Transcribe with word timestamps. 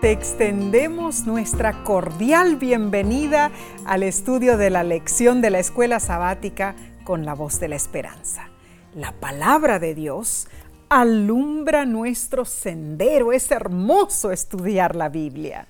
te 0.00 0.12
extendemos 0.12 1.26
nuestra 1.26 1.84
cordial 1.84 2.56
bienvenida 2.56 3.50
al 3.84 4.02
estudio 4.02 4.56
de 4.56 4.70
la 4.70 4.82
lección 4.82 5.42
de 5.42 5.50
la 5.50 5.58
escuela 5.58 6.00
sabática 6.00 6.74
con 7.04 7.26
la 7.26 7.34
voz 7.34 7.60
de 7.60 7.68
la 7.68 7.76
esperanza. 7.76 8.48
La 8.94 9.12
palabra 9.12 9.78
de 9.78 9.94
Dios 9.94 10.48
alumbra 10.88 11.84
nuestro 11.84 12.46
sendero. 12.46 13.32
Es 13.32 13.50
hermoso 13.50 14.32
estudiar 14.32 14.96
la 14.96 15.10
Biblia. 15.10 15.66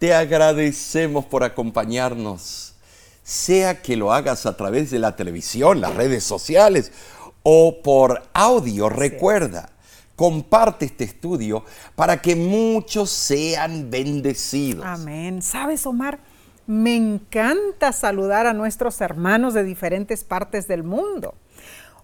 Te 0.00 0.12
agradecemos 0.12 1.24
por 1.24 1.44
acompañarnos, 1.44 2.74
sea 3.22 3.80
que 3.80 3.96
lo 3.96 4.12
hagas 4.12 4.44
a 4.44 4.56
través 4.56 4.90
de 4.90 4.98
la 4.98 5.14
televisión, 5.14 5.80
las 5.80 5.94
redes 5.94 6.24
sociales 6.24 6.90
o 7.44 7.80
por 7.80 8.22
audio. 8.32 8.88
Recuerda 8.88 9.71
comparte 10.16 10.86
este 10.86 11.04
estudio 11.04 11.64
para 11.94 12.20
que 12.20 12.36
muchos 12.36 13.10
sean 13.10 13.90
bendecidos. 13.90 14.84
Amén. 14.84 15.42
¿Sabes, 15.42 15.86
Omar? 15.86 16.20
Me 16.66 16.94
encanta 16.94 17.92
saludar 17.92 18.46
a 18.46 18.52
nuestros 18.52 19.00
hermanos 19.00 19.54
de 19.54 19.64
diferentes 19.64 20.24
partes 20.24 20.68
del 20.68 20.84
mundo. 20.84 21.34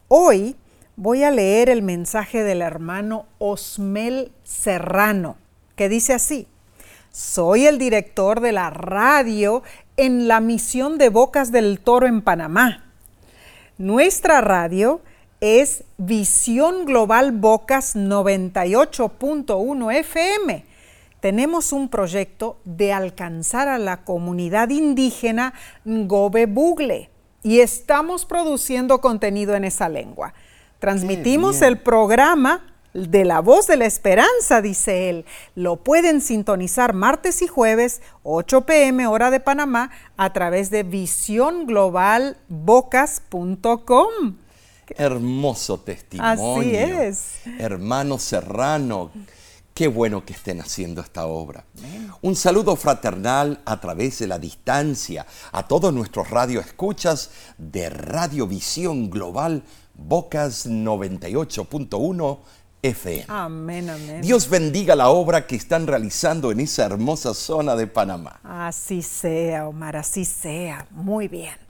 Hoy 0.09 0.57
voy 0.97 1.23
a 1.23 1.31
leer 1.31 1.71
el 1.71 1.83
mensaje 1.83 2.43
del 2.43 2.61
hermano 2.61 3.27
Osmel 3.39 4.33
Serrano, 4.43 5.37
que 5.77 5.89
dice 5.89 6.13
así, 6.13 6.49
soy 7.13 7.67
el 7.67 7.79
director 7.79 8.41
de 8.41 8.53
la 8.53 8.71
radio 8.71 9.63
en 9.97 10.29
la 10.29 10.41
misión 10.41 10.99
de 10.99 11.09
Bocas 11.09 11.53
del 11.53 11.79
Toro 11.81 12.07
en 12.07 12.23
Panamá. 12.23 12.85
Nuestra 13.79 14.41
radio 14.41 15.01
es 15.41 15.85
Visión 15.97 16.85
Global 16.85 17.33
Bocas 17.33 17.95
98.1 17.95 19.95
FM. 19.95 20.65
Tenemos 21.21 21.73
un 21.73 21.89
proyecto 21.89 22.59
de 22.65 22.93
alcanzar 22.93 23.69
a 23.69 23.79
la 23.79 24.05
comunidad 24.05 24.71
indígena 24.71 25.55
Ngobe 25.85 26.47
Bugle 26.47 27.11
y 27.43 27.61
estamos 27.61 28.25
produciendo 28.25 29.01
contenido 29.01 29.55
en 29.55 29.65
esa 29.65 29.89
lengua. 29.89 30.35
Transmitimos 30.79 31.63
el 31.63 31.79
programa 31.79 32.65
de 32.95 33.25
la 33.25 33.41
voz 33.41 33.67
de 33.67 33.77
la 33.77 33.87
esperanza, 33.87 34.63
dice 34.63 35.11
él. 35.11 35.25
Lo 35.55 35.77
pueden 35.77 36.21
sintonizar 36.21 36.95
martes 36.95 37.43
y 37.43 37.49
jueves, 37.49 38.01
8 38.23 38.63
pm 38.63 39.07
hora 39.07 39.31
de 39.31 39.41
Panamá, 39.41 39.91
a 40.17 40.33
través 40.33 40.71
de 40.71 40.85
Hermoso 44.97 45.79
testimonio. 45.81 46.59
Así 46.59 46.75
es. 46.75 47.41
Hermano 47.59 48.19
Serrano, 48.19 49.11
qué 49.75 49.89
bueno 49.89 50.25
que 50.25 50.33
estén 50.33 50.61
haciendo 50.61 51.01
esta 51.01 51.27
obra. 51.27 51.65
Un 52.23 52.35
saludo 52.35 52.77
fraternal 52.77 53.61
a 53.65 53.81
través 53.81 54.19
de 54.19 54.27
la 54.27 54.39
distancia 54.39 55.27
a 55.53 55.67
todos 55.67 55.93
nuestros 55.93 56.31
radioescuchas 56.31 57.31
de 57.59 57.91
Radiovisión 57.91 59.11
Global 59.11 59.63
Bocas 59.95 60.67
98.1 60.67 62.39
FM. 62.81 63.25
Amén, 63.29 63.91
amén. 63.91 64.23
Dios 64.23 64.49
bendiga 64.49 64.95
la 64.95 65.09
obra 65.09 65.47
que 65.47 65.57
están 65.57 65.87
realizando 65.87 66.53
en 66.53 66.61
esa 66.61 66.87
hermosa 66.87 67.35
zona 67.35 67.75
de 67.75 67.89
Panamá. 67.89 68.39
Así 68.45 69.03
sea, 69.03 69.67
Omar, 69.67 69.97
así 69.97 70.25
sea. 70.25 70.87
Muy 70.91 71.27
bien. 71.27 71.68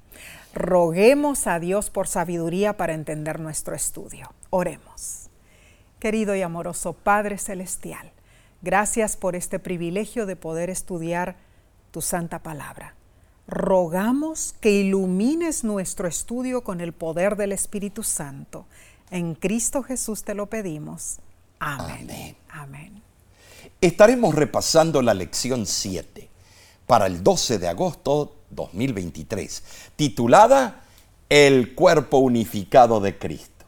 Roguemos 0.55 1.47
a 1.47 1.59
Dios 1.61 1.91
por 1.91 2.09
sabiduría 2.09 2.77
para 2.77 2.95
entender 2.95 3.39
nuestro 3.41 3.75
estudio. 3.75 4.33
Oremos. 4.51 5.29
Querido 6.01 6.35
y 6.35 6.43
amoroso 6.43 6.93
Padre 6.93 7.39
Celestial, 7.39 8.13
gracias 8.63 9.17
por 9.17 9.35
este 9.35 9.59
privilegio 9.59 10.27
de 10.27 10.37
poder 10.37 10.71
estudiar 10.71 11.37
tu 11.91 12.01
santa 12.01 12.39
palabra. 12.39 12.95
Rogamos 13.49 14.55
que 14.61 14.71
ilumines 14.71 15.65
nuestro 15.65 16.07
estudio 16.07 16.63
con 16.63 16.81
el 16.81 16.93
poder 16.93 17.37
del 17.37 17.53
Espíritu 17.53 18.03
Santo. 18.03 18.67
En 19.11 19.35
Cristo 19.35 19.83
Jesús 19.83 20.23
te 20.23 20.35
lo 20.35 20.47
pedimos. 20.47 21.19
Amén. 21.59 22.09
Amén. 22.11 22.37
Amén. 22.51 23.03
Estaremos 23.81 24.35
repasando 24.35 25.03
la 25.03 25.15
lección 25.15 25.67
7 25.67 26.29
para 26.87 27.07
el 27.07 27.23
12 27.23 27.59
de 27.59 27.69
agosto 27.69 28.38
2023, 28.51 29.63
titulada 29.97 30.83
El 31.29 31.75
cuerpo 31.75 32.19
unificado 32.19 33.01
de 33.01 33.19
Cristo. 33.19 33.67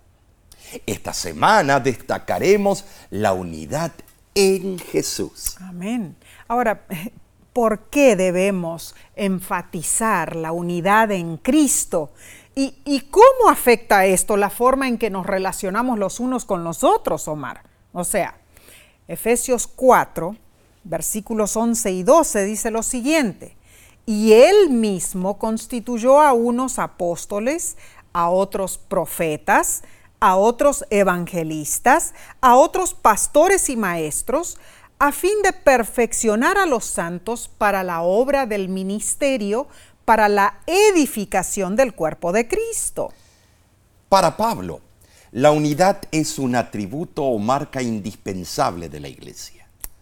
Esta 0.86 1.12
semana 1.12 1.80
destacaremos 1.80 2.84
la 3.10 3.32
unidad 3.32 3.92
en 4.34 4.78
Jesús. 4.78 5.56
Amén. 5.60 6.16
Ahora, 6.48 6.86
¿por 7.52 7.90
qué 7.90 8.16
debemos 8.16 8.94
enfatizar 9.16 10.36
la 10.36 10.52
unidad 10.52 11.10
en 11.10 11.36
Cristo? 11.36 12.10
¿Y, 12.54 12.74
¿Y, 12.84 13.02
cómo 13.02 13.48
afecta 13.48 14.06
esto 14.06 14.36
la 14.36 14.50
forma 14.50 14.88
en 14.88 14.98
que 14.98 15.10
nos 15.10 15.26
relacionamos 15.26 15.98
los 15.98 16.20
unos 16.20 16.44
con 16.44 16.64
los 16.64 16.84
otros, 16.84 17.26
Omar? 17.28 17.62
O 17.92 18.04
sea, 18.04 18.36
Efesios 19.08 19.66
4, 19.66 20.36
versículos 20.84 21.56
11 21.56 21.90
y 21.92 22.02
12 22.02 22.44
dice 22.44 22.70
lo 22.70 22.82
siguiente, 22.82 23.56
y 24.10 24.32
él 24.32 24.71
mismo 24.71 25.38
constituyó 25.38 26.21
a 26.21 26.32
unos 26.32 26.81
apóstoles, 26.81 27.76
a 28.12 28.28
otros 28.28 28.76
profetas, 28.76 29.84
a 30.19 30.34
otros 30.34 30.84
evangelistas, 30.91 32.12
a 32.41 32.56
otros 32.56 32.93
pastores 32.93 33.70
y 33.70 33.76
maestros, 33.76 34.59
a 34.99 35.12
fin 35.12 35.41
de 35.44 35.53
perfeccionar 35.53 36.59
a 36.59 36.66
los 36.66 36.87
santos 36.87 37.49
para 37.56 37.84
la 37.84 38.03
obra 38.03 38.47
del 38.47 38.69
ministerio, 38.69 39.69
para 40.04 40.28
la 40.28 40.59
edificación 40.66 41.76
del 41.76 41.94
cuerpo 41.94 42.32
de 42.32 42.49
Cristo. 42.49 43.12
Para 44.09 44.37
Pablo, 44.37 44.81
la 45.31 45.53
unidad 45.53 46.03
es 46.10 46.41
un 46.41 46.56
atributo 46.56 47.22
o 47.22 47.38
marca 47.38 47.81
indispensable 47.81 48.88
de 48.88 48.99
la 48.99 49.06
iglesia. 49.06 49.59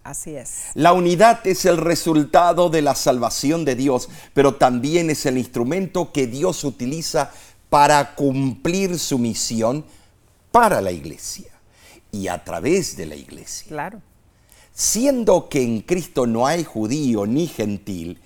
Así 0.08 0.34
es. 0.36 0.70
La 0.72 0.94
unidad 0.94 1.46
es 1.46 1.66
el 1.66 1.76
resultado 1.76 2.70
de 2.70 2.80
la 2.80 2.94
salvación 2.94 3.66
de 3.66 3.74
Dios, 3.74 4.08
pero 4.32 4.54
también 4.54 5.10
es 5.10 5.26
el 5.26 5.36
instrumento 5.36 6.12
que 6.12 6.26
Dios 6.26 6.64
utiliza 6.64 7.30
para 7.68 8.14
cumplir 8.14 8.98
su 8.98 9.18
misión 9.18 9.84
para 10.50 10.80
la 10.80 10.92
iglesia 10.92 11.50
y 12.10 12.28
a 12.28 12.42
través 12.42 12.96
de 12.96 13.04
la 13.04 13.16
iglesia. 13.16 13.68
Claro. 13.68 14.00
Siendo 14.72 15.50
que 15.50 15.62
en 15.62 15.82
Cristo 15.82 16.26
no 16.26 16.46
hay 16.46 16.64
judío 16.64 17.26
ni 17.26 17.46
gentil 17.46 18.18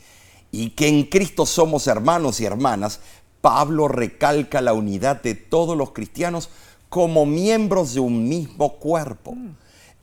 y 0.52 0.70
que 0.70 0.86
en 0.86 1.02
Cristo 1.02 1.46
somos 1.46 1.88
hermanos 1.88 2.40
y 2.40 2.44
hermanas, 2.44 3.00
Pablo 3.40 3.88
recalca 3.88 4.60
la 4.60 4.72
unidad 4.72 5.20
de 5.20 5.34
todos 5.34 5.76
los 5.76 5.90
cristianos 5.90 6.48
como 6.88 7.26
miembros 7.26 7.94
de 7.94 7.98
un 7.98 8.28
mismo 8.28 8.74
cuerpo, 8.74 9.36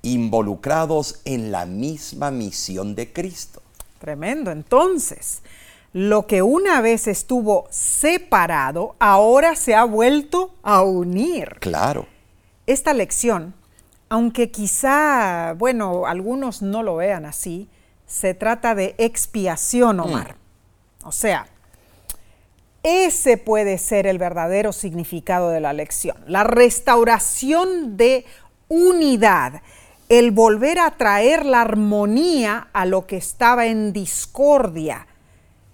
involucrados 0.02 1.22
en 1.26 1.52
la 1.52 1.66
misma 1.66 2.32
misión 2.32 2.96
de 2.96 3.12
Cristo. 3.12 3.62
Tremendo. 4.00 4.52
Entonces, 4.52 5.42
lo 5.94 6.28
que 6.28 6.42
una 6.42 6.82
vez 6.82 7.08
estuvo 7.08 7.68
separado, 7.70 8.96
ahora 9.00 9.56
se 9.56 9.76
ha 9.76 9.84
vuelto 9.84 10.54
a 10.64 10.84
unir. 10.84 11.58
Claro. 11.60 12.06
Esta 12.68 12.94
lección, 12.94 13.54
aunque 14.08 14.52
quizá, 14.52 15.56
bueno, 15.58 16.06
algunos 16.06 16.62
no 16.62 16.84
lo 16.84 16.98
vean 16.98 17.26
así, 17.26 17.70
se 18.06 18.34
trata 18.34 18.76
de 18.76 18.96
expiación, 18.98 20.00
Omar. 20.00 20.36
O 21.04 21.12
sea, 21.12 21.48
ese 22.84 23.38
puede 23.38 23.78
ser 23.78 24.08
el 24.08 24.18
verdadero 24.18 24.74
significado 24.74 25.50
de 25.50 25.60
la 25.60 25.74
lección, 25.74 26.18
la 26.28 26.44
restauración 26.44 27.98
de 27.98 28.26
unidad, 28.68 29.62
el 30.10 30.32
volver 30.32 30.80
a 30.80 30.92
traer 30.98 31.46
la 31.46 31.62
armonía 31.62 32.70
a 32.74 32.86
lo 32.86 33.06
que 33.06 33.18
estaba 33.18 33.68
en 33.68 33.94
discordia, 33.94 35.08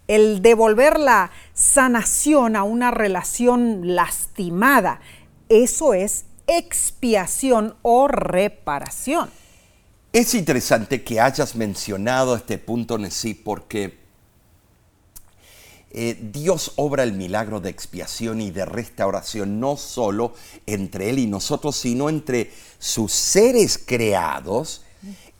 el 0.08 0.42
devolver 0.42 1.00
la 1.00 1.32
sanación 1.54 2.58
a 2.58 2.64
una 2.64 2.92
relación 2.92 3.96
lastimada. 3.96 5.00
Eso 5.48 5.94
es 5.94 6.26
expiación 6.48 7.76
o 7.82 8.10
reparación. 8.10 9.30
Es 10.12 10.34
interesante 10.34 11.04
que 11.04 11.20
hayas 11.20 11.56
mencionado 11.56 12.36
este 12.36 12.58
punto, 12.58 12.98
Nesí, 12.98 13.34
porque 13.34 14.05
eh, 15.92 16.20
Dios 16.34 16.74
obra 16.76 17.04
el 17.04 17.14
milagro 17.14 17.62
de 17.62 17.70
expiación 17.70 18.42
y 18.42 18.52
de 18.52 18.66
restauración 18.66 19.60
no 19.60 19.78
solo 19.78 20.34
entre 20.66 21.10
Él 21.10 21.20
y 21.20 21.28
nosotros, 21.28 21.76
sino 21.76 22.10
entre 22.10 22.52
sus 22.80 23.12
seres 23.12 23.78
creados 23.78 24.82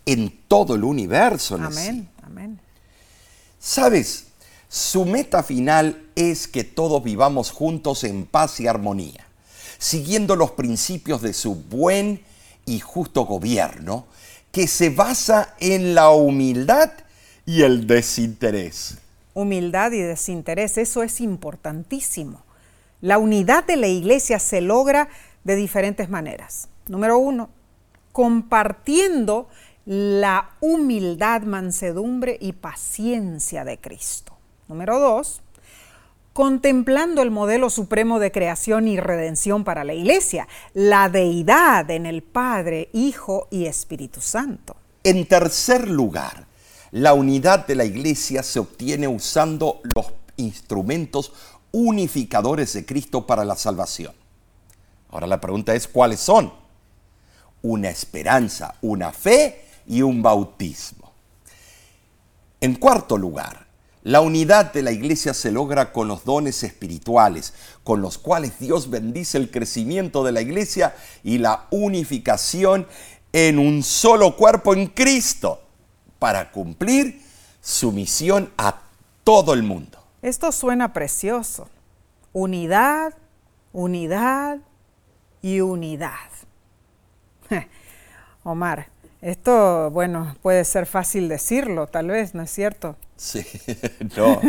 en 0.06 0.34
todo 0.48 0.76
el 0.76 0.84
universo. 0.84 1.56
Amén, 1.56 2.10
amén. 2.24 2.60
Sabes, 3.60 4.28
su 4.70 5.06
meta 5.06 5.44
final 5.44 6.06
es 6.16 6.48
que 6.48 6.64
todos 6.64 7.04
vivamos 7.04 7.52
juntos 7.52 8.04
en 8.04 8.26
paz 8.26 8.60
y 8.60 8.68
armonía, 8.68 9.26
siguiendo 9.78 10.36
los 10.36 10.52
principios 10.52 11.22
de 11.22 11.34
su 11.34 11.56
buen 11.56 12.24
y 12.66 12.80
justo 12.80 13.26
gobierno 13.26 14.06
que 14.52 14.68
se 14.68 14.90
basa 14.90 15.54
en 15.60 15.96
la 15.96 16.12
humildad 16.12 16.92
y 17.46 17.64
el 17.64 17.88
desinterés. 17.88 18.96
Humildad 19.36 19.92
y 19.92 20.00
desinterés, 20.00 20.80
eso 20.80 21.04
es 21.04 21.22
importantísimo. 21.22 22.44
La 23.02 23.20
unidad 23.20 23.66
de 23.66 23.76
la 23.76 23.88
iglesia 23.88 24.40
se 24.40 24.62
logra 24.62 25.10
de 25.44 25.56
diferentes 25.56 26.10
maneras. 26.10 26.70
Número 26.88 27.18
uno, 27.18 27.50
compartiendo 28.14 29.48
la 29.86 30.52
humildad, 30.62 31.44
mansedumbre 31.44 32.38
y 32.40 32.54
paciencia 32.54 33.64
de 33.66 33.78
Cristo. 33.78 34.38
Número 34.68 35.00
dos, 35.00 35.42
contemplando 36.34 37.22
el 37.22 37.30
modelo 37.30 37.70
supremo 37.70 38.20
de 38.20 38.32
creación 38.32 38.88
y 38.88 39.00
redención 39.00 39.64
para 39.64 39.84
la 39.84 39.94
iglesia, 39.94 40.48
la 40.74 41.10
deidad 41.10 41.92
en 41.92 42.06
el 42.06 42.24
Padre, 42.24 42.90
Hijo 42.94 43.48
y 43.52 43.66
Espíritu 43.66 44.22
Santo. 44.22 44.76
En 45.04 45.28
tercer 45.28 45.90
lugar, 45.90 46.48
la 46.96 47.14
unidad 47.14 47.68
de 47.68 47.76
la 47.76 47.84
iglesia 47.84 48.42
se 48.42 48.58
obtiene 48.58 49.06
usando 49.06 49.82
los 49.94 50.14
instrumentos 50.38 51.34
unificadores 51.74 52.72
de 52.72 52.86
Cristo 52.86 53.28
para 53.28 53.44
la 53.44 53.58
salvación. 53.58 54.14
Ahora 55.10 55.28
la 55.28 55.42
pregunta 55.42 55.76
es, 55.76 55.90
¿cuáles 55.90 56.22
son? 56.22 56.54
Una 57.62 57.90
esperanza, 57.90 58.76
una 58.82 59.12
fe 59.12 59.66
y 59.86 60.04
un 60.04 60.22
bautismo. 60.22 61.12
En 62.62 62.76
cuarto 62.76 63.18
lugar, 63.18 63.68
la 64.04 64.22
unidad 64.22 64.72
de 64.72 64.82
la 64.82 64.94
iglesia 64.94 65.34
se 65.34 65.52
logra 65.52 65.92
con 65.92 66.08
los 66.08 66.24
dones 66.24 66.64
espirituales, 66.64 67.54
con 67.84 68.02
los 68.02 68.18
cuales 68.18 68.58
Dios 68.58 68.90
bendice 68.90 69.38
el 69.38 69.52
crecimiento 69.52 70.24
de 70.24 70.32
la 70.32 70.40
iglesia 70.40 70.96
y 71.26 71.40
la 71.40 71.68
unificación 71.72 72.88
en 73.34 73.60
un 73.60 73.84
solo 73.84 74.38
cuerpo 74.38 74.74
en 74.74 74.88
Cristo 74.88 75.60
para 76.20 76.52
cumplir 76.52 77.22
su 77.62 77.92
misión 77.92 78.52
a 78.58 78.82
todo 79.24 79.54
el 79.54 79.64
mundo. 79.64 79.98
Esto 80.22 80.52
suena 80.52 80.94
precioso. 80.94 81.68
Unidad, 82.34 83.14
unidad 83.74 84.60
y 85.42 85.62
unidad. 85.62 86.30
Omar, 88.44 88.88
esto, 89.22 89.90
bueno, 89.92 90.36
puede 90.42 90.64
ser 90.66 90.86
fácil 90.86 91.28
decirlo, 91.28 91.88
tal 91.88 92.08
vez, 92.08 92.36
¿no 92.36 92.44
es 92.44 92.52
cierto? 92.52 92.96
Sí, 93.16 93.46
no, 94.18 94.42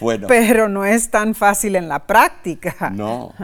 bueno. 0.00 0.26
Pero 0.28 0.68
no 0.68 0.84
es 0.84 1.10
tan 1.10 1.34
fácil 1.34 1.76
en 1.76 1.88
la 1.88 2.06
práctica. 2.06 2.90
No. 2.90 3.34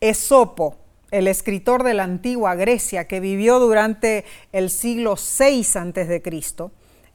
Esopo, 0.00 0.76
el 1.10 1.28
escritor 1.28 1.82
de 1.82 1.94
la 1.94 2.04
antigua 2.04 2.54
Grecia 2.54 3.06
que 3.06 3.20
vivió 3.20 3.58
durante 3.58 4.24
el 4.52 4.70
siglo 4.70 5.16
VI 5.16 5.60
a.C., 5.74 6.22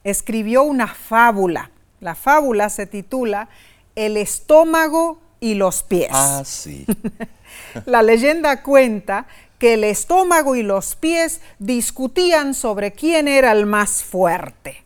escribió 0.04 0.62
una 0.62 0.88
fábula. 0.88 1.70
La 2.00 2.14
fábula 2.14 2.68
se 2.68 2.86
titula 2.86 3.48
El 3.94 4.16
estómago 4.16 5.20
y 5.40 5.54
los 5.54 5.82
pies. 5.82 6.10
Ah, 6.12 6.42
sí. 6.44 6.86
la 7.86 8.02
leyenda 8.02 8.62
cuenta 8.62 9.26
que 9.58 9.74
el 9.74 9.84
estómago 9.84 10.56
y 10.56 10.62
los 10.62 10.96
pies 10.96 11.40
discutían 11.58 12.54
sobre 12.54 12.92
quién 12.92 13.28
era 13.28 13.52
el 13.52 13.66
más 13.66 14.02
fuerte. 14.02 14.84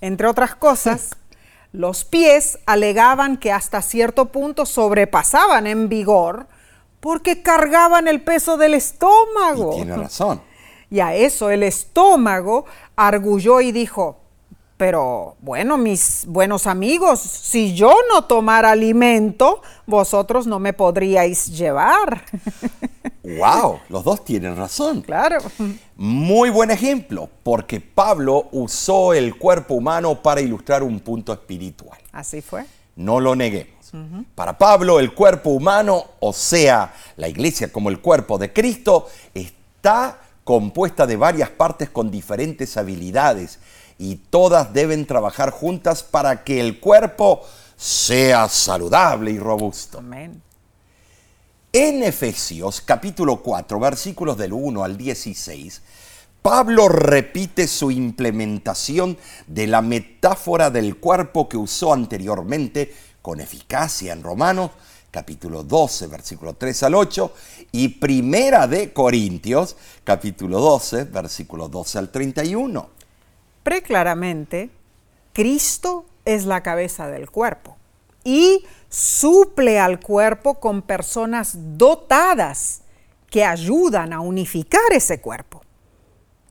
Entre 0.00 0.26
otras 0.26 0.54
cosas, 0.54 1.16
los 1.72 2.04
pies 2.04 2.58
alegaban 2.66 3.38
que 3.38 3.52
hasta 3.52 3.80
cierto 3.82 4.26
punto 4.26 4.66
sobrepasaban 4.66 5.66
en 5.66 5.88
vigor 5.88 6.46
porque 7.00 7.42
cargaban 7.42 8.08
el 8.08 8.20
peso 8.20 8.56
del 8.56 8.74
estómago. 8.74 9.72
Y 9.72 9.76
tiene 9.76 9.96
razón. 9.96 10.42
Y 10.88 11.00
a 11.00 11.16
eso 11.16 11.50
el 11.50 11.64
estómago 11.64 12.64
arguyó 12.94 13.60
y 13.60 13.72
dijo, 13.72 14.20
pero 14.76 15.36
bueno, 15.40 15.78
mis 15.78 16.24
buenos 16.26 16.66
amigos, 16.66 17.20
si 17.20 17.74
yo 17.74 17.94
no 18.12 18.24
tomara 18.24 18.72
alimento, 18.72 19.62
vosotros 19.86 20.46
no 20.46 20.58
me 20.58 20.74
podríais 20.74 21.46
llevar. 21.46 22.22
¡Wow! 23.22 23.80
Los 23.88 24.04
dos 24.04 24.24
tienen 24.24 24.54
razón. 24.56 25.00
Claro. 25.00 25.38
Muy 25.96 26.50
buen 26.50 26.70
ejemplo, 26.70 27.28
porque 27.42 27.80
Pablo 27.80 28.48
usó 28.52 29.14
el 29.14 29.36
cuerpo 29.36 29.74
humano 29.74 30.22
para 30.22 30.40
ilustrar 30.40 30.82
un 30.82 31.00
punto 31.00 31.32
espiritual. 31.32 31.98
Así 32.12 32.42
fue. 32.42 32.66
No 32.96 33.18
lo 33.20 33.34
neguemos. 33.34 33.74
Para 34.34 34.58
Pablo, 34.58 35.00
el 35.00 35.14
cuerpo 35.14 35.50
humano, 35.50 36.04
o 36.20 36.32
sea, 36.32 36.92
la 37.16 37.28
iglesia 37.28 37.72
como 37.72 37.88
el 37.88 38.00
cuerpo 38.00 38.36
de 38.36 38.52
Cristo, 38.52 39.08
está 39.32 40.20
compuesta 40.44 41.06
de 41.06 41.16
varias 41.16 41.48
partes 41.50 41.88
con 41.88 42.10
diferentes 42.10 42.76
habilidades 42.76 43.58
y 43.98 44.16
todas 44.16 44.72
deben 44.72 45.06
trabajar 45.06 45.50
juntas 45.50 46.02
para 46.02 46.44
que 46.44 46.60
el 46.60 46.80
cuerpo 46.80 47.42
sea 47.76 48.48
saludable 48.48 49.30
y 49.30 49.38
robusto. 49.38 49.98
Amén. 49.98 50.42
En 51.72 52.02
Efesios 52.02 52.80
capítulo 52.80 53.42
4, 53.42 53.78
versículos 53.78 54.36
del 54.36 54.52
1 54.52 54.82
al 54.82 54.96
16, 54.96 55.82
Pablo 56.40 56.88
repite 56.88 57.66
su 57.66 57.90
implementación 57.90 59.18
de 59.46 59.66
la 59.66 59.82
metáfora 59.82 60.70
del 60.70 60.96
cuerpo 60.96 61.48
que 61.48 61.56
usó 61.56 61.92
anteriormente 61.92 62.94
con 63.20 63.40
eficacia 63.40 64.12
en 64.12 64.22
Romanos 64.22 64.70
capítulo 65.10 65.62
12, 65.62 66.08
versículo 66.08 66.54
3 66.54 66.82
al 66.82 66.94
8, 66.94 67.32
y 67.72 67.88
Primera 67.88 68.66
de 68.66 68.92
Corintios, 68.92 69.76
capítulo 70.04 70.60
12, 70.60 71.04
versículo 71.04 71.68
12 71.68 71.98
al 71.98 72.10
31 72.10 72.95
preclaramente, 73.66 74.70
Cristo 75.32 76.06
es 76.24 76.44
la 76.44 76.62
cabeza 76.62 77.08
del 77.08 77.28
cuerpo 77.28 77.76
y 78.22 78.64
suple 78.88 79.80
al 79.80 79.98
cuerpo 79.98 80.60
con 80.60 80.82
personas 80.82 81.56
dotadas 81.76 82.82
que 83.28 83.44
ayudan 83.44 84.12
a 84.12 84.20
unificar 84.20 84.92
ese 84.92 85.20
cuerpo. 85.20 85.62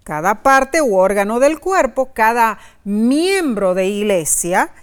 Cada 0.03 0.43
parte 0.43 0.81
u 0.81 0.97
órgano 0.97 1.39
del 1.39 1.61
cuerpo, 1.61 2.09
cada 2.13 2.59
miembro 2.83 3.75
de 3.75 3.85
iglesia, 3.87 4.73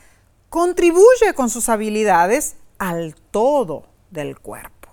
contribuye 0.48 1.34
con 1.34 1.50
sus 1.50 1.68
habilidades 1.68 2.56
al 2.78 3.14
todo 3.30 3.84
del 4.10 4.38
cuerpo. 4.38 4.88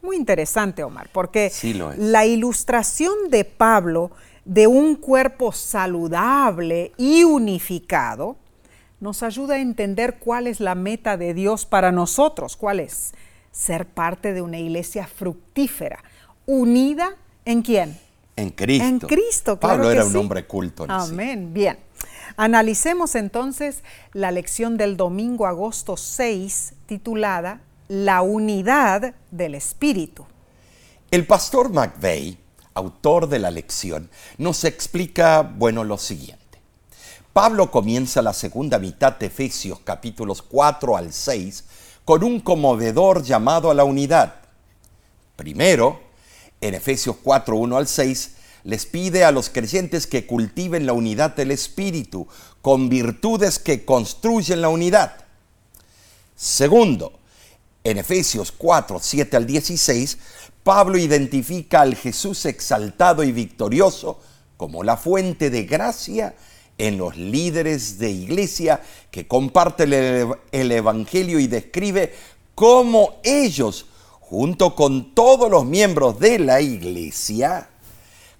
Muy 0.00 0.16
interesante, 0.16 0.82
Omar, 0.82 1.10
porque 1.12 1.52
la 1.98 2.24
ilustración 2.24 3.28
de 3.28 3.44
Pablo 3.44 4.12
de 4.44 4.66
un 4.66 4.96
cuerpo 4.96 5.52
saludable 5.52 6.92
y 6.96 7.24
unificado, 7.24 8.36
nos 9.00 9.22
ayuda 9.22 9.56
a 9.56 9.60
entender 9.60 10.18
cuál 10.18 10.46
es 10.46 10.60
la 10.60 10.74
meta 10.74 11.16
de 11.16 11.34
Dios 11.34 11.66
para 11.66 11.92
nosotros, 11.92 12.56
cuál 12.56 12.80
es 12.80 13.14
ser 13.52 13.86
parte 13.86 14.32
de 14.32 14.42
una 14.42 14.58
iglesia 14.58 15.06
fructífera, 15.06 16.02
unida 16.46 17.10
en 17.44 17.62
quién? 17.62 17.98
En 18.36 18.50
Cristo. 18.50 18.84
En 18.84 18.98
Cristo, 18.98 19.58
claro 19.58 19.76
Pablo 19.76 19.90
era 19.90 20.04
un 20.04 20.16
hombre 20.16 20.46
culto. 20.46 20.86
Amén. 20.88 21.52
Bien. 21.54 21.78
Analicemos 22.36 23.14
entonces 23.14 23.82
la 24.12 24.30
lección 24.30 24.76
del 24.76 24.96
domingo 24.96 25.46
agosto 25.46 25.96
6 25.96 26.74
titulada 26.86 27.60
La 27.86 28.22
unidad 28.22 29.14
del 29.30 29.54
Espíritu. 29.54 30.26
El 31.10 31.26
pastor 31.26 31.70
McVeigh 31.70 32.38
autor 32.74 33.28
de 33.28 33.38
la 33.38 33.50
lección, 33.50 34.10
nos 34.38 34.64
explica, 34.64 35.42
bueno, 35.42 35.84
lo 35.84 35.98
siguiente. 35.98 36.44
Pablo 37.32 37.70
comienza 37.70 38.22
la 38.22 38.32
segunda 38.32 38.78
mitad 38.78 39.14
de 39.18 39.26
Efesios 39.26 39.80
capítulos 39.80 40.42
4 40.42 40.96
al 40.96 41.12
6 41.12 41.64
con 42.04 42.22
un 42.22 42.40
conmovedor 42.40 43.22
llamado 43.22 43.70
a 43.70 43.74
la 43.74 43.84
unidad. 43.84 44.34
Primero, 45.36 46.00
en 46.60 46.74
Efesios 46.74 47.16
4, 47.22 47.56
1 47.56 47.76
al 47.76 47.88
6, 47.88 48.30
les 48.64 48.86
pide 48.86 49.24
a 49.24 49.32
los 49.32 49.50
creyentes 49.50 50.06
que 50.06 50.26
cultiven 50.26 50.86
la 50.86 50.92
unidad 50.92 51.34
del 51.34 51.50
Espíritu 51.50 52.26
con 52.62 52.88
virtudes 52.88 53.58
que 53.58 53.84
construyen 53.84 54.62
la 54.62 54.68
unidad. 54.68 55.16
Segundo, 56.36 57.18
en 57.84 57.98
Efesios 57.98 58.52
4, 58.52 58.98
7 59.00 59.36
al 59.36 59.46
16, 59.46 60.18
Pablo 60.64 60.96
identifica 60.96 61.82
al 61.82 61.94
Jesús 61.94 62.46
exaltado 62.46 63.22
y 63.22 63.32
victorioso 63.32 64.18
como 64.56 64.82
la 64.82 64.96
fuente 64.96 65.50
de 65.50 65.64
gracia 65.64 66.34
en 66.78 66.96
los 66.96 67.18
líderes 67.18 67.98
de 67.98 68.10
iglesia 68.10 68.80
que 69.10 69.28
comparten 69.28 69.92
el 70.50 70.72
Evangelio 70.72 71.38
y 71.38 71.46
describe 71.46 72.14
cómo 72.54 73.16
ellos, 73.22 73.86
junto 74.20 74.74
con 74.74 75.14
todos 75.14 75.50
los 75.50 75.66
miembros 75.66 76.18
de 76.18 76.38
la 76.38 76.62
iglesia, 76.62 77.68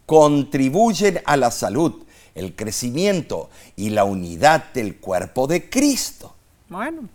contribuyen 0.06 1.20
a 1.26 1.36
la 1.36 1.50
salud, 1.50 2.04
el 2.34 2.56
crecimiento 2.56 3.50
y 3.76 3.90
la 3.90 4.04
unidad 4.04 4.72
del 4.72 4.96
cuerpo 4.96 5.46
de 5.46 5.68
Cristo. 5.68 6.34
Bueno, 6.70 7.08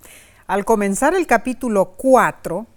al 0.45 0.65
comenzar 0.65 1.15
el 1.15 1.25
capítulo 1.25 1.93
4, 1.97 2.67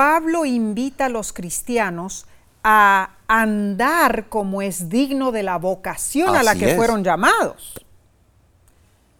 Pablo 0.00 0.46
invita 0.46 1.04
a 1.04 1.08
los 1.10 1.34
cristianos 1.34 2.24
a 2.64 3.16
andar 3.28 4.30
como 4.30 4.62
es 4.62 4.88
digno 4.88 5.30
de 5.30 5.42
la 5.42 5.58
vocación 5.58 6.34
a 6.34 6.42
la 6.42 6.54
que 6.54 6.70
es. 6.70 6.76
fueron 6.76 7.04
llamados. 7.04 7.74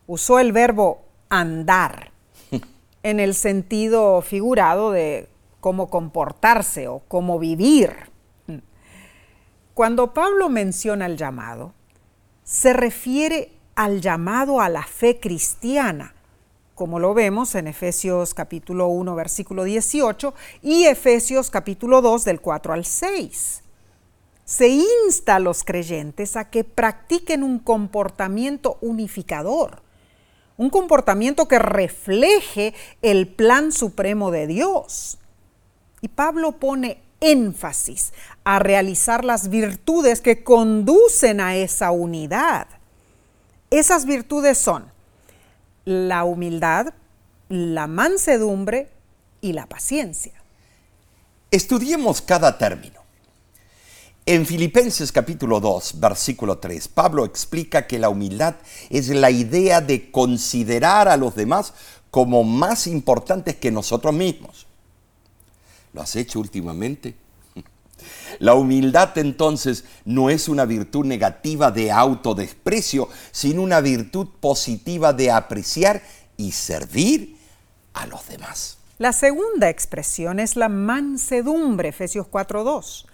Usó 0.07 0.39
el 0.39 0.53
verbo 0.53 1.03
andar 1.29 2.13
en 3.03 3.21
el 3.21 3.35
sentido 3.35 4.23
figurado 4.23 4.91
de 4.91 5.29
cómo 5.61 5.91
comportarse 5.91 6.89
o 6.89 7.01
cómo 7.01 7.39
vivir. 7.39 7.95
Cuando 9.75 10.15
Pablo 10.15 10.49
menciona 10.49 11.05
el 11.05 11.19
llamado, 11.19 11.75
se 12.43 12.73
refiere 12.73 13.53
al 13.75 14.01
llamado 14.01 14.63
a 14.63 14.71
la 14.71 14.85
fe 14.85 15.21
cristiana, 15.21 16.15
como 16.81 16.99
lo 16.99 17.13
vemos 17.13 17.57
en 17.57 17.67
Efesios 17.67 18.33
capítulo 18.33 18.89
1 18.89 19.15
versículo 19.15 19.65
18 19.65 20.33
y 20.63 20.85
Efesios 20.87 21.51
capítulo 21.51 22.01
2 22.01 22.25
del 22.25 22.41
4 22.41 22.73
al 22.73 22.87
6. 22.87 23.63
Se 24.47 24.69
insta 24.69 25.35
a 25.35 25.41
los 25.41 25.63
creyentes 25.63 26.37
a 26.37 26.49
que 26.49 26.65
practiquen 26.65 27.43
un 27.43 27.59
comportamiento 27.59 28.79
unificador, 28.81 29.83
un 30.57 30.71
comportamiento 30.71 31.47
que 31.49 31.59
refleje 31.59 32.73
el 33.03 33.29
plan 33.29 33.73
supremo 33.73 34.31
de 34.31 34.47
Dios. 34.47 35.19
Y 36.01 36.09
Pablo 36.09 36.53
pone 36.53 37.03
énfasis 37.21 38.15
a 38.43 38.59
realizar 38.59 39.27
las 39.27 39.51
virtudes 39.51 40.23
que 40.23 40.43
conducen 40.43 41.43
a 41.43 41.57
esa 41.57 41.91
unidad. 41.91 42.69
Esas 43.69 44.07
virtudes 44.07 44.57
son 44.57 44.91
la 45.91 46.23
humildad, 46.25 46.95
la 47.49 47.89
mansedumbre 47.89 48.89
y 49.41 49.53
la 49.53 49.67
paciencia. 49.67 50.33
Estudiemos 51.51 52.23
cada 52.23 52.57
término. 52.57 53.01
En 54.25 54.47
Filipenses 54.47 55.11
capítulo 55.11 55.59
2, 55.59 55.99
versículo 55.99 56.59
3, 56.59 56.87
Pablo 56.87 57.25
explica 57.25 57.89
que 57.89 57.99
la 57.99 58.09
humildad 58.09 58.55
es 58.89 59.09
la 59.09 59.33
idea 59.33 59.81
de 59.81 60.13
considerar 60.13 61.09
a 61.09 61.17
los 61.17 61.35
demás 61.35 61.75
como 62.13 62.45
más 62.45 62.87
importantes 62.87 63.57
que 63.57 63.73
nosotros 63.73 64.15
mismos. 64.15 64.67
¿Lo 65.93 66.03
has 66.03 66.15
hecho 66.15 66.39
últimamente? 66.39 67.17
La 68.39 68.55
humildad 68.55 69.17
entonces 69.19 69.85
no 70.05 70.31
es 70.31 70.49
una 70.49 70.65
virtud 70.65 71.05
negativa 71.05 71.71
de 71.71 71.91
autodesprecio, 71.91 73.09
sino 73.31 73.63
una 73.63 73.81
virtud 73.81 74.29
positiva 74.41 75.13
de 75.13 75.31
apreciar 75.31 76.03
y 76.37 76.53
servir 76.53 77.37
a 77.95 78.07
los 78.07 78.27
demás. 78.29 78.79
La 78.99 79.13
segunda 79.13 79.69
expresión 79.69 80.41
es 80.41 80.57
la 80.57 80.69
mansedumbre, 80.69 81.89
Efesios 81.89 82.27
4.2. 82.27 83.07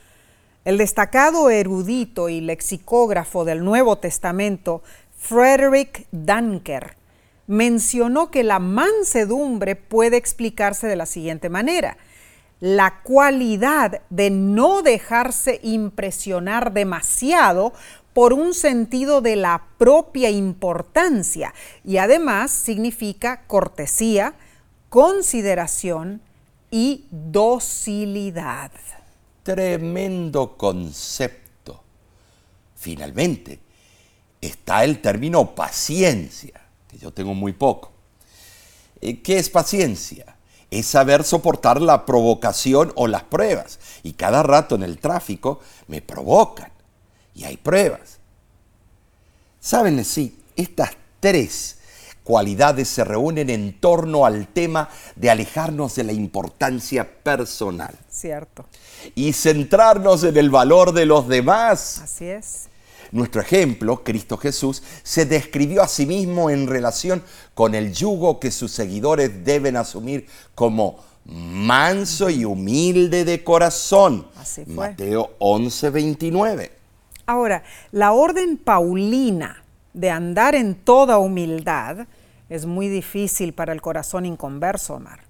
El 0.64 0.78
destacado 0.78 1.48
erudito 1.48 2.28
y 2.28 2.40
lexicógrafo 2.40 3.44
del 3.44 3.64
Nuevo 3.64 3.98
Testamento, 3.98 4.82
Frederick 5.16 6.08
Dunker, 6.10 6.96
mencionó 7.46 8.32
que 8.32 8.42
la 8.42 8.58
mansedumbre 8.58 9.76
puede 9.76 10.16
explicarse 10.16 10.88
de 10.88 10.96
la 10.96 11.06
siguiente 11.06 11.48
manera. 11.48 11.96
La 12.60 13.02
cualidad 13.02 14.00
de 14.08 14.30
no 14.30 14.82
dejarse 14.82 15.60
impresionar 15.62 16.72
demasiado 16.72 17.72
por 18.14 18.32
un 18.32 18.54
sentido 18.54 19.20
de 19.20 19.36
la 19.36 19.66
propia 19.76 20.30
importancia 20.30 21.52
y 21.84 21.98
además 21.98 22.50
significa 22.50 23.42
cortesía, 23.46 24.34
consideración 24.88 26.22
y 26.70 27.04
docilidad. 27.10 28.70
Tremendo 29.42 30.56
concepto. 30.56 31.82
Finalmente, 32.74 33.58
está 34.40 34.82
el 34.84 35.00
término 35.02 35.54
paciencia, 35.54 36.60
que 36.88 36.98
yo 36.98 37.12
tengo 37.12 37.34
muy 37.34 37.52
poco. 37.52 37.92
Eh, 39.00 39.20
¿Qué 39.20 39.38
es 39.38 39.50
paciencia? 39.50 40.35
Es 40.70 40.86
saber 40.86 41.24
soportar 41.24 41.80
la 41.80 42.04
provocación 42.04 42.92
o 42.96 43.06
las 43.06 43.22
pruebas. 43.24 43.78
Y 44.02 44.14
cada 44.14 44.42
rato 44.42 44.74
en 44.74 44.82
el 44.82 44.98
tráfico 44.98 45.60
me 45.86 46.02
provocan. 46.02 46.70
Y 47.34 47.44
hay 47.44 47.56
pruebas. 47.56 48.18
Saben, 49.60 50.04
sí, 50.04 50.38
estas 50.56 50.90
tres 51.20 51.76
cualidades 52.26 52.88
se 52.88 53.04
reúnen 53.04 53.50
en 53.50 53.78
torno 53.78 54.26
al 54.26 54.48
tema 54.48 54.88
de 55.14 55.30
alejarnos 55.30 55.94
de 55.94 56.02
la 56.04 56.12
importancia 56.12 57.08
personal 57.22 57.94
Cierto, 58.10 58.64
y 59.14 59.32
centrarnos 59.32 60.24
en 60.24 60.36
el 60.36 60.50
valor 60.50 60.92
de 60.92 61.06
los 61.06 61.28
demás. 61.28 62.00
así 62.02 62.26
es. 62.26 62.68
Nuestro 63.12 63.40
ejemplo, 63.40 64.02
Cristo 64.04 64.36
Jesús, 64.36 64.82
se 65.02 65.26
describió 65.26 65.82
a 65.82 65.88
sí 65.88 66.06
mismo 66.06 66.50
en 66.50 66.66
relación 66.66 67.22
con 67.54 67.74
el 67.74 67.92
yugo 67.92 68.40
que 68.40 68.50
sus 68.50 68.72
seguidores 68.72 69.44
deben 69.44 69.76
asumir 69.76 70.26
como 70.54 70.98
manso 71.24 72.30
y 72.30 72.44
humilde 72.44 73.24
de 73.24 73.42
corazón. 73.42 74.26
Así 74.36 74.64
fue. 74.64 74.90
Mateo 74.90 75.30
11, 75.38 75.90
29. 75.90 76.72
Ahora, 77.26 77.64
la 77.90 78.12
orden 78.12 78.56
paulina 78.56 79.62
de 79.92 80.10
andar 80.10 80.54
en 80.54 80.74
toda 80.74 81.18
humildad 81.18 82.06
es 82.48 82.66
muy 82.66 82.88
difícil 82.88 83.52
para 83.52 83.72
el 83.72 83.82
corazón 83.82 84.24
inconverso, 84.26 84.94
Omar, 84.94 85.20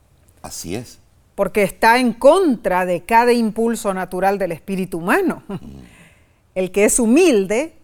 Así 0.42 0.74
es. 0.74 0.98
porque 1.34 1.62
está 1.62 1.98
en 1.98 2.12
contra 2.12 2.84
de 2.84 3.02
cada 3.04 3.32
impulso 3.32 3.94
natural 3.94 4.38
del 4.38 4.52
espíritu 4.52 4.98
humano. 4.98 5.42
El 6.56 6.72
que 6.72 6.86
es 6.86 6.98
humilde 6.98 7.76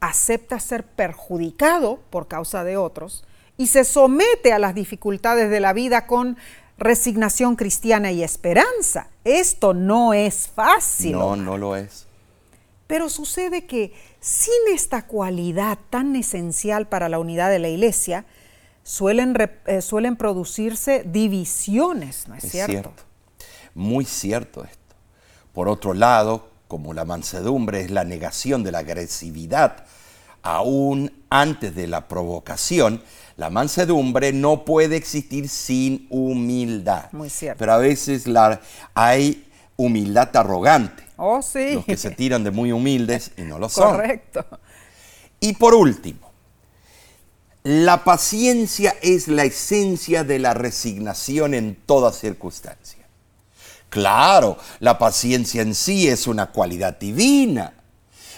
acepta 0.00 0.58
ser 0.58 0.84
perjudicado 0.84 2.00
por 2.08 2.26
causa 2.28 2.64
de 2.64 2.78
otros 2.78 3.24
y 3.58 3.66
se 3.66 3.84
somete 3.84 4.54
a 4.54 4.58
las 4.58 4.74
dificultades 4.74 5.50
de 5.50 5.60
la 5.60 5.74
vida 5.74 6.06
con 6.06 6.38
resignación 6.78 7.56
cristiana 7.56 8.10
y 8.10 8.22
esperanza. 8.22 9.10
Esto 9.22 9.74
no 9.74 10.14
es 10.14 10.48
fácil. 10.48 11.12
No, 11.12 11.36
no 11.36 11.58
lo 11.58 11.76
es. 11.76 12.06
Pero 12.86 13.10
sucede 13.10 13.66
que 13.66 13.92
sin 14.18 14.54
esta 14.72 15.06
cualidad 15.06 15.78
tan 15.90 16.16
esencial 16.16 16.88
para 16.88 17.10
la 17.10 17.18
unidad 17.18 17.50
de 17.50 17.58
la 17.58 17.68
iglesia, 17.68 18.24
suelen, 18.82 19.36
eh, 19.66 19.82
suelen 19.82 20.16
producirse 20.16 21.04
divisiones, 21.04 22.28
¿no 22.28 22.34
es, 22.34 22.44
Es 22.44 22.52
cierto? 22.52 22.72
cierto. 22.72 23.02
Muy 23.74 24.06
cierto 24.06 24.64
esto. 24.64 24.78
Por 25.52 25.68
otro 25.68 25.92
lado, 25.92 26.48
como 26.70 26.94
la 26.94 27.04
mansedumbre 27.04 27.80
es 27.80 27.90
la 27.90 28.04
negación 28.04 28.62
de 28.62 28.70
la 28.70 28.78
agresividad, 28.78 29.84
aún 30.40 31.12
antes 31.28 31.74
de 31.74 31.88
la 31.88 32.06
provocación, 32.06 33.02
la 33.36 33.50
mansedumbre 33.50 34.32
no 34.32 34.64
puede 34.64 34.94
existir 34.94 35.48
sin 35.48 36.06
humildad. 36.10 37.10
Muy 37.10 37.28
cierto. 37.28 37.58
Pero 37.58 37.72
a 37.72 37.78
veces 37.78 38.28
la, 38.28 38.60
hay 38.94 39.48
humildad 39.76 40.34
arrogante. 40.36 41.02
Oh, 41.16 41.42
sí. 41.42 41.74
Los 41.74 41.84
que 41.84 41.96
se 41.96 42.12
tiran 42.12 42.44
de 42.44 42.52
muy 42.52 42.70
humildes 42.70 43.32
y 43.36 43.42
no 43.42 43.58
lo 43.58 43.68
son. 43.68 43.90
Correcto. 43.90 44.46
Y 45.40 45.54
por 45.54 45.74
último, 45.74 46.30
la 47.64 48.04
paciencia 48.04 48.94
es 49.02 49.26
la 49.26 49.42
esencia 49.42 50.22
de 50.22 50.38
la 50.38 50.54
resignación 50.54 51.52
en 51.54 51.74
toda 51.74 52.12
circunstancia. 52.12 52.99
Claro, 53.90 54.56
la 54.78 54.98
paciencia 54.98 55.62
en 55.62 55.74
sí 55.74 56.08
es 56.08 56.26
una 56.26 56.46
cualidad 56.46 56.98
divina. 56.98 57.74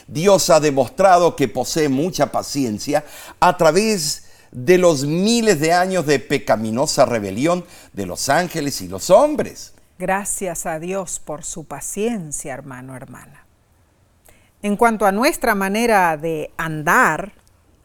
Dios 0.09 0.51
ha 0.51 0.61
demostrado 0.61 1.37
que 1.37 1.47
posee 1.47 1.89
mucha 1.89 2.33
paciencia 2.33 3.05
a 3.39 3.57
través 3.57 4.25
de 4.51 4.79
los 4.79 5.05
miles 5.05 5.61
de 5.61 5.73
años 5.73 6.07
de 6.07 6.19
pecaminosa 6.19 7.07
rebelión 7.07 7.65
de 7.93 8.07
los 8.07 8.29
ángeles 8.29 8.81
y 8.81 8.89
los 8.89 9.11
hombres. 9.11 9.73
Gracias 9.99 10.67
a 10.67 10.79
Dios 10.79 11.21
por 11.21 11.45
su 11.45 11.65
paciencia, 11.65 12.53
hermano, 12.53 12.97
hermana. 12.97 13.47
En 14.63 14.77
cuanto 14.77 15.07
a 15.07 15.13
nuestra 15.13 15.55
manera 15.55 16.17
de 16.17 16.51
andar, 16.57 17.33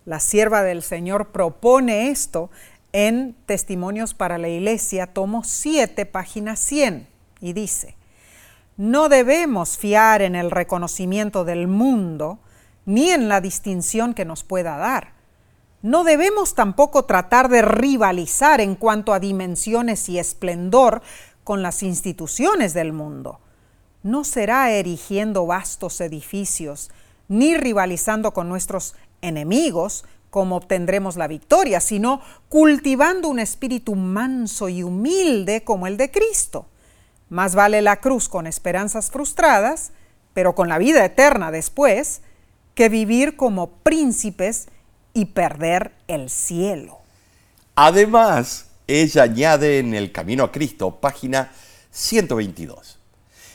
la 0.05 0.19
sierva 0.19 0.63
del 0.63 0.83
Señor 0.83 1.29
propone 1.31 2.09
esto 2.09 2.49
en 2.93 3.35
Testimonios 3.45 4.13
para 4.13 4.37
la 4.37 4.47
Iglesia, 4.47 5.07
tomo 5.07 5.43
7, 5.43 6.05
página 6.05 6.55
100, 6.55 7.07
y 7.39 7.53
dice, 7.53 7.95
no 8.77 9.09
debemos 9.09 9.77
fiar 9.77 10.21
en 10.21 10.35
el 10.35 10.51
reconocimiento 10.51 11.45
del 11.45 11.67
mundo 11.67 12.39
ni 12.85 13.09
en 13.09 13.27
la 13.27 13.41
distinción 13.41 14.13
que 14.13 14.25
nos 14.25 14.43
pueda 14.43 14.77
dar. 14.77 15.13
No 15.81 16.03
debemos 16.03 16.55
tampoco 16.55 17.05
tratar 17.05 17.49
de 17.49 17.61
rivalizar 17.61 18.61
en 18.61 18.75
cuanto 18.75 19.13
a 19.13 19.19
dimensiones 19.19 20.09
y 20.09 20.19
esplendor 20.19 21.01
con 21.43 21.61
las 21.61 21.83
instituciones 21.83 22.73
del 22.73 22.93
mundo. 22.93 23.39
No 24.03 24.23
será 24.23 24.71
erigiendo 24.71 25.45
vastos 25.45 26.01
edificios 26.01 26.91
ni 27.27 27.57
rivalizando 27.57 28.33
con 28.33 28.47
nuestros 28.47 28.95
enemigos 29.21 30.05
como 30.29 30.57
obtendremos 30.57 31.15
la 31.15 31.27
victoria, 31.27 31.79
sino 31.79 32.21
cultivando 32.49 33.27
un 33.27 33.39
espíritu 33.39 33.95
manso 33.95 34.69
y 34.69 34.83
humilde 34.83 35.63
como 35.63 35.87
el 35.87 35.97
de 35.97 36.11
Cristo. 36.11 36.67
Más 37.29 37.55
vale 37.55 37.81
la 37.81 37.97
cruz 37.97 38.29
con 38.29 38.47
esperanzas 38.47 39.11
frustradas 39.11 39.91
pero 40.37 40.53
con 40.53 40.69
la 40.69 40.77
vida 40.77 41.03
eterna 41.03 41.49
después, 41.49 42.21
que 42.75 42.89
vivir 42.89 43.37
como 43.37 43.71
príncipes 43.77 44.67
y 45.11 45.25
perder 45.25 45.93
el 46.07 46.29
cielo. 46.29 46.99
Además, 47.73 48.67
ella 48.85 49.23
añade 49.23 49.79
en 49.79 49.95
el 49.95 50.11
Camino 50.11 50.43
a 50.43 50.51
Cristo, 50.51 50.99
página 51.01 51.51
122. 51.89 52.99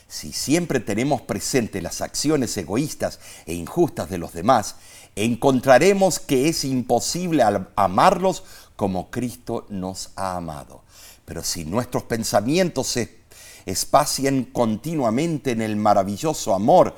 Si 0.09 0.33
siempre 0.33 0.81
tenemos 0.81 1.21
presente 1.21 1.81
las 1.81 2.01
acciones 2.01 2.57
egoístas 2.57 3.21
e 3.47 3.55
injustas 3.55 4.11
de 4.11 4.19
los 4.19 4.33
demás, 4.33 4.75
encontraremos 5.15 6.19
que 6.19 6.49
es 6.49 6.65
imposible 6.65 7.45
amarlos 7.77 8.43
como 8.75 9.09
Cristo 9.09 9.67
nos 9.69 10.11
ha 10.17 10.35
amado. 10.37 10.83
Pero 11.25 11.45
si 11.45 11.65
nuestros 11.65 12.03
pensamientos 12.03 12.89
se 12.89 13.22
espacian 13.67 14.45
continuamente 14.45 15.53
en 15.53 15.63
el 15.63 15.77
maravilloso 15.77 16.55
amor 16.55 16.97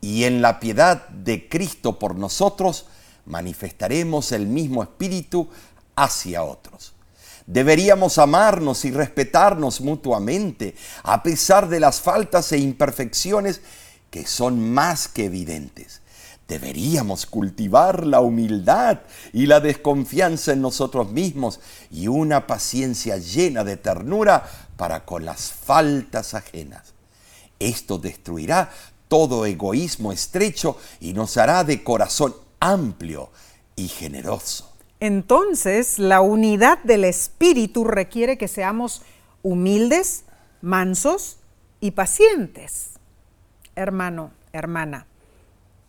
y 0.00 0.24
en 0.24 0.42
la 0.42 0.60
piedad 0.60 1.08
de 1.08 1.48
Cristo 1.48 1.98
por 1.98 2.14
nosotros, 2.14 2.86
manifestaremos 3.24 4.32
el 4.32 4.46
mismo 4.46 4.82
espíritu 4.82 5.48
hacia 5.96 6.42
otros. 6.42 6.94
Deberíamos 7.46 8.18
amarnos 8.18 8.84
y 8.84 8.90
respetarnos 8.90 9.80
mutuamente, 9.80 10.74
a 11.04 11.22
pesar 11.22 11.68
de 11.68 11.80
las 11.80 12.00
faltas 12.00 12.50
e 12.52 12.58
imperfecciones 12.58 13.60
que 14.10 14.26
son 14.26 14.72
más 14.72 15.08
que 15.08 15.26
evidentes. 15.26 16.02
Deberíamos 16.48 17.26
cultivar 17.26 18.06
la 18.06 18.20
humildad 18.20 19.00
y 19.32 19.46
la 19.46 19.58
desconfianza 19.58 20.52
en 20.52 20.62
nosotros 20.62 21.10
mismos 21.10 21.58
y 21.90 22.06
una 22.06 22.46
paciencia 22.46 23.16
llena 23.16 23.64
de 23.64 23.76
ternura 23.76 24.48
para 24.76 25.04
con 25.04 25.24
las 25.24 25.52
faltas 25.52 26.34
ajenas. 26.34 26.94
Esto 27.58 27.98
destruirá 27.98 28.70
todo 29.08 29.46
egoísmo 29.46 30.12
estrecho 30.12 30.78
y 31.00 31.12
nos 31.12 31.36
hará 31.36 31.64
de 31.64 31.82
corazón 31.82 32.34
amplio 32.60 33.30
y 33.76 33.88
generoso. 33.88 34.72
Entonces, 35.00 35.98
la 35.98 36.20
unidad 36.20 36.78
del 36.78 37.04
espíritu 37.04 37.84
requiere 37.84 38.38
que 38.38 38.48
seamos 38.48 39.02
humildes, 39.42 40.24
mansos 40.62 41.38
y 41.80 41.92
pacientes. 41.92 42.90
Hermano, 43.74 44.32
hermana, 44.52 45.06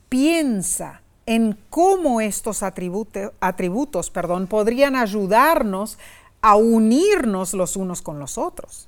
piensa 0.10 1.02
en 1.26 1.58
cómo 1.70 2.22
estos 2.22 2.64
atributos 2.64 4.10
perdón, 4.10 4.48
podrían 4.48 4.96
ayudarnos 4.96 5.98
a 6.42 6.56
unirnos 6.56 7.54
los 7.54 7.76
unos 7.76 8.02
con 8.02 8.20
los 8.20 8.38
otros. 8.38 8.88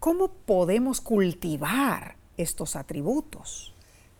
¿Cómo 0.00 0.28
podemos 0.28 1.00
cultivar 1.00 2.16
estos 2.36 2.76
atributos? 2.76 3.74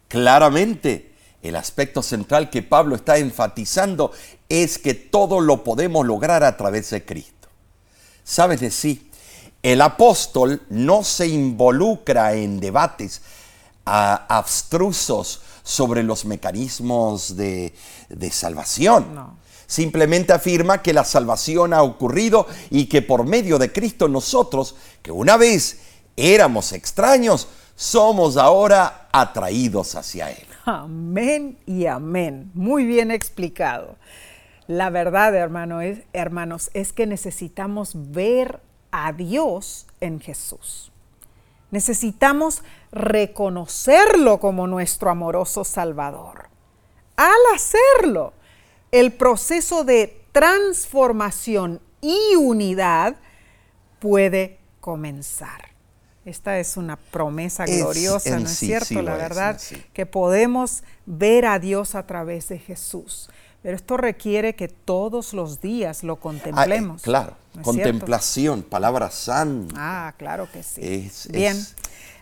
Claramente, 0.08 1.14
el 1.42 1.56
aspecto 1.56 2.02
central 2.02 2.50
que 2.50 2.62
Pablo 2.62 2.96
está 2.96 3.18
enfatizando 3.18 4.12
es 4.48 4.78
que 4.78 4.94
todo 4.94 5.40
lo 5.40 5.62
podemos 5.62 6.04
lograr 6.04 6.42
a 6.42 6.56
través 6.56 6.90
de 6.90 7.04
Cristo. 7.04 7.48
¿Sabes 8.24 8.60
de 8.60 8.70
sí? 8.70 9.10
El 9.62 9.80
apóstol 9.80 10.62
no 10.68 11.04
se 11.04 11.28
involucra 11.28 12.34
en 12.34 12.60
debates 12.60 13.22
abstrusos 13.84 15.40
sobre 15.62 16.02
los 16.02 16.24
mecanismos 16.24 17.36
de, 17.36 17.72
salvación. 18.30 19.36
Simplemente 19.68 20.32
afirma 20.32 20.80
que 20.80 20.94
la 20.94 21.04
salvación 21.04 21.74
ha 21.74 21.82
ocurrido 21.82 22.46
y 22.70 22.86
que 22.86 23.02
por 23.02 23.26
medio 23.26 23.58
de 23.58 23.70
Cristo 23.70 24.08
nosotros, 24.08 24.76
que 25.02 25.12
una 25.12 25.36
vez 25.36 25.80
éramos 26.16 26.72
extraños, 26.72 27.48
somos 27.76 28.38
ahora 28.38 29.08
atraídos 29.12 29.94
hacia 29.94 30.30
Él. 30.30 30.46
Amén 30.64 31.58
y 31.66 31.84
amén. 31.84 32.50
Muy 32.54 32.86
bien 32.86 33.10
explicado. 33.10 33.96
La 34.68 34.88
verdad, 34.88 35.34
hermano, 35.34 35.80
hermanos, 36.14 36.70
es 36.72 36.94
que 36.94 37.06
necesitamos 37.06 37.92
ver 37.94 38.60
a 38.90 39.12
Dios 39.12 39.86
en 40.00 40.18
Jesús. 40.18 40.90
Necesitamos 41.70 42.62
reconocerlo 42.90 44.40
como 44.40 44.66
nuestro 44.66 45.10
amoroso 45.10 45.62
Salvador. 45.62 46.48
Al 47.16 47.54
hacerlo, 47.54 48.32
el 48.92 49.12
proceso 49.12 49.84
de 49.84 50.20
transformación 50.32 51.80
y 52.00 52.36
unidad 52.36 53.16
puede 53.98 54.58
comenzar. 54.80 55.68
Esta 56.24 56.58
es 56.58 56.76
una 56.76 56.96
promesa 56.96 57.64
gloriosa, 57.64 58.38
¿no 58.38 58.46
es 58.46 58.56
cierto? 58.56 59.00
La 59.00 59.16
verdad, 59.16 59.58
que 59.94 60.04
podemos 60.04 60.82
ver 61.06 61.46
a 61.46 61.58
Dios 61.58 61.94
a 61.94 62.06
través 62.06 62.48
de 62.48 62.58
Jesús. 62.58 63.30
Pero 63.62 63.74
esto 63.74 63.96
requiere 63.96 64.54
que 64.54 64.68
todos 64.68 65.32
los 65.32 65.60
días 65.60 66.04
lo 66.04 66.16
contemplemos. 66.16 67.00
Ah, 67.00 67.04
claro, 67.04 67.36
contemplación, 67.62 68.62
palabra 68.62 69.10
santa. 69.10 69.74
Ah, 69.76 70.14
claro 70.16 70.48
que 70.52 70.62
sí. 70.62 71.10
Bien. 71.30 71.56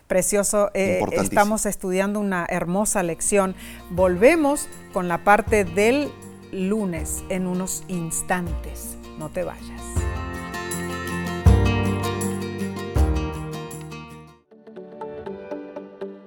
Precioso, 0.07 0.71
eh, 0.73 1.03
estamos 1.21 1.65
estudiando 1.65 2.21
una 2.21 2.45
hermosa 2.49 3.03
lección. 3.03 3.55
Volvemos 3.89 4.69
con 4.93 5.09
la 5.09 5.25
parte 5.25 5.65
del 5.65 6.09
lunes 6.51 7.23
en 7.29 7.47
unos 7.47 7.83
instantes. 7.87 8.97
No 9.17 9.29
te 9.29 9.43
vayas. 9.43 9.81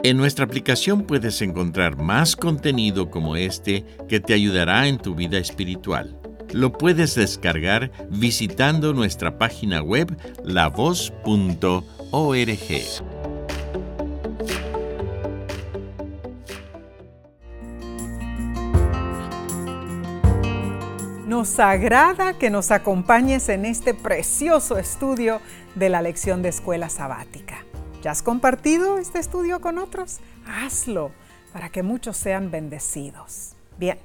En 0.02 0.16
nuestra 0.16 0.46
aplicación 0.46 1.02
puedes 1.02 1.42
encontrar 1.42 1.98
más 1.98 2.34
contenido 2.34 3.10
como 3.10 3.36
este 3.36 3.84
que 4.08 4.18
te 4.18 4.32
ayudará 4.32 4.88
en 4.88 4.96
tu 4.96 5.14
vida 5.14 5.36
espiritual. 5.36 6.18
Lo 6.52 6.72
puedes 6.72 7.14
descargar 7.14 7.92
visitando 8.10 8.94
nuestra 8.94 9.36
página 9.38 9.82
web 9.82 10.16
lavoz.org. 10.42 11.84
Nos 21.40 21.58
agrada 21.58 22.34
que 22.34 22.50
nos 22.50 22.70
acompañes 22.70 23.48
en 23.48 23.64
este 23.64 23.94
precioso 23.94 24.76
estudio 24.76 25.40
de 25.74 25.88
la 25.88 26.02
lección 26.02 26.42
de 26.42 26.50
escuela 26.50 26.90
sabática. 26.90 27.64
¿Ya 28.02 28.10
has 28.10 28.20
compartido 28.20 28.98
este 28.98 29.20
estudio 29.20 29.62
con 29.62 29.78
otros? 29.78 30.18
Hazlo 30.46 31.12
para 31.54 31.70
que 31.70 31.82
muchos 31.82 32.18
sean 32.18 32.50
bendecidos. 32.50 33.52
Bien, 33.78 33.98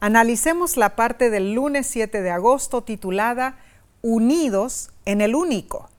analicemos 0.00 0.78
la 0.78 0.96
parte 0.96 1.28
del 1.28 1.52
lunes 1.52 1.86
7 1.88 2.22
de 2.22 2.30
agosto 2.30 2.80
titulada 2.80 3.58
Unidos 4.00 4.88
en 5.04 5.20
el 5.20 5.34
único. 5.34 5.90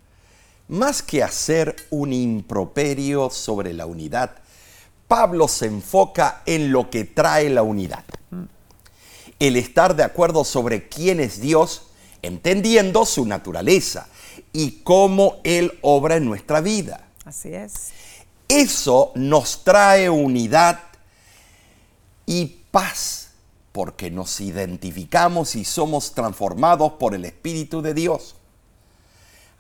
Más 0.70 1.04
que 1.04 1.22
hacer 1.22 1.76
un 1.92 2.14
improperio 2.14 3.30
sobre 3.30 3.74
la 3.74 3.86
unidad, 3.86 4.38
Pablo 5.08 5.48
se 5.48 5.68
enfoca 5.68 6.42
en 6.48 6.72
lo 6.72 6.90
que 6.90 7.04
trae 7.04 7.48
la 7.52 7.62
unidad. 7.62 8.06
El 9.40 9.56
estar 9.56 9.96
de 9.96 10.04
acuerdo 10.04 10.44
sobre 10.44 10.88
quién 10.90 11.20
es 11.20 11.40
Dios, 11.40 11.84
entendiendo 12.22 13.06
su 13.06 13.26
naturaleza 13.26 14.08
y 14.52 14.82
cómo 14.84 15.40
Él 15.44 15.78
obra 15.82 16.18
en 16.18 16.26
nuestra 16.26 16.62
vida. 16.62 17.08
Así 17.26 17.54
es. 17.54 17.90
Eso 18.50 19.12
nos 19.16 19.64
trae 19.64 20.10
unidad 20.10 20.80
y 22.26 22.46
paz, 22.72 23.30
porque 23.72 24.12
nos 24.12 24.42
identificamos 24.42 25.56
y 25.56 25.64
somos 25.64 26.14
transformados 26.14 26.94
por 26.94 27.14
el 27.14 27.26
Espíritu 27.26 27.82
de 27.82 27.94
Dios. 27.94 28.36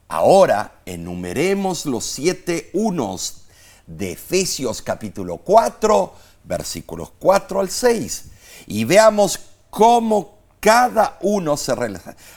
Ahora 0.08 0.80
enumeremos 0.86 1.86
los 1.86 2.04
siete 2.04 2.72
unos 2.74 3.44
de 3.86 4.13
Efesios 4.13 4.82
capítulo 4.82 5.38
4, 5.38 6.13
versículos 6.44 7.12
4 7.20 7.60
al 7.60 7.70
6, 7.70 8.26
y 8.65 8.84
veamos 8.86 9.39
cómo 9.70 10.38
cada 10.60 11.18
uno 11.22 11.56
se 11.58 11.74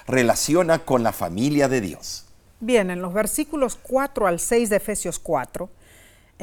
relaciona 0.07 0.79
con 0.81 1.03
la 1.03 1.13
familia 1.13 1.69
de 1.69 1.81
Dios. 1.81 2.27
Bien, 2.61 2.91
en 2.91 3.03
los 3.03 3.13
versículos 3.13 3.77
4 3.83 4.27
al 4.27 4.39
6 4.39 4.71
de 4.71 4.77
Efesios 4.77 5.19
4 5.19 5.69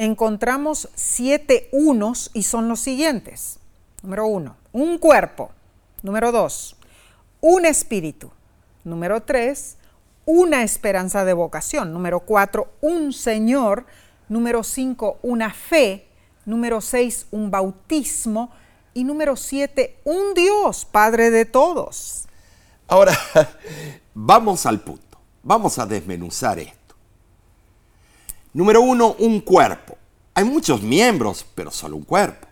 encontramos 0.00 0.88
siete 0.94 1.68
unos 1.72 2.30
y 2.32 2.44
son 2.44 2.68
los 2.68 2.80
siguientes. 2.80 3.58
Número 4.02 4.26
uno, 4.26 4.56
un 4.72 4.96
cuerpo. 4.96 5.50
Número 6.02 6.32
dos, 6.32 6.76
un 7.42 7.66
espíritu. 7.66 8.30
Número 8.82 9.20
tres, 9.20 9.76
una 10.24 10.62
esperanza 10.62 11.26
de 11.26 11.34
vocación. 11.34 11.92
Número 11.92 12.20
cuatro, 12.20 12.72
un 12.80 13.12
Señor. 13.12 13.84
Número 14.30 14.62
cinco, 14.62 15.18
una 15.22 15.52
fe. 15.52 16.06
Número 16.46 16.80
seis, 16.80 17.26
un 17.30 17.50
bautismo. 17.50 18.50
Y 18.92 19.04
número 19.04 19.36
siete, 19.36 19.98
un 20.04 20.34
Dios, 20.34 20.84
Padre 20.84 21.30
de 21.30 21.44
todos. 21.44 22.24
Ahora, 22.88 23.16
vamos 24.14 24.66
al 24.66 24.80
punto. 24.80 25.18
Vamos 25.42 25.78
a 25.78 25.86
desmenuzar 25.86 26.58
esto. 26.58 26.94
Número 28.52 28.80
uno, 28.80 29.14
un 29.18 29.40
cuerpo. 29.40 29.96
Hay 30.34 30.44
muchos 30.44 30.82
miembros, 30.82 31.46
pero 31.54 31.70
solo 31.70 31.96
un 31.96 32.02
cuerpo. 32.02 32.48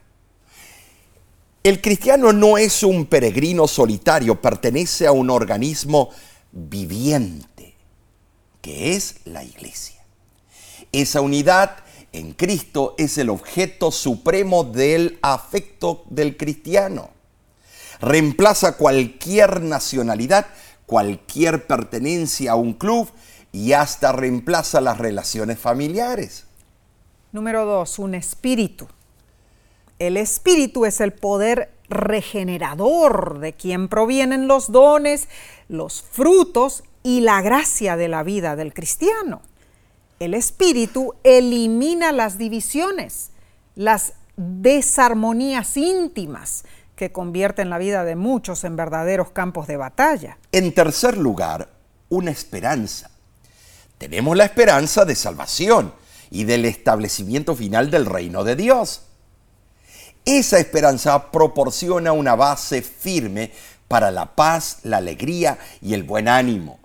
El 1.62 1.80
cristiano 1.80 2.32
no 2.32 2.56
es 2.56 2.82
un 2.82 3.06
peregrino 3.06 3.66
solitario, 3.66 4.40
pertenece 4.40 5.06
a 5.06 5.12
un 5.12 5.28
organismo 5.28 6.10
viviente, 6.52 7.74
que 8.62 8.94
es 8.94 9.16
la 9.24 9.42
iglesia. 9.42 10.00
Esa 10.92 11.20
unidad 11.20 11.76
en 12.12 12.32
Cristo 12.32 12.94
es 12.98 13.18
el 13.18 13.30
objeto 13.30 13.90
supremo 13.90 14.64
del 14.64 15.18
afecto 15.22 16.04
del 16.08 16.36
cristiano. 16.36 17.10
Reemplaza 18.00 18.76
cualquier 18.76 19.60
nacionalidad, 19.60 20.46
cualquier 20.86 21.66
pertenencia 21.66 22.52
a 22.52 22.56
un 22.56 22.74
club 22.74 23.10
y 23.52 23.72
hasta 23.72 24.12
reemplaza 24.12 24.80
las 24.80 24.98
relaciones 24.98 25.58
familiares. 25.58 26.46
Número 27.32 27.64
dos, 27.66 27.98
un 27.98 28.14
espíritu. 28.14 28.88
El 29.98 30.16
espíritu 30.16 30.86
es 30.86 31.00
el 31.00 31.12
poder 31.12 31.72
regenerador 31.88 33.40
de 33.40 33.52
quien 33.52 33.88
provienen 33.88 34.46
los 34.46 34.70
dones, 34.70 35.28
los 35.68 36.02
frutos 36.02 36.84
y 37.02 37.20
la 37.20 37.42
gracia 37.42 37.96
de 37.96 38.08
la 38.08 38.22
vida 38.22 38.56
del 38.56 38.72
cristiano. 38.72 39.42
El 40.18 40.34
espíritu 40.34 41.14
elimina 41.22 42.10
las 42.10 42.38
divisiones, 42.38 43.30
las 43.76 44.14
desarmonías 44.36 45.76
íntimas 45.76 46.64
que 46.96 47.12
convierten 47.12 47.70
la 47.70 47.78
vida 47.78 48.02
de 48.02 48.16
muchos 48.16 48.64
en 48.64 48.74
verdaderos 48.74 49.30
campos 49.30 49.68
de 49.68 49.76
batalla. 49.76 50.38
En 50.50 50.74
tercer 50.74 51.16
lugar, 51.16 51.68
una 52.08 52.32
esperanza. 52.32 53.10
Tenemos 53.98 54.36
la 54.36 54.44
esperanza 54.44 55.04
de 55.04 55.14
salvación 55.14 55.92
y 56.30 56.44
del 56.44 56.64
establecimiento 56.64 57.54
final 57.54 57.90
del 57.90 58.06
reino 58.06 58.42
de 58.42 58.56
Dios. 58.56 59.02
Esa 60.24 60.58
esperanza 60.58 61.30
proporciona 61.30 62.12
una 62.12 62.34
base 62.34 62.82
firme 62.82 63.52
para 63.86 64.10
la 64.10 64.34
paz, 64.34 64.80
la 64.82 64.98
alegría 64.98 65.58
y 65.80 65.94
el 65.94 66.02
buen 66.02 66.28
ánimo. 66.28 66.80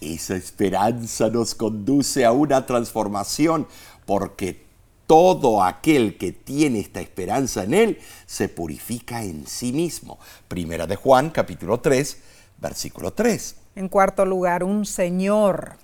Esa 0.00 0.36
esperanza 0.36 1.28
nos 1.28 1.54
conduce 1.54 2.24
a 2.24 2.32
una 2.32 2.66
transformación 2.66 3.66
porque 4.06 4.68
todo 5.06 5.62
aquel 5.62 6.18
que 6.18 6.32
tiene 6.32 6.80
esta 6.80 7.00
esperanza 7.00 7.64
en 7.64 7.74
él 7.74 7.98
se 8.26 8.48
purifica 8.48 9.24
en 9.24 9.46
sí 9.46 9.72
mismo. 9.72 10.18
Primera 10.46 10.86
de 10.86 10.96
Juan, 10.96 11.30
capítulo 11.30 11.80
3, 11.80 12.18
versículo 12.58 13.12
3. 13.12 13.56
En 13.74 13.88
cuarto 13.88 14.24
lugar, 14.24 14.64
un 14.64 14.84
Señor. 14.84 15.76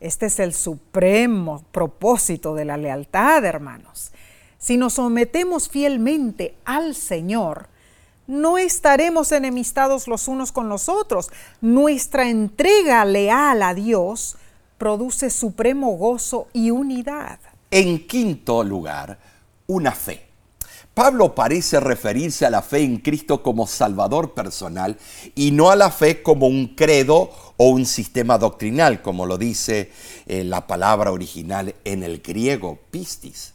Este 0.00 0.26
es 0.26 0.40
el 0.40 0.54
supremo 0.54 1.64
propósito 1.70 2.54
de 2.54 2.64
la 2.64 2.76
lealtad, 2.76 3.44
hermanos. 3.44 4.12
Si 4.58 4.76
nos 4.76 4.94
sometemos 4.94 5.68
fielmente 5.68 6.56
al 6.64 6.94
Señor, 6.94 7.68
no 8.26 8.58
estaremos 8.58 9.32
enemistados 9.32 10.08
los 10.08 10.28
unos 10.28 10.52
con 10.52 10.68
los 10.68 10.88
otros. 10.88 11.30
Nuestra 11.60 12.28
entrega 12.28 13.04
leal 13.04 13.62
a 13.62 13.74
Dios 13.74 14.36
produce 14.78 15.30
supremo 15.30 15.92
gozo 15.92 16.48
y 16.52 16.70
unidad. 16.70 17.38
En 17.70 18.06
quinto 18.06 18.62
lugar, 18.62 19.18
una 19.66 19.92
fe. 19.92 20.26
Pablo 20.94 21.34
parece 21.34 21.78
referirse 21.78 22.46
a 22.46 22.50
la 22.50 22.62
fe 22.62 22.80
en 22.80 22.96
Cristo 22.98 23.42
como 23.42 23.66
Salvador 23.66 24.32
personal 24.32 24.96
y 25.34 25.50
no 25.50 25.70
a 25.70 25.76
la 25.76 25.90
fe 25.90 26.22
como 26.22 26.46
un 26.46 26.74
credo 26.74 27.30
o 27.58 27.68
un 27.68 27.84
sistema 27.84 28.38
doctrinal, 28.38 29.02
como 29.02 29.26
lo 29.26 29.36
dice 29.36 29.92
eh, 30.26 30.42
la 30.42 30.66
palabra 30.66 31.12
original 31.12 31.74
en 31.84 32.02
el 32.02 32.22
griego, 32.22 32.78
pistis 32.90 33.52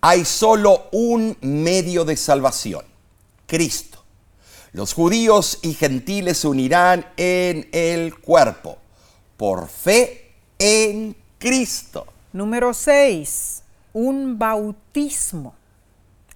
hay 0.00 0.24
solo 0.24 0.88
un 0.92 1.36
medio 1.42 2.04
de 2.04 2.16
salvación, 2.16 2.84
Cristo. 3.50 3.98
Los 4.72 4.94
judíos 4.94 5.58
y 5.62 5.74
gentiles 5.74 6.38
se 6.38 6.46
unirán 6.46 7.04
en 7.16 7.68
el 7.72 8.16
cuerpo 8.16 8.78
por 9.36 9.66
fe 9.66 10.30
en 10.56 11.16
Cristo. 11.36 12.06
Número 12.32 12.72
6. 12.72 13.64
Un 13.92 14.38
bautismo. 14.38 15.56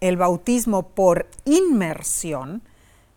El 0.01 0.17
bautismo 0.17 0.89
por 0.89 1.29
inmersión 1.45 2.63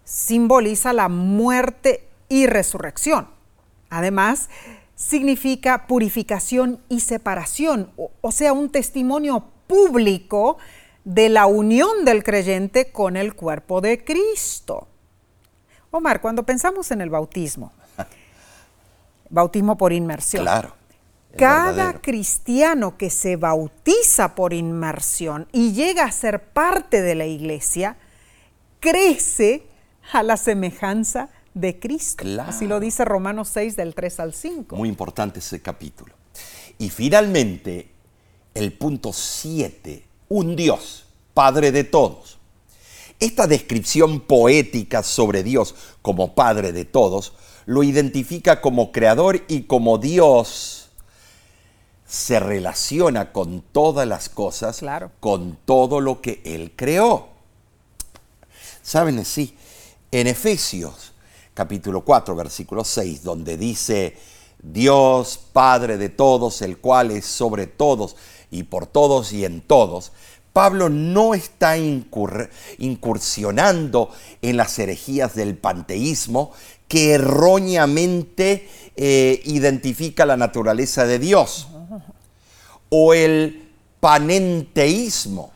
simboliza 0.06 0.94
la 0.94 1.10
muerte 1.10 2.08
y 2.30 2.46
resurrección. 2.46 3.28
Además, 3.90 4.48
significa 4.94 5.88
purificación 5.88 6.80
y 6.88 7.00
separación, 7.00 7.92
o, 8.22 8.32
sea, 8.32 8.54
un 8.54 8.70
testimonio 8.70 9.46
público 9.66 10.60
de 11.08 11.30
la 11.30 11.46
unión 11.46 12.04
del 12.04 12.22
creyente 12.22 12.92
con 12.92 13.16
el 13.16 13.34
cuerpo 13.34 13.80
de 13.80 14.04
Cristo. 14.04 14.90
Omar, 15.90 16.20
cuando 16.20 16.44
pensamos 16.44 16.92
en 16.92 17.00
el 17.00 17.10
bautismo, 17.10 17.72
bautismo 19.30 19.78
por 19.78 19.94
inmersión. 19.94 20.44
Claro. 20.44 20.76
Cada 21.38 22.02
cristiano 22.02 22.98
que 22.98 23.10
se 23.10 23.38
bautiza 23.38 24.36
por 24.36 24.52
inmersión 24.52 25.48
y 25.54 25.72
llega 25.72 26.04
a 26.04 26.12
ser 26.12 26.44
parte 26.44 27.02
de 27.02 27.16
la 27.16 27.26
iglesia, 27.26 27.96
crece 28.82 29.64
a 30.12 30.24
la 30.24 30.36
semejanza 30.36 31.30
de 31.54 31.80
Cristo. 31.80 32.26
Así 32.42 32.68
lo 32.68 32.82
dice 32.82 33.06
Romanos 33.06 33.48
6 33.54 33.78
del 33.78 33.96
3 33.96 34.20
al 34.20 34.34
5. 34.34 34.76
Muy 34.76 34.90
importante 34.90 35.40
ese 35.40 35.62
capítulo. 35.62 36.14
Y 36.80 36.90
finalmente, 36.90 37.92
el 38.54 38.74
punto 38.74 39.14
7, 39.14 40.07
un 40.30 40.56
Dios, 40.56 41.06
Padre 41.34 41.72
de 41.72 41.84
todos. 41.84 42.38
Esta 43.20 43.48
descripción 43.48 44.22
poética 44.22 45.04
sobre 45.04 45.44
Dios 45.44 45.76
como 46.02 46.36
Padre 46.36 46.72
de 46.72 46.86
todos 46.86 47.34
lo 47.66 47.84
identifica 47.84 48.62
como 48.62 48.92
creador 48.92 49.44
y 49.48 49.64
como 49.64 49.98
Dios 49.98 50.90
se 52.08 52.40
relaciona 52.40 53.34
con 53.34 53.62
todas 53.62 54.08
las 54.08 54.30
cosas, 54.30 54.82
con 55.20 55.58
todo 55.66 56.00
lo 56.00 56.22
que 56.22 56.42
Él 56.46 56.72
creó. 56.76 57.28
¿Saben? 58.82 59.26
Sí, 59.26 59.58
en 60.12 60.28
Efesios 60.28 61.12
capítulo 61.58 62.02
4, 62.02 62.36
versículo 62.36 62.84
6, 62.84 63.24
donde 63.24 63.58
dice, 63.58 64.16
Dios, 64.62 65.40
Padre 65.52 65.98
de 65.98 66.10
todos, 66.10 66.62
el 66.62 66.78
cual 66.78 67.10
es 67.10 67.26
sobre 67.26 67.66
todos 67.66 68.16
y 68.52 68.64
por 68.64 68.88
todos 68.88 69.34
y 69.34 69.46
en 69.46 69.62
todos, 69.62 70.12
Pablo 70.54 70.90
no 70.90 71.36
está 71.36 71.78
incursionando 71.78 74.10
en 74.42 74.58
las 74.58 74.80
herejías 74.80 75.36
del 75.36 75.56
panteísmo 75.56 76.52
que 76.88 77.12
erróneamente 77.12 78.68
eh, 78.96 79.42
identifica 79.46 80.26
la 80.26 80.38
naturaleza 80.38 81.06
de 81.06 81.20
Dios, 81.20 81.68
o 82.90 83.14
el 83.14 83.70
panenteísmo, 84.00 85.52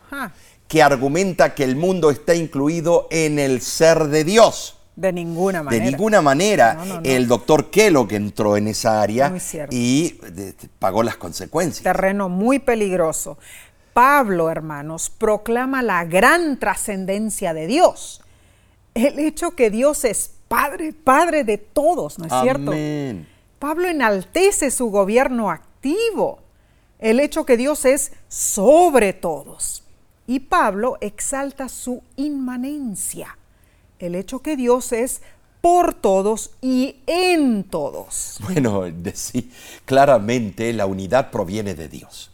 que 0.68 0.82
argumenta 0.82 1.54
que 1.54 1.64
el 1.64 1.74
mundo 1.74 2.10
está 2.10 2.34
incluido 2.34 3.08
en 3.10 3.38
el 3.38 3.60
ser 3.60 4.08
de 4.08 4.24
Dios. 4.24 4.76
De 4.94 5.12
ninguna 5.12 5.62
manera. 5.62 5.84
De 5.84 5.90
ninguna 5.90 6.20
manera. 6.20 7.00
El 7.02 7.26
doctor 7.26 7.70
Kellogg 7.70 8.12
entró 8.12 8.56
en 8.56 8.68
esa 8.68 9.00
área 9.00 9.32
y 9.70 10.18
pagó 10.78 11.02
las 11.02 11.16
consecuencias. 11.16 11.82
Terreno 11.82 12.28
muy 12.28 12.58
peligroso. 12.58 13.38
Pablo, 13.94 14.50
hermanos, 14.50 15.10
proclama 15.10 15.82
la 15.82 16.04
gran 16.04 16.58
trascendencia 16.58 17.54
de 17.54 17.66
Dios. 17.66 18.22
El 18.94 19.18
hecho 19.18 19.56
que 19.56 19.70
Dios 19.70 20.04
es 20.04 20.32
Padre, 20.48 20.92
Padre 20.92 21.44
de 21.44 21.56
todos, 21.56 22.18
¿no 22.18 22.26
es 22.26 22.32
cierto? 22.42 22.72
Pablo 23.58 23.88
enaltece 23.88 24.70
su 24.70 24.90
gobierno 24.90 25.50
activo. 25.50 26.40
El 26.98 27.20
hecho 27.20 27.46
que 27.46 27.56
Dios 27.56 27.84
es 27.86 28.12
sobre 28.28 29.14
todos. 29.14 29.84
Y 30.26 30.40
Pablo 30.40 30.98
exalta 31.00 31.68
su 31.68 32.02
inmanencia 32.16 33.36
el 34.02 34.16
hecho 34.16 34.40
que 34.40 34.56
Dios 34.56 34.92
es 34.92 35.22
por 35.60 35.94
todos 35.94 36.50
y 36.60 36.96
en 37.06 37.62
todos. 37.62 38.38
Bueno, 38.42 38.82
sí, 39.14 39.50
claramente 39.84 40.72
la 40.72 40.86
unidad 40.86 41.30
proviene 41.30 41.74
de 41.74 41.88
Dios. 41.88 42.32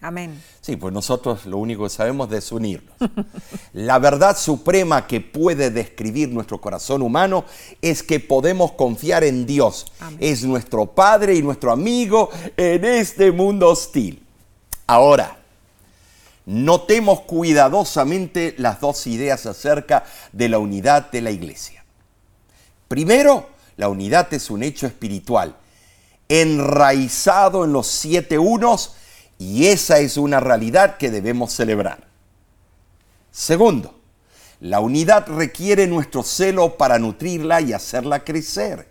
Amén. 0.00 0.42
Sí, 0.62 0.76
pues 0.76 0.94
nosotros 0.94 1.44
lo 1.44 1.58
único 1.58 1.84
que 1.84 1.90
sabemos 1.90 2.32
es 2.32 2.50
unirnos. 2.50 2.94
la 3.74 3.98
verdad 3.98 4.34
suprema 4.34 5.06
que 5.06 5.20
puede 5.20 5.70
describir 5.70 6.30
nuestro 6.30 6.58
corazón 6.58 7.02
humano 7.02 7.44
es 7.82 8.02
que 8.02 8.18
podemos 8.18 8.72
confiar 8.72 9.24
en 9.24 9.44
Dios. 9.44 9.92
Es 10.18 10.42
nuestro 10.42 10.86
Padre 10.86 11.34
y 11.34 11.42
nuestro 11.42 11.70
amigo 11.70 12.30
en 12.56 12.82
este 12.86 13.30
mundo 13.30 13.68
hostil. 13.68 14.24
Ahora, 14.86 15.39
Notemos 16.50 17.20
cuidadosamente 17.20 18.56
las 18.58 18.80
dos 18.80 19.06
ideas 19.06 19.46
acerca 19.46 20.02
de 20.32 20.48
la 20.48 20.58
unidad 20.58 21.08
de 21.12 21.20
la 21.20 21.30
iglesia. 21.30 21.84
Primero, 22.88 23.50
la 23.76 23.88
unidad 23.88 24.34
es 24.34 24.50
un 24.50 24.64
hecho 24.64 24.88
espiritual, 24.88 25.54
enraizado 26.28 27.64
en 27.64 27.72
los 27.72 27.86
siete 27.86 28.36
unos 28.40 28.96
y 29.38 29.66
esa 29.66 30.00
es 30.00 30.16
una 30.16 30.40
realidad 30.40 30.96
que 30.96 31.12
debemos 31.12 31.52
celebrar. 31.52 32.08
Segundo, 33.30 34.00
la 34.58 34.80
unidad 34.80 35.28
requiere 35.28 35.86
nuestro 35.86 36.24
celo 36.24 36.76
para 36.76 36.98
nutrirla 36.98 37.60
y 37.60 37.74
hacerla 37.74 38.24
crecer. 38.24 38.88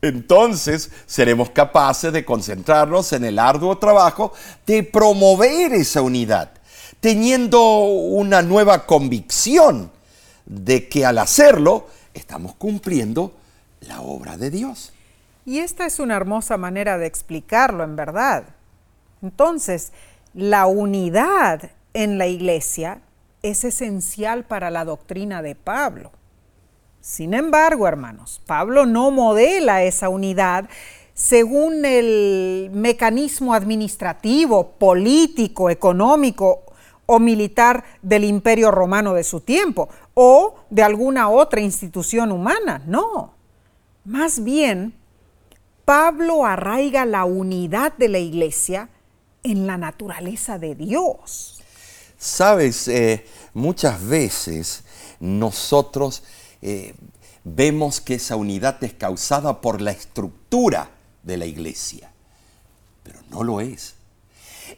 Entonces 0.00 0.90
seremos 1.06 1.50
capaces 1.50 2.12
de 2.12 2.24
concentrarnos 2.24 3.12
en 3.12 3.24
el 3.24 3.38
arduo 3.38 3.78
trabajo 3.78 4.32
de 4.66 4.84
promover 4.84 5.72
esa 5.72 6.02
unidad, 6.02 6.52
teniendo 7.00 7.80
una 7.80 8.42
nueva 8.42 8.86
convicción 8.86 9.90
de 10.46 10.88
que 10.88 11.04
al 11.04 11.18
hacerlo 11.18 11.88
estamos 12.14 12.54
cumpliendo 12.54 13.32
la 13.80 14.00
obra 14.00 14.36
de 14.36 14.50
Dios. 14.50 14.92
Y 15.44 15.58
esta 15.60 15.86
es 15.86 15.98
una 15.98 16.16
hermosa 16.16 16.56
manera 16.56 16.98
de 16.98 17.06
explicarlo, 17.06 17.82
en 17.82 17.96
verdad. 17.96 18.44
Entonces, 19.22 19.92
la 20.34 20.66
unidad 20.66 21.70
en 21.94 22.18
la 22.18 22.26
iglesia 22.26 23.00
es 23.42 23.64
esencial 23.64 24.44
para 24.44 24.70
la 24.70 24.84
doctrina 24.84 25.42
de 25.42 25.54
Pablo. 25.54 26.12
Sin 27.08 27.32
embargo, 27.32 27.88
hermanos, 27.88 28.42
Pablo 28.44 28.84
no 28.84 29.10
modela 29.10 29.82
esa 29.82 30.10
unidad 30.10 30.68
según 31.14 31.86
el 31.86 32.70
mecanismo 32.74 33.54
administrativo, 33.54 34.72
político, 34.72 35.70
económico 35.70 36.64
o 37.06 37.18
militar 37.18 37.82
del 38.02 38.24
imperio 38.24 38.70
romano 38.70 39.14
de 39.14 39.24
su 39.24 39.40
tiempo 39.40 39.88
o 40.12 40.56
de 40.68 40.82
alguna 40.82 41.30
otra 41.30 41.62
institución 41.62 42.30
humana. 42.30 42.82
No. 42.86 43.32
Más 44.04 44.44
bien, 44.44 44.92
Pablo 45.86 46.44
arraiga 46.44 47.06
la 47.06 47.24
unidad 47.24 47.94
de 47.96 48.08
la 48.10 48.18
iglesia 48.18 48.90
en 49.42 49.66
la 49.66 49.78
naturaleza 49.78 50.58
de 50.58 50.74
Dios. 50.74 51.62
Sabes, 52.18 52.86
eh, 52.86 53.24
muchas 53.54 54.06
veces 54.06 54.84
nosotros 55.20 56.22
eh, 56.62 56.94
vemos 57.44 58.00
que 58.00 58.14
esa 58.14 58.36
unidad 58.36 58.82
es 58.84 58.94
causada 58.94 59.60
por 59.60 59.80
la 59.80 59.90
estructura 59.90 60.90
de 61.22 61.36
la 61.36 61.46
iglesia, 61.46 62.10
pero 63.02 63.20
no 63.30 63.42
lo 63.42 63.60
es. 63.60 63.94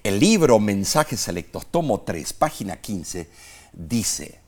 El 0.05 0.21
libro 0.21 0.59
Mensajes 0.59 1.21
Selectos, 1.21 1.67
tomo 1.67 2.01
3, 2.01 2.33
página 2.35 2.77
15, 2.81 3.29
dice, 3.73 4.41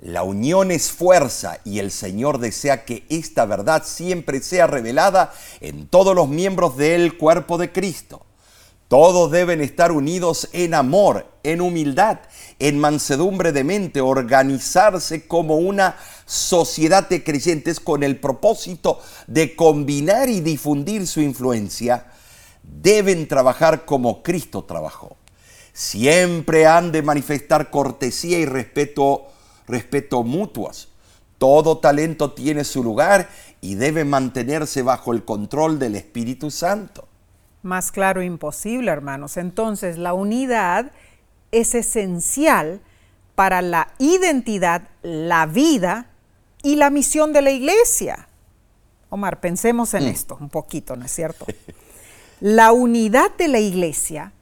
la 0.00 0.24
unión 0.24 0.72
es 0.72 0.90
fuerza 0.90 1.60
y 1.64 1.78
el 1.78 1.92
Señor 1.92 2.38
desea 2.38 2.84
que 2.84 3.06
esta 3.08 3.44
verdad 3.44 3.84
siempre 3.86 4.42
sea 4.42 4.66
revelada 4.66 5.32
en 5.60 5.86
todos 5.86 6.16
los 6.16 6.28
miembros 6.28 6.76
del 6.76 7.16
cuerpo 7.16 7.56
de 7.56 7.70
Cristo. 7.70 8.26
Todos 8.88 9.30
deben 9.30 9.60
estar 9.60 9.92
unidos 9.92 10.48
en 10.52 10.74
amor, 10.74 11.26
en 11.44 11.60
humildad, 11.60 12.18
en 12.58 12.78
mansedumbre 12.78 13.52
de 13.52 13.64
mente, 13.64 14.00
organizarse 14.00 15.26
como 15.26 15.56
una 15.56 15.96
sociedad 16.32 17.10
de 17.10 17.22
creyentes 17.22 17.78
con 17.78 18.02
el 18.02 18.18
propósito 18.18 19.00
de 19.26 19.54
combinar 19.54 20.30
y 20.30 20.40
difundir 20.40 21.06
su 21.06 21.20
influencia. 21.20 22.06
Deben 22.62 23.28
trabajar 23.28 23.84
como 23.84 24.22
Cristo 24.22 24.64
trabajó. 24.64 25.18
Siempre 25.74 26.66
han 26.66 26.90
de 26.90 27.02
manifestar 27.02 27.70
cortesía 27.70 28.38
y 28.38 28.46
respeto, 28.46 29.26
respeto 29.66 30.22
mutuos. 30.22 30.88
Todo 31.36 31.78
talento 31.78 32.32
tiene 32.32 32.64
su 32.64 32.82
lugar 32.82 33.28
y 33.60 33.74
debe 33.74 34.06
mantenerse 34.06 34.80
bajo 34.80 35.12
el 35.12 35.26
control 35.26 35.78
del 35.78 35.96
Espíritu 35.96 36.50
Santo. 36.50 37.06
Más 37.62 37.92
claro 37.92 38.22
imposible, 38.22 38.90
hermanos. 38.90 39.36
Entonces, 39.36 39.98
la 39.98 40.14
unidad 40.14 40.92
es 41.50 41.74
esencial 41.74 42.80
para 43.34 43.60
la 43.60 43.92
identidad, 43.98 44.88
la 45.02 45.44
vida 45.44 46.06
y 46.62 46.76
la 46.76 46.90
misión 46.90 47.32
de 47.32 47.42
la 47.42 47.50
iglesia. 47.50 48.28
Omar, 49.10 49.40
pensemos 49.40 49.92
en 49.94 50.04
mm. 50.04 50.08
esto 50.08 50.38
un 50.40 50.48
poquito, 50.48 50.96
¿no 50.96 51.04
es 51.04 51.12
cierto? 51.12 51.46
La 52.40 52.72
unidad 52.72 53.30
de 53.36 53.46
la 53.46 53.60
iglesia 53.60 54.32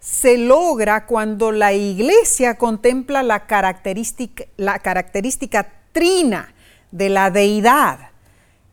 se 0.00 0.38
logra 0.38 1.06
cuando 1.06 1.52
la 1.52 1.72
iglesia 1.72 2.58
contempla 2.58 3.22
la 3.22 3.46
característica, 3.46 4.44
la 4.56 4.80
característica 4.80 5.70
trina 5.92 6.52
de 6.90 7.10
la 7.10 7.30
deidad 7.30 8.10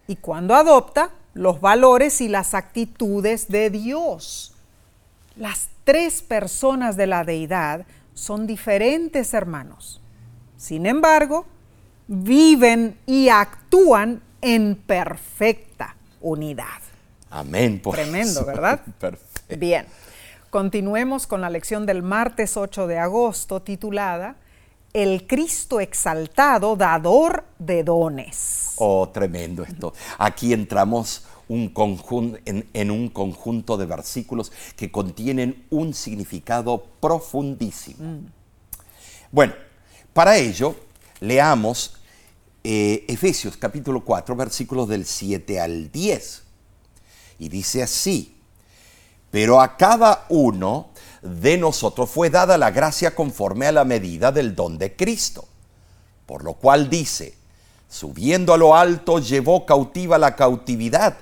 y 0.08 0.16
cuando 0.16 0.56
adopta 0.56 1.12
los 1.36 1.62
valores 1.62 2.22
y 2.22 2.28
las 2.28 2.56
actitudes 2.56 3.50
de 3.50 3.70
Dios. 3.70 4.56
Las 5.36 5.70
tres 5.84 6.22
personas 6.22 6.98
de 6.98 7.06
la 7.06 7.24
deidad 7.24 7.86
son 8.14 8.48
diferentes, 8.48 9.34
hermanos. 9.36 10.02
Sin 10.58 10.86
embargo, 10.86 11.46
viven 12.14 12.98
y 13.06 13.30
actúan 13.30 14.22
en 14.42 14.76
perfecta 14.76 15.96
unidad. 16.20 16.66
Amén. 17.30 17.80
Por 17.80 17.96
Tremendo, 17.96 18.46
¿verdad? 18.46 18.82
Perfecto. 19.00 19.58
Bien. 19.58 19.86
Continuemos 20.50 21.26
con 21.26 21.40
la 21.40 21.50
lección 21.50 21.86
del 21.86 22.04
martes 22.04 22.58
8 22.58 22.86
de 22.88 23.00
agosto 23.00 23.62
titulada 23.62 24.36
El 24.92 25.26
Cristo 25.26 25.80
exaltado, 25.80 26.76
dador 26.76 27.46
de 27.58 27.86
dones. 27.86 28.74
Oh, 28.76 29.08
tremendo 29.08 29.64
esto. 29.64 29.94
Aquí 30.18 30.52
entramos 30.52 31.26
un 31.48 31.72
en, 32.44 32.92
un 32.92 33.08
conjunto 33.08 33.78
de 33.78 33.86
versículos 33.86 34.52
que 34.76 34.92
contienen 34.92 35.66
un 35.70 35.94
significado 35.94 36.84
profundísimo. 37.00 38.04
Mm. 38.04 38.26
Bueno, 39.32 39.54
para 40.12 40.36
ello, 40.36 40.76
leamos 41.22 42.01
eh, 42.64 43.06
Efesios 43.08 43.58
capítulo 43.58 44.04
4, 44.04 44.36
versículos 44.36 44.88
del 44.88 45.06
7 45.06 45.60
al 45.60 45.92
10. 45.92 46.44
Y 47.40 47.50
dice 47.50 47.84
así, 47.84 48.36
pero 49.30 49.62
a 49.62 49.78
cada 49.78 50.26
uno 50.30 50.90
de 51.22 51.58
nosotros 51.58 52.10
fue 52.10 52.30
dada 52.30 52.58
la 52.58 52.72
gracia 52.72 53.16
conforme 53.16 53.68
a 53.68 53.72
la 53.72 53.86
medida 53.86 54.32
del 54.32 54.56
don 54.56 54.78
de 54.78 54.96
Cristo. 54.96 55.48
Por 56.26 56.44
lo 56.44 56.54
cual 56.54 56.90
dice, 56.90 57.36
Subiendo 57.92 58.54
a 58.54 58.58
lo 58.58 58.74
alto, 58.74 59.20
llevó 59.20 59.66
cautiva 59.66 60.18
la 60.18 60.38
cautividad 60.38 61.18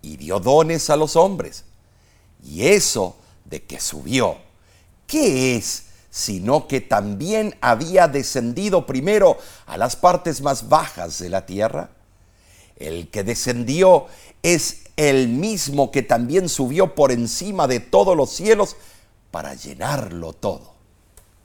y 0.00 0.16
dio 0.16 0.40
dones 0.40 0.88
a 0.88 0.96
los 0.96 1.16
hombres. 1.16 1.64
Y 2.42 2.66
eso 2.66 3.18
de 3.44 3.62
que 3.62 3.78
subió, 3.78 4.38
¿qué 5.06 5.56
es? 5.56 5.84
Sino 6.14 6.68
que 6.68 6.80
también 6.80 7.56
había 7.60 8.06
descendido 8.06 8.86
primero 8.86 9.36
a 9.66 9.76
las 9.76 9.96
partes 9.96 10.42
más 10.42 10.68
bajas 10.68 11.18
de 11.18 11.28
la 11.28 11.44
tierra. 11.44 11.90
El 12.76 13.08
que 13.08 13.24
descendió 13.24 14.06
es 14.40 14.84
el 14.96 15.26
mismo 15.26 15.90
que 15.90 16.04
también 16.04 16.48
subió 16.48 16.94
por 16.94 17.10
encima 17.10 17.66
de 17.66 17.80
todos 17.80 18.16
los 18.16 18.30
cielos 18.30 18.76
para 19.32 19.54
llenarlo 19.54 20.32
todo. 20.34 20.74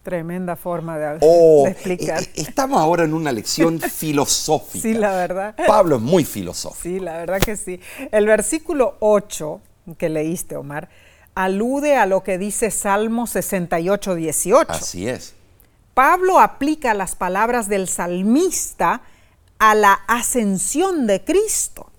Tremenda 0.03 0.55
forma 0.55 0.99
de, 0.99 1.17
oh, 1.21 1.65
explicar. 1.71 2.21
Eh, 2.21 2.29
estamos 2.35 2.79
ahora 2.79 3.05
en 3.05 3.15
una 3.15 3.31
lección 3.31 3.79
filosófica. 3.81 4.83
Sí, 4.83 4.93
la 4.93 5.13
verdad. 5.13 5.55
Pablo 5.65 5.95
es 5.95 6.01
muy 6.03 6.25
filosófico. 6.25 6.83
Sí, 6.83 6.99
la 6.99 7.17
verdad 7.17 7.39
que 7.39 7.57
sí. 7.57 7.79
El 8.11 8.27
versículo 8.27 8.97
8 8.99 9.61
que 9.97 10.09
leíste, 10.09 10.55
Omar, 10.55 10.89
alude 11.35 11.95
a 11.95 12.05
lo 12.05 12.23
que 12.23 12.37
dice 12.37 12.71
Salmo 12.71 13.27
68, 13.27 14.15
18. 14.15 14.71
Así 14.71 15.07
es. 15.07 15.35
Pablo 15.93 16.39
aplica 16.39 16.93
las 16.93 17.15
palabras 17.15 17.67
del 17.67 17.87
salmista 17.87 19.01
a 19.57 19.75
la 19.75 19.93
ascensión 20.07 21.07
de 21.07 21.23
Cristo 21.23 21.91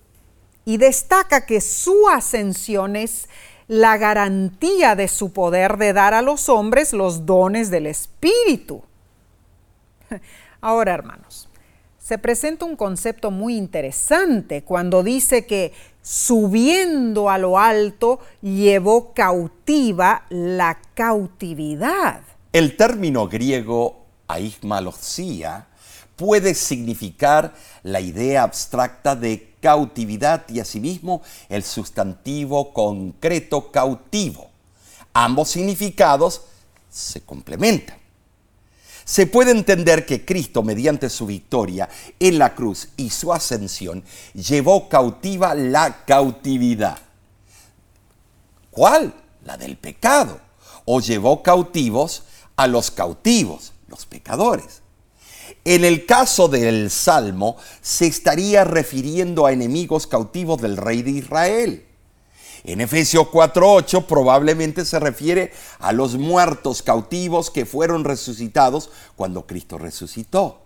y 0.65 0.77
destaca 0.77 1.45
que 1.45 1.61
su 1.61 2.09
ascensión 2.09 2.95
es 2.95 3.29
la 3.67 3.97
garantía 3.97 4.95
de 4.95 5.07
su 5.07 5.31
poder 5.31 5.77
de 5.77 5.93
dar 5.93 6.13
a 6.13 6.21
los 6.21 6.49
hombres 6.49 6.93
los 6.93 7.25
dones 7.25 7.69
del 7.69 7.85
Espíritu. 7.85 8.83
Ahora, 10.61 10.93
hermanos, 10.93 11.47
se 12.11 12.17
presenta 12.17 12.65
un 12.65 12.75
concepto 12.75 13.31
muy 13.31 13.55
interesante 13.55 14.65
cuando 14.65 15.01
dice 15.01 15.45
que 15.45 15.71
subiendo 16.01 17.29
a 17.29 17.37
lo 17.37 17.57
alto 17.57 18.19
llevó 18.41 19.13
cautiva 19.13 20.25
la 20.29 20.77
cautividad. 20.93 22.21
El 22.51 22.75
término 22.75 23.29
griego 23.29 24.07
aismalosia 24.27 25.67
puede 26.17 26.53
significar 26.53 27.53
la 27.81 28.01
idea 28.01 28.43
abstracta 28.43 29.15
de 29.15 29.53
cautividad 29.61 30.43
y 30.49 30.59
asimismo 30.59 31.21
el 31.47 31.63
sustantivo 31.63 32.73
concreto 32.73 33.71
cautivo. 33.71 34.49
Ambos 35.13 35.47
significados 35.47 36.41
se 36.89 37.21
complementan. 37.21 38.00
Se 39.05 39.27
puede 39.27 39.51
entender 39.51 40.05
que 40.05 40.25
Cristo, 40.25 40.63
mediante 40.63 41.09
su 41.09 41.25
victoria 41.25 41.89
en 42.19 42.37
la 42.37 42.55
cruz 42.55 42.89
y 42.97 43.09
su 43.09 43.33
ascensión, 43.33 44.03
llevó 44.33 44.87
cautiva 44.89 45.55
la 45.55 46.05
cautividad. 46.05 46.97
¿Cuál? 48.69 49.13
La 49.43 49.57
del 49.57 49.77
pecado. 49.77 50.39
o 50.85 50.99
llevó 50.99 51.43
cautivos 51.43 52.23
a 52.55 52.65
los 52.65 52.89
cautivos, 52.89 53.73
los 53.87 54.07
pecadores. 54.07 54.81
En 55.63 55.85
el 55.85 56.07
caso 56.07 56.47
del 56.47 56.89
Salmo, 56.89 57.55
se 57.81 58.07
estaría 58.07 58.63
refiriendo 58.63 59.45
a 59.45 59.51
enemigos 59.51 60.07
cautivos 60.07 60.59
del 60.59 60.77
rey 60.77 61.03
de 61.03 61.11
Israel. 61.11 61.85
En 62.63 62.81
Efesios 62.81 63.27
4.8 63.27 64.05
probablemente 64.05 64.85
se 64.85 64.99
refiere 64.99 65.51
a 65.79 65.91
los 65.91 66.15
muertos 66.15 66.83
cautivos 66.83 67.49
que 67.49 67.65
fueron 67.65 68.03
resucitados 68.03 68.91
cuando 69.15 69.47
Cristo 69.47 69.77
resucitó. 69.77 70.61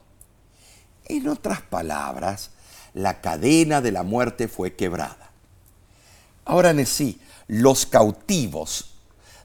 En 1.05 1.27
otras 1.27 1.61
palabras, 1.61 2.51
la 2.93 3.21
cadena 3.21 3.81
de 3.81 3.91
la 3.91 4.03
muerte 4.03 4.47
fue 4.47 4.75
quebrada. 4.75 5.31
Ahora 6.43 6.71
en 6.71 6.85
sí, 6.85 7.21
los 7.47 7.85
cautivos 7.85 8.95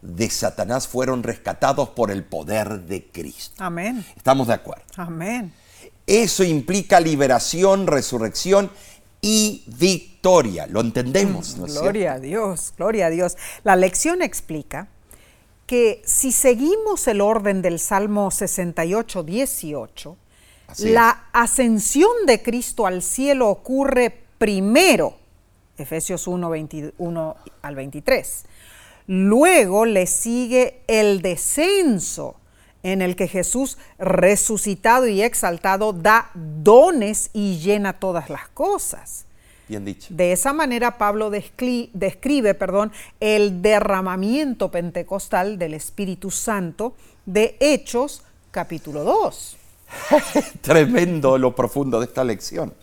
de 0.02 0.30
Satanás 0.30 0.88
fueron 0.88 1.22
rescatados 1.22 1.90
por 1.90 2.10
el 2.10 2.24
poder 2.24 2.82
de 2.82 3.06
Cristo. 3.10 3.62
Amén. 3.62 4.04
¿Estamos 4.16 4.48
de 4.48 4.54
acuerdo? 4.54 4.84
Amén. 4.96 5.52
Eso 6.06 6.42
implica 6.42 6.98
liberación, 7.00 7.86
resurrección 7.86 8.70
y 9.20 9.64
victoria. 9.66 10.66
¿Lo 10.66 10.80
entendemos? 10.80 11.56
¿no 11.56 11.66
gloria 11.66 12.14
a 12.14 12.18
Dios, 12.18 12.72
gloria 12.76 13.06
a 13.06 13.11
Dios. 13.11 13.37
La 13.64 13.76
lección 13.76 14.22
explica 14.22 14.88
que 15.66 16.02
si 16.04 16.33
seguimos 16.33 17.06
el 17.06 17.20
orden 17.20 17.62
del 17.62 17.78
Salmo 17.78 18.30
68, 18.30 19.22
18, 19.22 20.16
la 20.78 21.26
ascensión 21.33 22.11
de 22.26 22.42
Cristo 22.42 22.87
al 22.87 23.02
cielo 23.02 23.48
ocurre 23.48 24.24
primero, 24.38 25.14
Efesios 25.76 26.26
1, 26.26 26.50
21 26.50 27.37
al 27.62 27.74
23. 27.74 28.44
Luego 29.06 29.85
le 29.85 30.06
sigue 30.06 30.83
el 30.87 31.22
descenso 31.22 32.39
en 32.83 33.03
el 33.03 33.16
que 33.16 33.29
Jesús, 33.29 33.79
resucitado 33.99 35.07
y 35.07 35.23
exaltado, 35.23 35.93
da 35.93 36.31
dones 36.35 37.31
y 37.33 37.59
llena 37.59 37.95
todas 37.95 38.31
las 38.31 38.49
cosas. 38.49 39.27
Bien 39.69 39.85
dicho. 39.85 40.09
De 40.11 40.33
esa 40.33 40.53
manera 40.53 40.99
Pablo 40.99 41.31
describe 41.31 42.55
perdón, 42.55 42.93
el 43.21 43.62
derramamiento 43.62 44.71
pentecostal 44.71 45.59
del 45.59 45.75
Espíritu 45.75 46.31
Santo 46.31 46.95
de 47.25 47.57
Hechos 47.61 48.23
capítulo 48.51 49.05
2. 49.05 49.57
Tremendo 50.61 51.38
lo 51.38 51.55
profundo 51.55 52.01
de 52.01 52.07
esta 52.07 52.25
lección. 52.25 52.75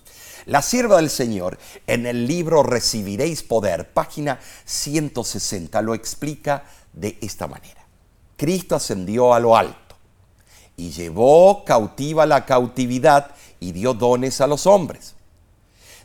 La 0.46 0.62
sierva 0.62 0.96
del 0.96 1.10
Señor 1.10 1.58
en 1.88 2.06
el 2.06 2.26
libro 2.26 2.64
Recibiréis 2.64 3.44
Poder, 3.44 3.90
página 3.92 4.40
160, 4.64 5.82
lo 5.82 5.94
explica 5.94 6.64
de 6.94 7.18
esta 7.20 7.48
manera. 7.48 7.86
Cristo 8.38 8.76
ascendió 8.76 9.34
a 9.34 9.42
lo 9.42 9.58
alto 9.58 9.87
y 10.78 10.92
llevó 10.92 11.66
cautiva 11.66 12.28
la 12.28 12.46
cautividad 12.46 13.32
y 13.60 13.72
dio 13.72 13.96
dones 13.96 14.40
a 14.42 14.48
los 14.48 14.68
hombres. 14.68 15.16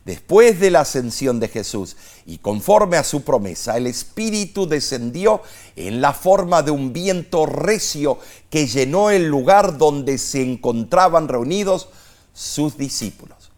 Después 0.07 0.59
de 0.59 0.71
la 0.71 0.81
ascensión 0.81 1.39
de 1.39 1.47
Jesús 1.47 1.97
y 2.27 2.39
conforme 2.39 2.97
a 2.97 3.05
su 3.05 3.23
promesa, 3.23 3.77
el 3.77 3.87
Espíritu 3.87 4.67
descendió 4.67 5.43
en 5.77 6.01
la 6.01 6.13
forma 6.13 6.63
de 6.63 6.73
un 6.73 6.93
viento 6.93 7.47
recio 7.47 8.19
que 8.51 8.67
llenó 8.67 9.11
el 9.11 9.29
lugar 9.29 9.79
donde 9.79 10.19
se 10.19 10.43
encontraban 10.43 11.29
reunidos 11.29 11.91
sus 12.33 12.77
discípulos. 12.77 13.53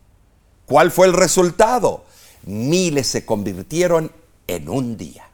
¿Cuál 0.67 0.91
fue 0.91 1.07
el 1.07 1.15
resultado? 1.15 2.05
Miles 2.45 3.07
se 3.07 3.25
convirtieron 3.25 4.11
en 4.47 4.69
un 4.69 4.97
día. 4.97 5.29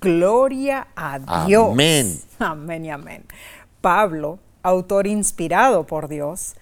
Gloria 0.00 0.86
a 0.94 1.18
Dios. 1.46 1.70
Amén. 1.72 2.20
Amén 2.38 2.84
y 2.84 2.90
amén. 2.90 3.24
Pablo, 3.80 4.38
autor 4.66 5.06
inspirado 5.06 5.86
por 5.86 6.08
Dios, 6.08 6.54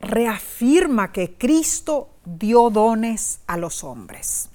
reafirma 0.00 1.12
que 1.12 1.34
Cristo 1.34 2.08
dio 2.24 2.70
dones 2.70 3.40
a 3.46 3.56
los 3.56 3.84
hombres. 3.84 4.48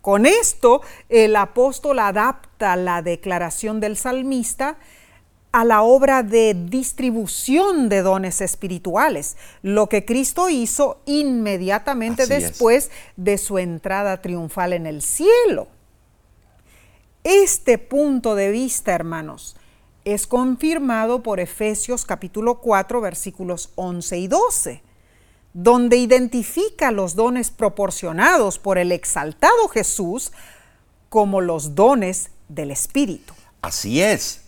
Con 0.00 0.24
esto, 0.24 0.80
el 1.08 1.36
apóstol 1.36 1.98
adapta 1.98 2.76
la 2.76 3.02
declaración 3.02 3.80
del 3.80 3.96
salmista 3.96 4.78
a 5.52 5.64
la 5.64 5.82
obra 5.82 6.22
de 6.22 6.54
distribución 6.54 7.88
de 7.88 8.02
dones 8.02 8.40
espirituales, 8.40 9.36
lo 9.62 9.88
que 9.88 10.04
Cristo 10.04 10.48
hizo 10.48 11.00
inmediatamente 11.06 12.26
después 12.26 12.90
de 13.16 13.36
su 13.38 13.58
entrada 13.58 14.22
triunfal 14.22 14.72
en 14.72 14.86
el 14.86 15.02
cielo. 15.02 15.68
Este 17.24 17.78
punto 17.78 18.34
de 18.34 18.50
vista, 18.50 18.94
hermanos, 18.94 19.56
es 20.06 20.28
confirmado 20.28 21.22
por 21.22 21.40
Efesios 21.40 22.04
capítulo 22.04 22.60
4 22.60 23.00
versículos 23.00 23.70
11 23.74 24.18
y 24.18 24.28
12 24.28 24.82
donde 25.52 25.96
identifica 25.96 26.92
los 26.92 27.16
dones 27.16 27.50
proporcionados 27.50 28.58
por 28.58 28.78
el 28.78 28.92
exaltado 28.92 29.68
Jesús 29.68 30.30
como 31.08 31.40
los 31.40 31.74
dones 31.74 32.30
del 32.48 32.70
Espíritu. 32.70 33.34
Así 33.62 34.00
es. 34.00 34.42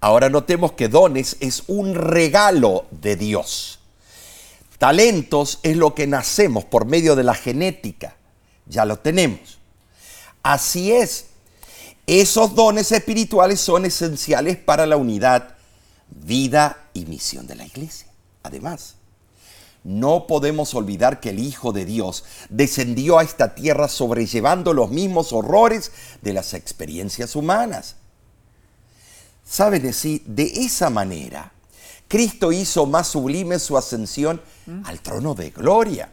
Ahora 0.00 0.30
notemos 0.30 0.72
que 0.72 0.88
dones 0.88 1.36
es 1.40 1.64
un 1.66 1.94
regalo 1.94 2.86
de 2.92 3.16
Dios. 3.16 3.80
Talentos 4.78 5.58
es 5.64 5.76
lo 5.76 5.94
que 5.94 6.06
nacemos 6.06 6.64
por 6.64 6.86
medio 6.86 7.14
de 7.16 7.24
la 7.24 7.34
genética. 7.34 8.16
Ya 8.66 8.84
lo 8.84 9.00
tenemos. 9.00 9.58
Así 10.44 10.92
es. 10.92 11.27
Esos 12.08 12.54
dones 12.54 12.90
espirituales 12.90 13.60
son 13.60 13.84
esenciales 13.84 14.56
para 14.56 14.86
la 14.86 14.96
unidad, 14.96 15.56
vida 16.08 16.88
y 16.94 17.04
misión 17.04 17.46
de 17.46 17.54
la 17.54 17.66
iglesia. 17.66 18.08
Además, 18.42 18.94
no 19.84 20.26
podemos 20.26 20.74
olvidar 20.74 21.20
que 21.20 21.28
el 21.28 21.38
Hijo 21.38 21.70
de 21.72 21.84
Dios 21.84 22.24
descendió 22.48 23.18
a 23.18 23.24
esta 23.24 23.54
tierra 23.54 23.88
sobrellevando 23.88 24.72
los 24.72 24.90
mismos 24.90 25.34
horrores 25.34 25.92
de 26.22 26.32
las 26.32 26.54
experiencias 26.54 27.36
humanas. 27.36 27.96
¿Saben 29.44 29.82
decir? 29.82 30.22
De 30.24 30.44
esa 30.44 30.88
manera, 30.88 31.52
Cristo 32.08 32.52
hizo 32.52 32.86
más 32.86 33.08
sublime 33.08 33.58
su 33.58 33.76
ascensión 33.76 34.40
al 34.84 35.00
trono 35.00 35.34
de 35.34 35.50
gloria. 35.50 36.10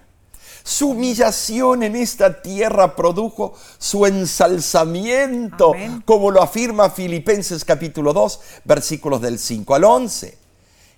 Su 0.68 0.90
humillación 0.90 1.84
en 1.84 1.96
esta 1.96 2.42
tierra 2.42 2.96
produjo 2.96 3.54
su 3.78 4.08
ensalzamiento, 4.08 5.74
como 6.06 6.32
lo 6.32 6.42
afirma 6.42 6.90
Filipenses 6.90 7.64
capítulo 7.64 8.14
2, 8.14 8.40
versículos 8.64 9.22
del 9.22 9.38
5 9.38 9.76
al 9.76 9.84
11 9.84 10.38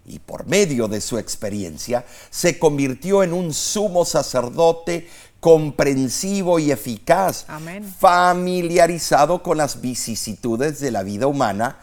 y 0.06 0.19
por 0.19 0.47
medio 0.47 0.88
de 0.88 1.01
su 1.01 1.17
experiencia 1.17 2.06
se 2.30 2.58
convirtió 2.58 3.23
en 3.23 3.34
un 3.34 3.53
sumo 3.53 4.06
sacerdote 4.06 5.10
comprensivo 5.41 6.60
y 6.60 6.71
eficaz, 6.71 7.45
familiarizado 7.99 9.43
con 9.43 9.58
las 9.58 9.82
vicisitudes 9.82 10.80
de 10.80 10.91
la 10.91 11.03
vida 11.03 11.27
humana, 11.27 11.77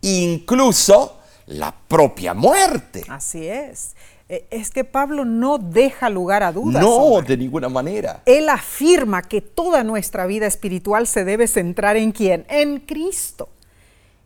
incluso 0.00 1.20
la 1.46 1.72
propia 1.86 2.34
muerte. 2.34 3.04
Así 3.08 3.46
es. 3.46 3.94
E, 4.28 4.46
es 4.50 4.70
que 4.70 4.84
Pablo 4.84 5.24
no 5.24 5.58
deja 5.58 6.10
lugar 6.10 6.42
a 6.42 6.52
dudas. 6.52 6.82
No, 6.82 7.22
de 7.22 7.36
ninguna 7.36 7.68
manera. 7.68 8.22
Él 8.26 8.48
afirma 8.48 9.22
que 9.22 9.40
toda 9.40 9.84
nuestra 9.84 10.26
vida 10.26 10.46
espiritual 10.46 11.06
se 11.06 11.24
debe 11.24 11.46
centrar 11.46 11.96
en 11.96 12.12
quién? 12.12 12.44
En 12.48 12.80
Cristo. 12.80 13.48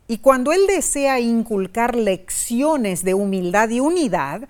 Y 0.09 0.19
cuando 0.19 0.53
él 0.53 0.67
desea 0.67 1.21
inculcar 1.21 1.95
lecciones 1.95 3.05
de 3.05 3.15
humildad 3.15 3.69
y 3.71 3.81
unidad, 3.81 4.49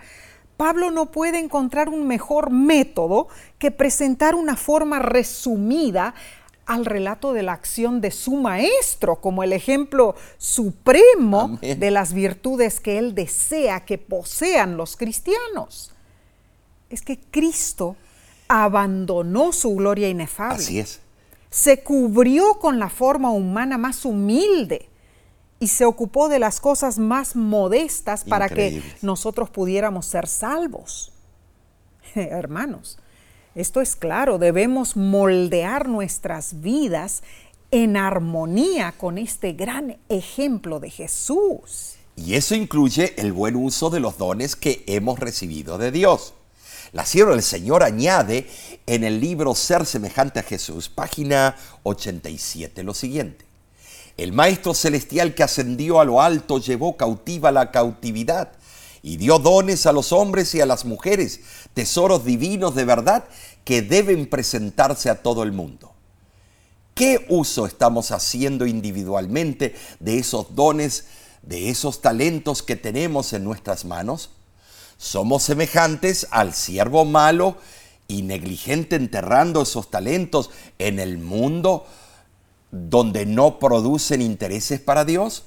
Pablo 0.56 0.90
no 0.90 1.10
puede 1.10 1.38
encontrar 1.38 1.88
un 1.88 2.06
mejor 2.06 2.50
método 2.50 3.28
que 3.58 3.70
presentar 3.70 4.34
una 4.34 4.56
forma 4.56 5.00
resumida 5.00 6.14
al 6.66 6.84
relato 6.84 7.32
de 7.32 7.42
la 7.42 7.52
acción 7.52 8.00
de 8.00 8.10
su 8.10 8.36
maestro 8.36 9.20
como 9.20 9.42
el 9.42 9.52
ejemplo 9.52 10.14
supremo 10.38 11.58
de 11.60 11.90
las 11.90 12.12
virtudes 12.12 12.80
que 12.80 12.98
él 12.98 13.14
desea 13.14 13.84
que 13.84 13.98
posean 13.98 14.76
los 14.76 14.96
cristianos. 14.96 15.92
Es 16.88 17.02
que 17.02 17.18
Cristo 17.18 17.96
abandonó 18.48 19.52
su 19.52 19.74
gloria 19.74 20.08
inefable. 20.08 20.62
Así 20.62 20.78
es. 20.78 21.00
Se 21.50 21.82
cubrió 21.82 22.58
con 22.58 22.78
la 22.78 22.88
forma 22.88 23.30
humana 23.30 23.76
más 23.76 24.04
humilde 24.04 24.88
y 25.58 25.68
se 25.68 25.84
ocupó 25.84 26.28
de 26.28 26.38
las 26.38 26.60
cosas 26.60 26.98
más 26.98 27.36
modestas 27.36 28.24
para 28.24 28.48
que 28.48 28.82
nosotros 29.00 29.50
pudiéramos 29.50 30.06
ser 30.06 30.26
salvos. 30.26 31.12
Hermanos, 32.14 32.98
esto 33.54 33.80
es 33.80 33.96
claro, 33.96 34.38
debemos 34.38 34.96
moldear 34.96 35.88
nuestras 35.88 36.60
vidas 36.62 37.22
en 37.70 37.96
armonía 37.96 38.92
con 38.92 39.18
este 39.18 39.52
gran 39.52 39.98
ejemplo 40.08 40.80
de 40.80 40.90
Jesús. 40.90 41.96
Y 42.16 42.34
eso 42.34 42.54
incluye 42.54 43.14
el 43.16 43.32
buen 43.32 43.56
uso 43.56 43.90
de 43.90 44.00
los 44.00 44.18
dones 44.18 44.56
que 44.56 44.84
hemos 44.86 45.18
recibido 45.18 45.78
de 45.78 45.90
Dios. 45.90 46.34
La 46.92 47.06
sierva 47.06 47.32
del 47.32 47.42
Señor 47.42 47.82
añade 47.82 48.46
en 48.86 49.04
el 49.04 49.20
libro 49.20 49.54
Ser 49.54 49.86
semejante 49.86 50.40
a 50.40 50.42
Jesús, 50.42 50.90
página 50.90 51.56
87, 51.84 52.82
lo 52.82 52.92
siguiente. 52.92 53.46
El 54.18 54.32
Maestro 54.32 54.74
Celestial 54.74 55.34
que 55.34 55.42
ascendió 55.42 56.00
a 56.00 56.04
lo 56.04 56.20
alto 56.20 56.58
llevó 56.58 56.98
cautiva 56.98 57.50
la 57.50 57.70
cautividad 57.70 58.52
y 59.02 59.16
dio 59.16 59.38
dones 59.38 59.86
a 59.86 59.92
los 59.92 60.12
hombres 60.12 60.54
y 60.54 60.60
a 60.60 60.66
las 60.66 60.84
mujeres, 60.84 61.40
tesoros 61.74 62.24
divinos 62.24 62.74
de 62.74 62.84
verdad 62.84 63.24
que 63.64 63.82
deben 63.82 64.28
presentarse 64.28 65.10
a 65.10 65.22
todo 65.22 65.42
el 65.42 65.52
mundo. 65.52 65.92
¿Qué 66.94 67.26
uso 67.28 67.66
estamos 67.66 68.10
haciendo 68.10 68.66
individualmente 68.66 69.74
de 69.98 70.18
esos 70.18 70.54
dones, 70.54 71.06
de 71.42 71.70
esos 71.70 72.00
talentos 72.00 72.62
que 72.62 72.76
tenemos 72.76 73.32
en 73.32 73.44
nuestras 73.44 73.84
manos? 73.84 74.30
Somos 74.98 75.42
semejantes 75.42 76.28
al 76.30 76.54
siervo 76.54 77.04
malo 77.04 77.56
y 78.06 78.22
negligente 78.22 78.96
enterrando 78.96 79.62
esos 79.62 79.90
talentos 79.90 80.50
en 80.78 81.00
el 81.00 81.18
mundo 81.18 81.86
donde 82.72 83.26
no 83.26 83.58
producen 83.58 84.22
intereses 84.22 84.80
para 84.80 85.04
Dios? 85.04 85.44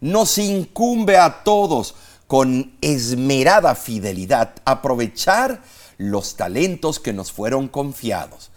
Nos 0.00 0.38
incumbe 0.38 1.18
a 1.18 1.42
todos 1.44 1.94
con 2.30 2.70
esmerada 2.80 3.74
fidelidad 3.74 4.54
aprovechar 4.64 5.62
los 5.98 6.36
talentos 6.36 7.00
que 7.00 7.12
nos 7.12 7.32
fueron 7.32 7.66
confiados, 7.66 8.52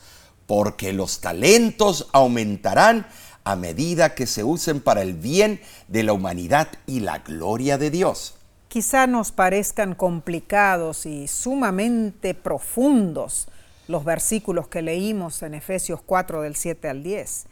porque 0.45 0.93
los 0.93 1.21
talentos 1.21 2.07
aumentarán 2.11 3.07
a 3.43 3.55
medida 3.55 4.13
que 4.13 4.27
se 4.27 4.43
usen 4.43 4.79
para 4.79 5.01
el 5.01 5.15
bien 5.15 5.59
de 5.87 6.03
la 6.03 6.13
humanidad 6.13 6.67
y 6.85 6.99
la 6.99 7.17
gloria 7.17 7.79
de 7.79 7.89
Dios. 7.89 8.35
Quizá 8.67 9.07
nos 9.07 9.31
parezcan 9.31 9.95
complicados 9.95 11.07
y 11.07 11.27
sumamente 11.27 12.35
profundos 12.35 13.47
los 13.87 14.05
versículos 14.05 14.67
que 14.67 14.83
leímos 14.83 15.41
en 15.41 15.55
Efesios 15.55 15.99
4 16.05 16.43
del 16.43 16.55
7 16.55 16.89
al 16.89 17.01
10. 17.01 17.45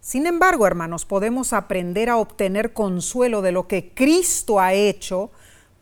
Sin 0.00 0.28
embargo, 0.28 0.64
hermanos, 0.68 1.04
podemos 1.04 1.52
aprender 1.52 2.08
a 2.08 2.18
obtener 2.18 2.72
consuelo 2.72 3.42
de 3.42 3.50
lo 3.50 3.66
que 3.66 3.92
Cristo 3.92 4.60
ha 4.60 4.72
hecho 4.72 5.32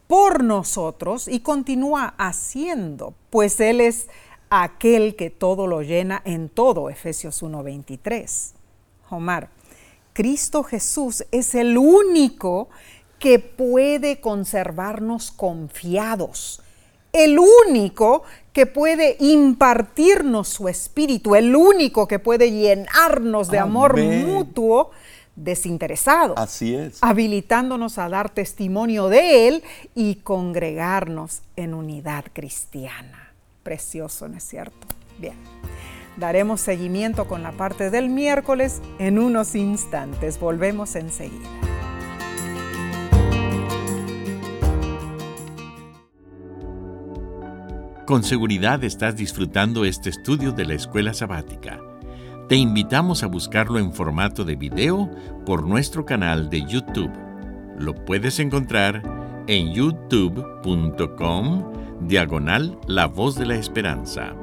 por 0.06 0.44
nosotros 0.44 1.28
y 1.28 1.40
continúa 1.40 2.14
haciendo, 2.18 3.14
pues 3.30 3.60
Él 3.60 3.80
es 3.80 4.08
aquel 4.50 5.16
que 5.16 5.30
todo 5.30 5.66
lo 5.66 5.82
llena 5.82 6.22
en 6.24 6.48
todo, 6.48 6.90
Efesios 6.90 7.42
1:23. 7.42 8.52
Omar, 9.10 9.48
Cristo 10.12 10.62
Jesús 10.62 11.24
es 11.30 11.54
el 11.54 11.76
único 11.76 12.68
que 13.18 13.38
puede 13.38 14.20
conservarnos 14.20 15.30
confiados, 15.30 16.62
el 17.12 17.38
único 17.38 18.22
que 18.52 18.66
puede 18.66 19.16
impartirnos 19.20 20.48
su 20.48 20.68
espíritu, 20.68 21.34
el 21.34 21.54
único 21.56 22.06
que 22.06 22.18
puede 22.18 22.50
llenarnos 22.50 23.50
de 23.50 23.58
amor 23.58 23.96
mutuo 23.96 24.90
desinteresado. 25.36 26.38
Así 26.38 26.74
es. 26.74 26.98
Habilitándonos 27.02 27.98
a 27.98 28.08
dar 28.08 28.30
testimonio 28.30 29.08
de 29.08 29.48
Él 29.48 29.62
y 29.94 30.16
congregarnos 30.16 31.42
en 31.56 31.74
unidad 31.74 32.24
cristiana. 32.32 33.32
Precioso, 33.62 34.28
¿no 34.28 34.36
es 34.36 34.44
cierto? 34.44 34.86
Bien. 35.18 35.36
Daremos 36.16 36.60
seguimiento 36.60 37.26
con 37.26 37.42
la 37.42 37.52
parte 37.52 37.90
del 37.90 38.08
miércoles 38.08 38.80
en 38.98 39.18
unos 39.18 39.54
instantes. 39.54 40.38
Volvemos 40.38 40.94
enseguida. 40.94 41.48
Con 48.06 48.22
seguridad 48.22 48.84
estás 48.84 49.16
disfrutando 49.16 49.86
este 49.86 50.10
estudio 50.10 50.52
de 50.52 50.66
la 50.66 50.74
escuela 50.74 51.14
sabática. 51.14 51.80
Te 52.48 52.56
invitamos 52.56 53.22
a 53.22 53.26
buscarlo 53.26 53.78
en 53.78 53.90
formato 53.90 54.44
de 54.44 54.54
video 54.54 55.10
por 55.46 55.66
nuestro 55.66 56.04
canal 56.04 56.50
de 56.50 56.60
YouTube. 56.66 57.10
Lo 57.78 57.94
puedes 57.94 58.38
encontrar 58.38 59.02
en 59.46 59.72
youtube.com 59.72 61.64
diagonal 62.02 62.78
La 62.86 63.06
Voz 63.06 63.36
de 63.36 63.46
la 63.46 63.54
Esperanza. 63.54 64.34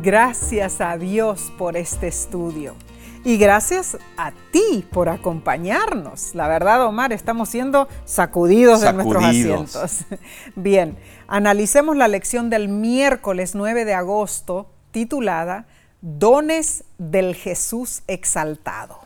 Gracias 0.00 0.80
a 0.80 0.96
Dios 0.96 1.52
por 1.58 1.76
este 1.76 2.06
estudio. 2.06 2.76
Y 3.24 3.36
gracias 3.36 3.96
a 4.16 4.32
ti 4.50 4.84
por 4.90 5.08
acompañarnos. 5.08 6.34
La 6.34 6.48
verdad, 6.48 6.84
Omar, 6.84 7.12
estamos 7.12 7.48
siendo 7.48 7.86
sacudidos, 8.04 8.80
de 8.80 8.92
nuestros 8.92 9.22
asientos. 9.22 9.98
Bien, 10.56 10.98
analicemos 11.28 11.96
la 11.96 12.08
lección 12.08 12.50
del 12.50 12.68
miércoles 12.68 13.54
9 13.54 13.84
de 13.84 13.94
agosto 13.94 14.66
titulada 14.90 15.66
Dones 16.00 16.82
del 16.98 17.36
Jesús 17.36 18.02
exaltado. 18.08 18.98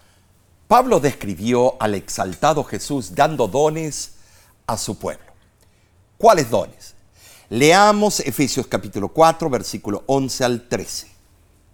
Pablo 0.66 0.98
describió 0.98 1.76
al 1.78 1.94
exaltado 1.94 2.64
Jesús 2.64 3.14
dando 3.14 3.48
dones 3.48 4.14
a 4.66 4.78
su 4.78 4.98
pueblo. 4.98 5.26
¿Cuáles 6.16 6.48
dones? 6.48 6.94
Leamos 7.50 8.20
Efesios 8.20 8.66
capítulo 8.66 9.08
4, 9.08 9.50
versículo 9.50 10.04
11 10.06 10.44
al 10.44 10.68
13. 10.68 11.15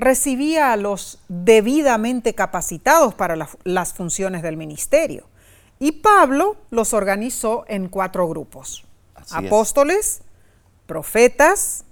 recibía 0.00 0.72
a 0.72 0.76
los 0.76 1.20
debidamente 1.28 2.34
capacitados 2.34 3.14
para 3.14 3.36
las 3.64 3.92
funciones 3.92 4.42
del 4.42 4.56
ministerio. 4.56 5.28
Y 5.78 5.92
Pablo 5.92 6.56
los 6.70 6.92
organizó 6.92 7.64
en 7.68 7.88
cuatro 7.88 8.28
grupos. 8.28 8.84
Apóstoles, 9.30 10.22
profetas, 10.86 11.84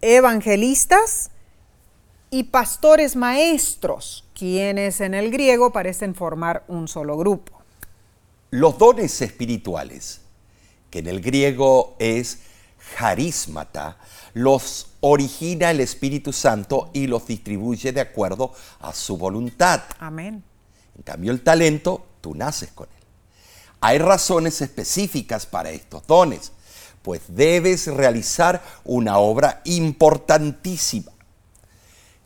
evangelistas 0.00 1.30
y 2.30 2.44
pastores 2.44 3.16
maestros, 3.16 4.24
quienes 4.34 5.00
en 5.00 5.14
el 5.14 5.30
griego 5.30 5.72
parecen 5.72 6.14
formar 6.14 6.64
un 6.68 6.88
solo 6.88 7.16
grupo. 7.16 7.52
Los 8.50 8.78
dones 8.78 9.20
espirituales, 9.20 10.20
que 10.90 11.00
en 11.00 11.08
el 11.08 11.20
griego 11.20 11.96
es 11.98 12.40
charismata, 12.96 13.98
los 14.34 14.87
origina 15.00 15.70
el 15.70 15.80
Espíritu 15.80 16.32
Santo 16.32 16.90
y 16.92 17.06
los 17.06 17.26
distribuye 17.26 17.92
de 17.92 18.00
acuerdo 18.00 18.52
a 18.80 18.92
su 18.92 19.16
voluntad. 19.16 19.82
Amén. 19.98 20.42
En 20.96 21.02
cambio, 21.02 21.32
el 21.32 21.42
talento, 21.42 22.04
tú 22.20 22.34
naces 22.34 22.70
con 22.72 22.86
él. 22.86 23.04
Hay 23.80 23.98
razones 23.98 24.60
específicas 24.60 25.46
para 25.46 25.70
estos 25.70 26.06
dones, 26.06 26.52
pues 27.02 27.22
debes 27.28 27.86
realizar 27.86 28.62
una 28.84 29.18
obra 29.18 29.62
importantísima. 29.64 31.12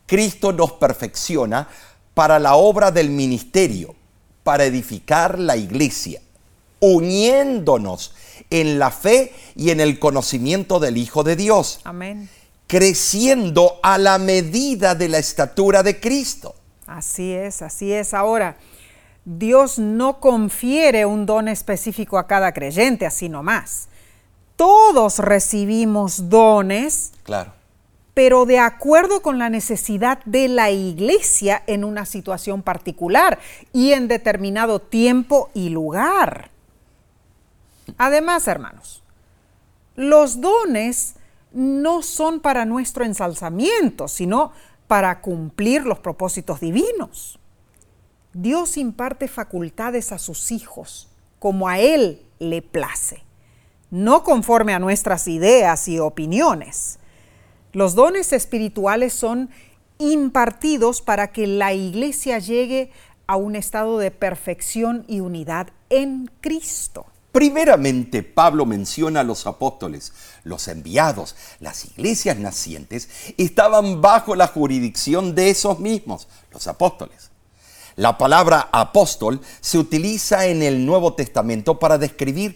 Cristo 0.07 0.51
nos 0.51 0.73
perfecciona 0.73 1.67
para 2.13 2.39
la 2.39 2.55
obra 2.55 2.91
del 2.91 3.09
ministerio, 3.09 3.95
para 4.43 4.65
edificar 4.65 5.37
la 5.37 5.55
iglesia, 5.55 6.21
uniéndonos 6.79 8.13
en 8.49 8.79
la 8.79 8.91
fe 8.91 9.33
y 9.55 9.69
en 9.69 9.79
el 9.79 9.99
conocimiento 9.99 10.79
del 10.79 10.97
Hijo 10.97 11.23
de 11.23 11.35
Dios. 11.35 11.79
Amén. 11.83 12.29
Creciendo 12.73 13.79
a 13.83 13.99
la 13.99 14.17
medida 14.17 14.95
de 14.95 15.07
la 15.07 15.19
estatura 15.19 15.83
de 15.83 15.99
Cristo. 15.99 16.55
Así 16.87 17.31
es, 17.31 17.61
así 17.61 17.93
es. 17.93 18.15
Ahora, 18.15 18.57
Dios 19.25 19.77
no 19.77 20.19
confiere 20.19 21.05
un 21.05 21.27
don 21.27 21.49
específico 21.49 22.17
a 22.17 22.25
cada 22.25 22.51
creyente, 22.51 23.05
así 23.05 23.29
nomás. 23.29 23.89
Todos 24.55 25.19
recibimos 25.19 26.29
dones. 26.29 27.11
Claro. 27.21 27.53
Pero 28.15 28.47
de 28.47 28.57
acuerdo 28.57 29.21
con 29.21 29.37
la 29.37 29.51
necesidad 29.51 30.25
de 30.25 30.47
la 30.47 30.71
iglesia 30.71 31.61
en 31.67 31.83
una 31.83 32.07
situación 32.07 32.63
particular 32.63 33.37
y 33.71 33.91
en 33.91 34.07
determinado 34.07 34.79
tiempo 34.79 35.51
y 35.53 35.69
lugar. 35.69 36.49
Además, 37.99 38.47
hermanos, 38.47 39.03
los 39.95 40.41
dones 40.41 41.17
no 41.53 42.01
son 42.01 42.39
para 42.39 42.65
nuestro 42.65 43.05
ensalzamiento, 43.05 44.07
sino 44.07 44.51
para 44.87 45.21
cumplir 45.21 45.85
los 45.85 45.99
propósitos 45.99 46.59
divinos. 46.59 47.39
Dios 48.33 48.77
imparte 48.77 49.27
facultades 49.27 50.11
a 50.11 50.17
sus 50.17 50.51
hijos 50.51 51.09
como 51.39 51.67
a 51.69 51.79
Él 51.79 52.25
le 52.39 52.61
place. 52.61 53.23
no 53.91 54.23
conforme 54.23 54.73
a 54.73 54.79
nuestras 54.79 55.27
ideas 55.27 55.87
y 55.87 55.99
opiniones. 55.99 56.97
Los 57.73 57.93
dones 57.93 58.33
espirituales 58.33 59.13
son 59.13 59.51
impartidos 59.99 61.03
para 61.03 61.31
que 61.31 61.45
la 61.45 61.73
iglesia 61.73 62.39
llegue 62.39 62.89
a 63.27 63.35
un 63.35 63.55
estado 63.55 63.99
de 63.99 64.09
perfección 64.09 65.05
y 65.07 65.19
unidad 65.19 65.67
en 65.91 66.31
Cristo. 66.41 67.05
Primeramente, 67.33 68.21
Pablo 68.21 68.63
menciona 68.67 69.21
a 69.21 69.23
los 69.23 69.47
apóstoles, 69.47 70.13
los 70.43 70.67
enviados, 70.67 71.35
las 71.59 71.83
iglesias 71.83 72.37
nacientes, 72.37 73.09
estaban 73.37 74.03
bajo 74.03 74.35
la 74.35 74.45
jurisdicción 74.45 75.33
de 75.33 75.49
esos 75.49 75.79
mismos, 75.79 76.27
los 76.51 76.67
apóstoles. 76.67 77.31
La 77.95 78.19
palabra 78.19 78.69
apóstol 78.71 79.41
se 79.61 79.79
utiliza 79.79 80.45
en 80.45 80.61
el 80.61 80.85
Nuevo 80.85 81.15
Testamento 81.15 81.79
para 81.79 81.97
describir 81.97 82.55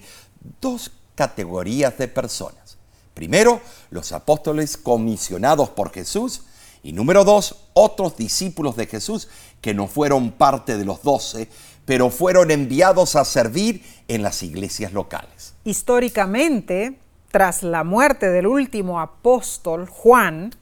dos 0.62 0.92
categorías 1.16 1.98
de 1.98 2.08
personas. 2.08 2.78
Primero, 3.16 3.60
los 3.90 4.12
apóstoles 4.12 4.78
comisionados 4.78 5.70
por 5.70 5.92
Jesús 5.92 6.44
y 6.84 6.94
número 6.94 7.24
dos, 7.24 7.56
otros 7.74 8.16
discípulos 8.16 8.76
de 8.76 8.86
Jesús 8.86 9.28
que 9.60 9.74
no 9.74 9.88
fueron 9.88 10.34
parte 10.34 10.78
de 10.78 10.86
los 10.86 11.02
doce, 11.02 11.50
pero 11.88 12.12
fueron 12.12 12.52
enviados 12.52 13.16
a 13.16 13.24
servir 13.24 13.82
en 14.10 14.22
las 14.22 14.44
iglesias 14.44 14.92
locales. 14.92 15.56
Históricamente, 15.64 17.00
tras 17.32 17.64
la 17.64 17.86
muerte 17.86 18.30
del 18.30 18.46
último 18.46 19.00
apóstol, 19.00 19.88
Juan, 19.88 20.54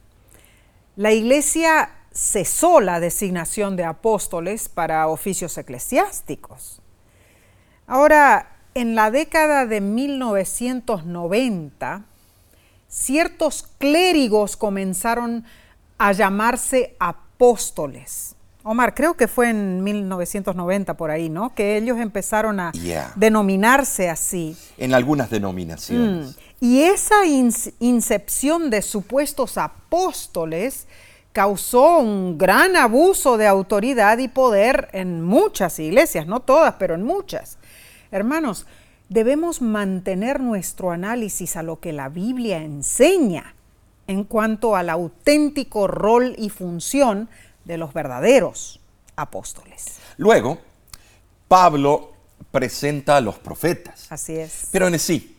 la 0.94 1.10
iglesia 1.10 1.90
cesó 2.12 2.80
la 2.80 3.00
designación 3.00 3.74
de 3.74 3.82
apóstoles 3.82 4.68
para 4.68 5.08
oficios 5.08 5.58
eclesiásticos. 5.58 6.80
Ahora, 7.88 8.58
en 8.74 8.94
la 8.94 9.10
década 9.10 9.66
de 9.66 9.80
1990, 9.80 12.04
ciertos 12.86 13.64
clérigos 13.78 14.56
comenzaron 14.56 15.44
a 15.98 16.12
llamarse 16.12 16.94
apóstoles. 17.00 18.35
Omar, 18.68 18.96
creo 18.96 19.14
que 19.14 19.28
fue 19.28 19.50
en 19.50 19.84
1990 19.84 20.96
por 20.96 21.12
ahí, 21.12 21.28
¿no? 21.28 21.54
Que 21.54 21.76
ellos 21.76 21.98
empezaron 22.00 22.58
a 22.58 22.72
denominarse 23.14 24.10
así. 24.10 24.56
En 24.76 24.92
algunas 24.92 25.30
denominaciones. 25.30 26.36
Mm. 26.36 26.64
Y 26.64 26.82
esa 26.82 27.24
incepción 27.78 28.68
de 28.68 28.82
supuestos 28.82 29.56
apóstoles 29.56 30.88
causó 31.32 31.98
un 31.98 32.38
gran 32.38 32.74
abuso 32.74 33.36
de 33.36 33.46
autoridad 33.46 34.18
y 34.18 34.26
poder 34.26 34.88
en 34.92 35.22
muchas 35.22 35.78
iglesias, 35.78 36.26
no 36.26 36.40
todas, 36.40 36.74
pero 36.76 36.96
en 36.96 37.04
muchas. 37.04 37.58
Hermanos, 38.10 38.66
debemos 39.08 39.62
mantener 39.62 40.40
nuestro 40.40 40.90
análisis 40.90 41.56
a 41.56 41.62
lo 41.62 41.78
que 41.78 41.92
la 41.92 42.08
Biblia 42.08 42.58
enseña 42.58 43.54
en 44.08 44.24
cuanto 44.24 44.74
al 44.76 44.90
auténtico 44.90 45.86
rol 45.86 46.34
y 46.38 46.48
función 46.50 47.28
de 47.66 47.76
los 47.76 47.92
verdaderos 47.92 48.80
apóstoles. 49.16 49.96
Luego, 50.16 50.58
Pablo 51.48 52.12
presenta 52.50 53.16
a 53.16 53.20
los 53.20 53.38
profetas. 53.38 54.06
Así 54.10 54.36
es. 54.36 54.68
Pero 54.70 54.86
en 54.86 54.98
sí, 54.98 55.36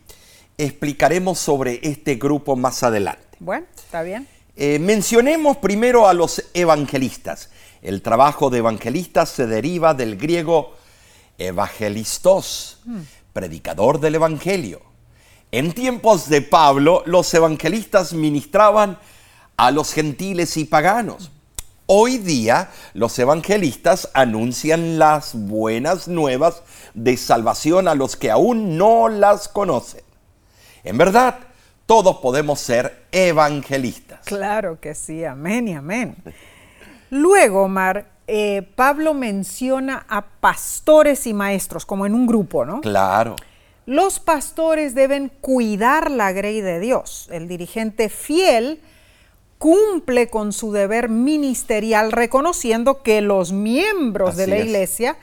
explicaremos 0.58 1.38
sobre 1.38 1.80
este 1.82 2.16
grupo 2.16 2.54
más 2.54 2.82
adelante. 2.82 3.38
Bueno, 3.40 3.66
está 3.74 4.02
bien. 4.02 4.28
Eh, 4.56 4.78
mencionemos 4.78 5.56
primero 5.56 6.06
a 6.06 6.14
los 6.14 6.44
evangelistas. 6.52 7.50
El 7.80 8.02
trabajo 8.02 8.50
de 8.50 8.58
evangelistas 8.58 9.30
se 9.30 9.46
deriva 9.46 9.94
del 9.94 10.16
griego 10.16 10.74
evangelistos, 11.38 12.80
hmm. 12.84 13.00
predicador 13.32 14.00
del 14.00 14.16
evangelio. 14.16 14.82
En 15.50 15.72
tiempos 15.72 16.28
de 16.28 16.42
Pablo, 16.42 17.02
los 17.06 17.32
evangelistas 17.32 18.12
ministraban 18.12 18.98
a 19.56 19.70
los 19.70 19.94
gentiles 19.94 20.56
y 20.56 20.64
paganos. 20.64 21.30
Hoy 21.90 22.18
día 22.18 22.68
los 22.92 23.18
evangelistas 23.18 24.10
anuncian 24.12 24.98
las 24.98 25.34
buenas 25.34 26.06
nuevas 26.06 26.62
de 26.92 27.16
salvación 27.16 27.88
a 27.88 27.94
los 27.94 28.14
que 28.14 28.30
aún 28.30 28.76
no 28.76 29.08
las 29.08 29.48
conocen. 29.48 30.02
En 30.84 30.98
verdad, 30.98 31.38
todos 31.86 32.18
podemos 32.18 32.60
ser 32.60 33.06
evangelistas. 33.10 34.20
Claro 34.26 34.78
que 34.78 34.94
sí, 34.94 35.24
amén 35.24 35.66
y 35.68 35.72
amén. 35.76 36.14
Luego, 37.08 37.62
Omar, 37.62 38.04
eh, 38.26 38.68
Pablo 38.74 39.14
menciona 39.14 40.04
a 40.10 40.26
pastores 40.26 41.26
y 41.26 41.32
maestros 41.32 41.86
como 41.86 42.04
en 42.04 42.12
un 42.12 42.26
grupo, 42.26 42.66
¿no? 42.66 42.82
Claro. 42.82 43.34
Los 43.86 44.20
pastores 44.20 44.94
deben 44.94 45.30
cuidar 45.40 46.10
la 46.10 46.32
grey 46.32 46.60
de 46.60 46.80
Dios. 46.80 47.30
El 47.32 47.48
dirigente 47.48 48.10
fiel 48.10 48.82
cumple 49.58 50.30
con 50.30 50.52
su 50.52 50.72
deber 50.72 51.08
ministerial 51.08 52.12
reconociendo 52.12 53.02
que 53.02 53.20
los 53.20 53.52
miembros 53.52 54.36
de 54.36 54.46
la 54.46 54.58
iglesia 54.58 55.16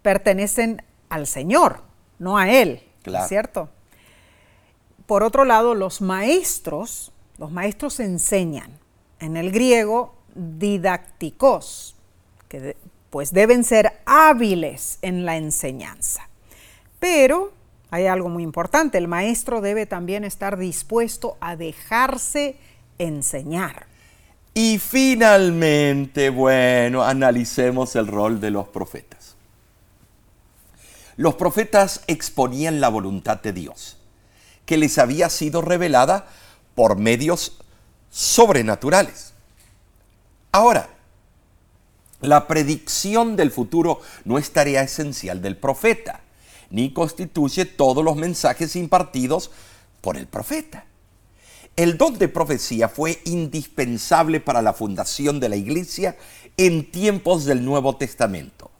pertenecen 0.00 0.82
al 1.08 1.26
Señor, 1.26 1.80
no 2.18 2.38
a 2.38 2.50
Él, 2.50 2.82
¿cierto? 3.28 3.68
Por 5.06 5.22
otro 5.22 5.44
lado, 5.44 5.74
los 5.74 6.00
maestros, 6.00 7.12
los 7.38 7.50
maestros 7.50 8.00
enseñan, 8.00 8.78
en 9.20 9.36
el 9.36 9.52
griego, 9.52 10.14
didácticos, 10.34 11.96
que 12.48 12.76
pues 13.10 13.32
deben 13.32 13.62
ser 13.62 14.00
hábiles 14.06 14.98
en 15.02 15.26
la 15.26 15.36
enseñanza. 15.36 16.28
Pero 16.98 17.52
hay 17.90 18.06
algo 18.06 18.30
muy 18.30 18.42
importante, 18.42 18.96
el 18.96 19.06
maestro 19.06 19.60
debe 19.60 19.84
también 19.84 20.24
estar 20.24 20.56
dispuesto 20.56 21.36
a 21.40 21.56
dejarse 21.56 22.56
enseñar. 22.98 23.86
Y 24.54 24.78
finalmente, 24.78 26.30
bueno, 26.30 27.02
analicemos 27.02 27.96
el 27.96 28.06
rol 28.06 28.40
de 28.40 28.50
los 28.50 28.68
profetas. 28.68 29.34
Los 31.16 31.34
profetas 31.34 32.02
exponían 32.06 32.80
la 32.80 32.88
voluntad 32.88 33.40
de 33.40 33.52
Dios, 33.52 33.96
que 34.66 34.76
les 34.76 34.98
había 34.98 35.28
sido 35.30 35.62
revelada 35.62 36.26
por 36.74 36.96
medios 36.96 37.58
sobrenaturales. 38.10 39.32
Ahora, 40.52 40.90
la 42.20 42.46
predicción 42.46 43.36
del 43.36 43.50
futuro 43.50 44.00
no 44.24 44.38
es 44.38 44.52
tarea 44.52 44.82
esencial 44.82 45.42
del 45.42 45.56
profeta, 45.56 46.20
ni 46.70 46.92
constituye 46.92 47.64
todos 47.64 48.04
los 48.04 48.16
mensajes 48.16 48.76
impartidos 48.76 49.50
por 50.00 50.16
el 50.16 50.26
profeta. 50.26 50.84
El 51.76 51.96
don 51.96 52.18
de 52.18 52.28
profecía 52.28 52.88
fue 52.88 53.20
indispensable 53.24 54.40
para 54.40 54.60
la 54.60 54.74
fundación 54.74 55.40
de 55.40 55.48
la 55.48 55.56
iglesia 55.56 56.16
en 56.56 56.90
tiempos 56.90 57.44
del 57.44 57.64
Nuevo 57.64 57.96
Testamento 57.96 58.70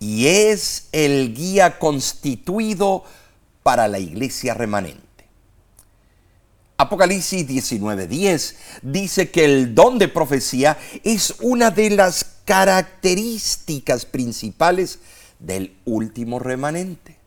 y 0.00 0.26
es 0.26 0.88
el 0.92 1.34
guía 1.34 1.78
constituido 1.78 3.04
para 3.62 3.86
la 3.86 3.98
iglesia 3.98 4.54
remanente. 4.54 5.02
Apocalipsis 6.76 7.46
19:10 7.46 8.56
dice 8.82 9.30
que 9.30 9.44
el 9.44 9.74
don 9.74 9.98
de 9.98 10.08
profecía 10.08 10.76
es 11.04 11.34
una 11.40 11.70
de 11.70 11.90
las 11.90 12.24
características 12.44 14.04
principales 14.04 14.98
del 15.38 15.76
último 15.84 16.40
remanente. 16.40 17.21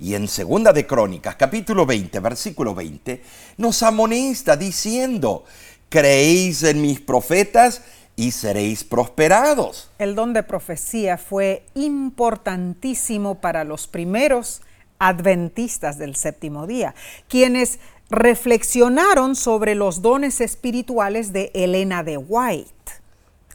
Y 0.00 0.14
en 0.14 0.28
Segunda 0.28 0.72
de 0.72 0.86
Crónicas, 0.86 1.34
capítulo 1.34 1.84
20, 1.84 2.20
versículo 2.20 2.74
20, 2.74 3.22
nos 3.56 3.82
amonesta 3.82 4.56
diciendo, 4.56 5.44
creéis 5.88 6.62
en 6.62 6.80
mis 6.80 7.00
profetas 7.00 7.82
y 8.14 8.30
seréis 8.30 8.84
prosperados. 8.84 9.90
El 9.98 10.14
don 10.14 10.32
de 10.32 10.44
profecía 10.44 11.18
fue 11.18 11.64
importantísimo 11.74 13.40
para 13.40 13.64
los 13.64 13.88
primeros 13.88 14.62
adventistas 14.98 15.98
del 15.98 16.14
séptimo 16.14 16.66
día, 16.66 16.94
quienes 17.28 17.80
reflexionaron 18.10 19.36
sobre 19.36 19.74
los 19.74 20.00
dones 20.00 20.40
espirituales 20.40 21.32
de 21.32 21.50
Elena 21.54 22.02
de 22.02 22.16
White. 22.18 22.72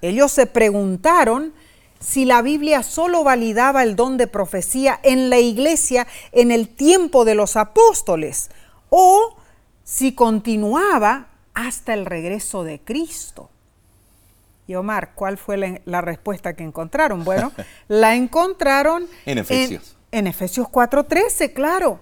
Ellos 0.01 0.31
se 0.31 0.45
preguntaron 0.45 1.53
si 2.03 2.25
la 2.25 2.41
Biblia 2.41 2.83
solo 2.83 3.23
validaba 3.23 3.81
el 3.81 3.95
don 3.95 4.17
de 4.17 4.27
profecía 4.27 4.99
en 5.03 5.29
la 5.29 5.39
iglesia 5.39 6.05
en 6.33 6.51
el 6.51 6.67
tiempo 6.67 7.23
de 7.23 7.33
los 7.33 7.55
apóstoles 7.55 8.51
o 8.89 9.37
si 9.83 10.13
continuaba 10.13 11.27
hasta 11.53 11.93
el 11.93 12.05
regreso 12.05 12.63
de 12.63 12.79
Cristo. 12.79 13.49
Y 14.67 14.75
Omar, 14.75 15.11
¿cuál 15.15 15.37
fue 15.37 15.81
la, 15.85 16.01
respuesta 16.01 16.53
que 16.53 16.63
encontraron? 16.63 17.23
Bueno, 17.23 17.51
la 17.87 18.15
encontraron 18.15 19.07
en 19.25 19.37
Efesios. 19.39 19.97
En, 20.11 20.27
Efesios 20.27 20.67
4:13, 20.67 21.53
claro. 21.53 21.99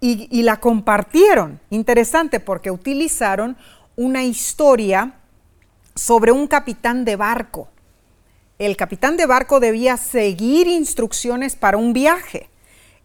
Y, 0.00 0.28
y 0.30 0.42
la 0.42 0.58
compartieron. 0.58 1.60
Interesante 1.70 2.40
porque 2.40 2.70
utilizaron 2.70 3.56
una 3.96 4.22
historia 4.24 5.14
sobre 5.94 6.32
un 6.32 6.46
capitán 6.46 7.04
de 7.04 7.16
barco 7.16 7.68
el 8.60 8.76
capitán 8.76 9.16
de 9.16 9.24
barco 9.24 9.58
debía 9.58 9.96
seguir 9.96 10.66
instrucciones 10.66 11.56
para 11.56 11.78
un 11.78 11.94
viaje 11.94 12.50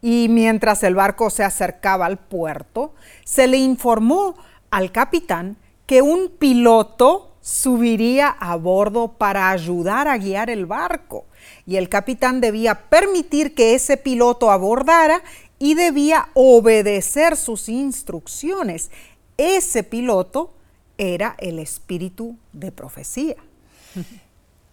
y 0.01 0.28
mientras 0.30 0.84
el 0.84 0.95
barco 0.95 1.30
se 1.30 1.45
acercaba 1.45 2.06
al 2.06 2.18
puerto, 2.18 2.93
se 3.24 3.47
le 3.47 3.56
informó 3.56 4.36
al 4.70 4.91
capitán 4.91 5.56
que 5.86 6.01
un 6.01 6.28
piloto 6.28 7.32
subiría 7.39 8.28
a 8.28 8.58
bordo 8.58 9.14
para 9.14 9.49
ayudar 9.49 10.10
a 10.10 10.18
guiar 10.18 10.49
el 10.49 10.66
barco 10.66 11.24
y 11.66 11.78
el 11.78 11.88
capitán 11.88 12.41
debía 12.41 12.89
permitir 12.89 13.56
que 13.56 13.76
ese 13.76 13.95
piloto 13.95 14.51
abordara 14.51 15.24
y 15.58 15.76
debía 15.76 16.28
obedecer 16.34 17.38
sus 17.38 17.70
instrucciones. 17.70 18.91
Ese 19.38 19.84
piloto 19.84 20.53
era 20.97 21.36
el 21.39 21.60
espíritu 21.60 22.36
de 22.51 22.74
profecía. 22.74 23.38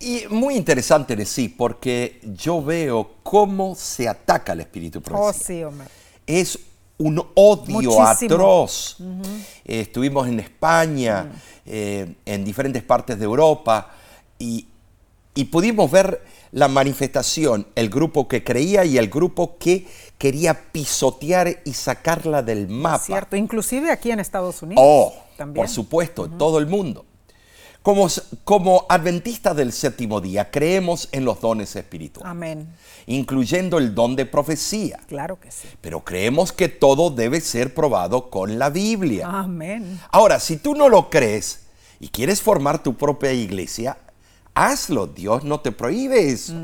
Y 0.02 0.24
muy 0.30 0.56
interesante 0.56 1.14
de 1.14 1.24
sí, 1.24 1.48
porque 1.48 2.20
yo 2.34 2.62
veo 2.62 3.12
cómo 3.22 3.74
se 3.76 4.08
ataca 4.08 4.52
el 4.52 4.60
espíritu. 4.60 5.00
Oh, 5.12 5.32
sí, 5.32 5.62
Omar. 5.62 5.86
Es 6.26 6.58
un 6.98 7.24
odio 7.34 7.72
Muchísimo. 7.90 8.34
atroz. 8.34 8.96
Eh, 9.64 9.80
estuvimos 9.80 10.26
en 10.28 10.40
España, 10.40 11.24
Mm. 11.24 11.36
eh, 11.66 12.14
en 12.26 12.44
diferentes 12.44 12.82
partes 12.82 13.18
de 13.18 13.24
Europa, 13.24 13.90
y, 14.38 14.66
y 15.34 15.44
pudimos 15.44 15.90
ver 15.90 16.20
la 16.50 16.68
manifestación, 16.68 17.66
el 17.76 17.88
grupo 17.88 18.26
que 18.28 18.42
creía 18.44 18.84
y 18.84 18.98
el 18.98 19.08
grupo 19.08 19.56
que 19.56 19.86
quería 20.18 20.70
pisotear 20.72 21.60
y 21.64 21.72
sacarla 21.72 22.42
del 22.42 22.68
mapa. 22.68 22.98
Cierto, 23.04 23.36
inclusive 23.36 23.90
aquí 23.90 24.10
en 24.10 24.20
Estados 24.20 24.62
Unidos. 24.62 24.82
Oh, 24.84 25.14
también. 25.36 25.64
por 25.64 25.72
supuesto, 25.72 26.26
en 26.26 26.36
todo 26.38 26.58
el 26.58 26.66
mundo. 26.66 27.06
Como, 27.82 28.06
como 28.44 28.86
adventistas 28.88 29.56
del 29.56 29.72
séptimo 29.72 30.20
día, 30.20 30.50
creemos 30.50 31.08
en 31.10 31.24
los 31.24 31.40
dones 31.40 31.74
espirituales, 31.74 32.30
Amén. 32.30 32.68
incluyendo 33.06 33.78
el 33.78 33.92
don 33.94 34.14
de 34.14 34.24
profecía. 34.24 35.00
Claro 35.08 35.40
que 35.40 35.50
sí. 35.50 35.66
Pero 35.80 36.04
creemos 36.04 36.52
que 36.52 36.68
todo 36.68 37.10
debe 37.10 37.40
ser 37.40 37.74
probado 37.74 38.30
con 38.30 38.58
la 38.58 38.70
Biblia. 38.70 39.26
Amén. 39.28 40.00
Ahora, 40.12 40.38
si 40.38 40.58
tú 40.58 40.74
no 40.76 40.88
lo 40.88 41.10
crees 41.10 41.62
y 41.98 42.08
quieres 42.08 42.40
formar 42.40 42.84
tu 42.84 42.94
propia 42.94 43.32
iglesia, 43.32 43.98
hazlo. 44.54 45.08
Dios 45.08 45.42
no 45.42 45.60
te 45.60 45.72
prohíbe 45.72 46.30
eso. 46.30 46.54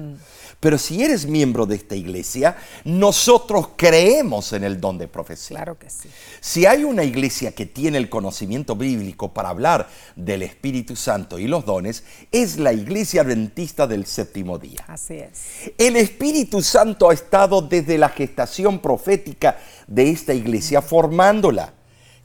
Pero 0.61 0.77
si 0.77 1.05
eres 1.05 1.25
miembro 1.27 1.67
de 1.67 1.77
esta 1.77 1.95
iglesia, 1.95 2.57
nosotros 2.85 3.69
creemos 3.77 4.53
en 4.53 4.65
el 4.65 4.81
don 4.81 4.99
de 4.99 5.07
profecía. 5.07 5.57
Claro 5.57 5.79
que 5.79 5.89
sí. 5.89 6.09
Si 6.41 6.67
hay 6.67 6.83
una 6.83 7.05
iglesia 7.05 7.53
que 7.53 7.65
tiene 7.65 7.97
el 7.97 8.09
conocimiento 8.09 8.75
bíblico 8.75 9.33
para 9.33 9.51
hablar 9.51 9.89
del 10.17 10.43
Espíritu 10.43 10.97
Santo 10.97 11.39
y 11.39 11.47
los 11.47 11.65
dones, 11.65 12.03
es 12.33 12.57
la 12.59 12.73
iglesia 12.73 13.23
adventista 13.23 13.87
del 13.87 14.05
séptimo 14.05 14.59
día. 14.59 14.85
Así 14.89 15.15
es. 15.15 15.71
El 15.79 15.95
Espíritu 15.95 16.61
Santo 16.61 17.11
ha 17.11 17.15
estado 17.15 17.63
desde 17.63 17.97
la 17.97 18.09
gestación 18.09 18.81
profética 18.81 19.59
de 19.87 20.11
esta 20.11 20.35
iglesia 20.35 20.83
formándola, 20.83 21.73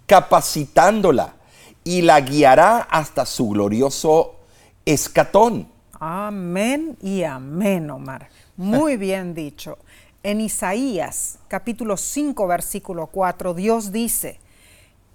capacitándola 0.07 1.35
y 1.83 2.01
la 2.01 2.19
guiará 2.21 2.79
hasta 2.79 3.27
su 3.27 3.49
glorioso 3.49 4.39
escatón. 4.85 5.72
Amén 6.05 6.97
y 7.01 7.23
amén, 7.23 7.89
Omar. 7.89 8.27
Muy 8.57 8.97
bien 9.07 9.33
dicho. 9.33 9.77
En 10.21 10.41
Isaías 10.41 11.39
capítulo 11.47 11.95
5 11.95 12.45
versículo 12.45 13.07
4 13.07 13.53
Dios 13.53 13.93
dice, 13.93 14.37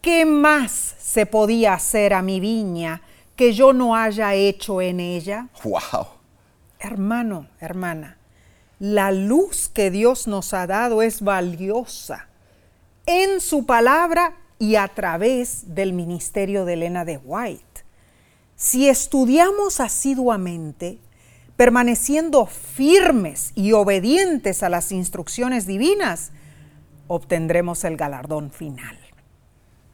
¿qué 0.01 0.25
más 0.25 0.97
se 0.99 1.27
podía 1.27 1.75
hacer 1.75 2.15
a 2.15 2.23
mi 2.23 2.41
viña 2.41 3.03
que 3.37 3.53
yo 3.53 3.75
no 3.75 3.95
haya 3.95 4.33
hecho 4.33 4.81
en 4.81 5.01
ella? 5.01 5.49
¡Wow! 5.63 6.07
Hermano, 6.79 7.49
hermana, 7.61 8.17
la 8.79 9.13
luz 9.13 9.69
que 9.69 9.91
Dios 9.91 10.27
nos 10.27 10.55
ha 10.55 10.67
dado 10.67 11.03
es 11.03 11.21
valiosa 11.21 12.29
en 13.05 13.43
su 13.43 13.67
palabra 13.67 14.37
y 14.59 14.77
a 14.77 14.89
través 14.89 15.75
del 15.75 15.93
ministerio 15.93 16.65
de 16.65 16.73
Elena 16.73 17.05
de 17.05 17.19
White. 17.19 17.68
Si 18.61 18.89
estudiamos 18.89 19.79
asiduamente, 19.79 20.99
permaneciendo 21.57 22.47
firmes 22.47 23.53
y 23.55 23.71
obedientes 23.71 24.65
a 24.65 24.69
las 24.69 24.91
instrucciones 24.91 25.65
divinas, 25.65 26.33
obtendremos 27.07 27.85
el 27.85 27.97
galardón 27.97 28.51
final. 28.51 28.99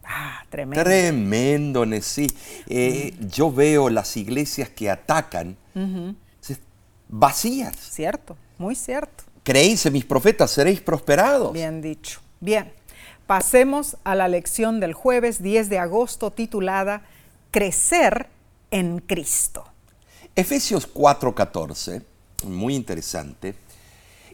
Ah, 0.02 0.44
tremendo. 0.48 0.82
Tremendo, 0.82 1.84
Nesí. 1.84 2.26
Eh, 2.66 3.14
Yo 3.30 3.52
veo 3.52 3.90
las 3.90 4.16
iglesias 4.16 4.70
que 4.70 4.88
atacan 4.88 5.58
vacías. 7.06 7.76
Cierto, 7.76 8.34
muy 8.56 8.74
cierto. 8.74 9.24
Creéis 9.42 9.84
en 9.84 9.92
mis 9.92 10.06
profetas, 10.06 10.50
seréis 10.50 10.80
prosperados. 10.80 11.52
Bien 11.52 11.82
dicho. 11.82 12.22
Bien, 12.40 12.72
pasemos 13.26 13.98
a 14.04 14.14
la 14.14 14.26
lección 14.26 14.80
del 14.80 14.94
jueves 14.94 15.42
10 15.42 15.68
de 15.68 15.78
agosto 15.78 16.30
titulada 16.30 17.02
Crecer 17.50 18.32
en 18.74 18.98
Cristo. 18.98 19.64
Efesios 20.34 20.92
4:14, 20.92 22.02
muy 22.42 22.74
interesante, 22.74 23.54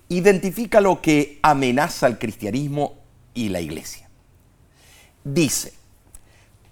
identifica 0.08 0.80
lo 0.80 1.02
que 1.02 1.38
amenaza 1.42 2.06
al 2.06 2.18
cristianismo 2.18 2.94
y 3.34 3.50
la 3.50 3.60
iglesia. 3.60 4.08
Dice, 5.22 5.74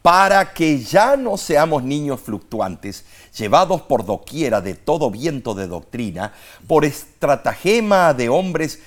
para 0.01 0.55
que 0.55 0.79
ya 0.79 1.19
no 1.19 1.37
seamos 1.37 1.83
niños 1.83 2.23
fluctuantes, 2.23 3.05
llevados 3.37 3.83
por 3.83 4.07
doquiera 4.07 4.63
de 4.63 4.73
todo 4.73 5.11
viento 5.11 5.53
de 5.53 5.67
doctrina, 5.67 6.33
por 6.67 6.87
estratagema 6.87 8.15
de 8.15 8.31
hombres 8.31 8.79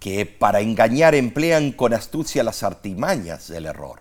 que 0.00 0.26
para 0.26 0.60
engañar 0.60 1.14
emplean 1.14 1.70
con 1.70 1.94
astucia 1.94 2.42
las 2.42 2.64
artimañas 2.64 3.46
del 3.46 3.66
error. 3.66 4.00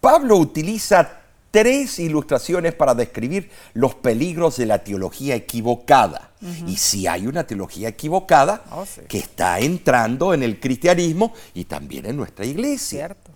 Pablo 0.00 0.38
utiliza 0.38 1.21
tres 1.52 2.00
ilustraciones 2.00 2.74
para 2.74 2.94
describir 2.96 3.50
los 3.74 3.94
peligros 3.94 4.56
de 4.56 4.66
la 4.66 4.82
teología 4.82 5.36
equivocada. 5.36 6.30
Y 6.66 6.76
si 6.76 7.06
hay 7.06 7.28
una 7.28 7.46
teología 7.46 7.88
equivocada 7.90 8.64
Oh, 8.72 8.84
sí. 8.84 9.02
que 9.08 9.18
está 9.18 9.60
entrando 9.60 10.34
en 10.34 10.42
el 10.42 10.58
cristianismo 10.58 11.32
y 11.54 11.66
también 11.66 12.06
en 12.06 12.16
nuestra 12.16 12.44
iglesia. 12.44 13.06
¿Cierto? 13.06 13.30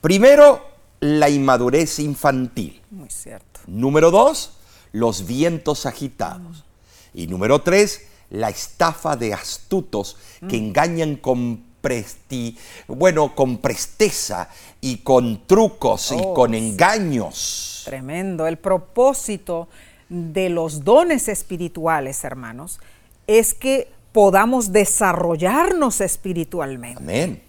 Primero, 0.00 0.62
la 1.00 1.28
inmadurez 1.28 1.98
infantil. 1.98 2.80
Muy 2.90 3.10
cierto. 3.10 3.60
Número 3.66 4.10
dos, 4.10 4.52
los 4.92 5.26
vientos 5.26 5.84
agitados. 5.86 6.64
Y 7.12 7.26
número 7.26 7.60
tres, 7.60 8.06
la 8.30 8.48
estafa 8.50 9.16
de 9.16 9.34
astutos 9.34 10.16
que 10.48 10.56
engañan 10.56 11.16
con 11.16 11.64
presti, 11.84 12.56
bueno, 12.88 13.34
con 13.34 13.58
presteza 13.58 14.48
y 14.80 14.96
con 14.98 15.46
trucos 15.46 16.12
y 16.12 16.16
Oh, 16.18 16.32
con 16.32 16.52
sí. 16.52 16.56
engaños. 16.56 17.82
Tremendo. 17.84 18.46
El 18.46 18.56
propósito 18.56 19.68
de 20.08 20.48
los 20.48 20.82
dones 20.82 21.28
espirituales, 21.28 22.24
hermanos, 22.24 22.80
es 23.26 23.52
que 23.52 23.90
podamos 24.12 24.72
desarrollarnos 24.72 26.00
espiritualmente. 26.00 27.02
Amén. 27.02 27.42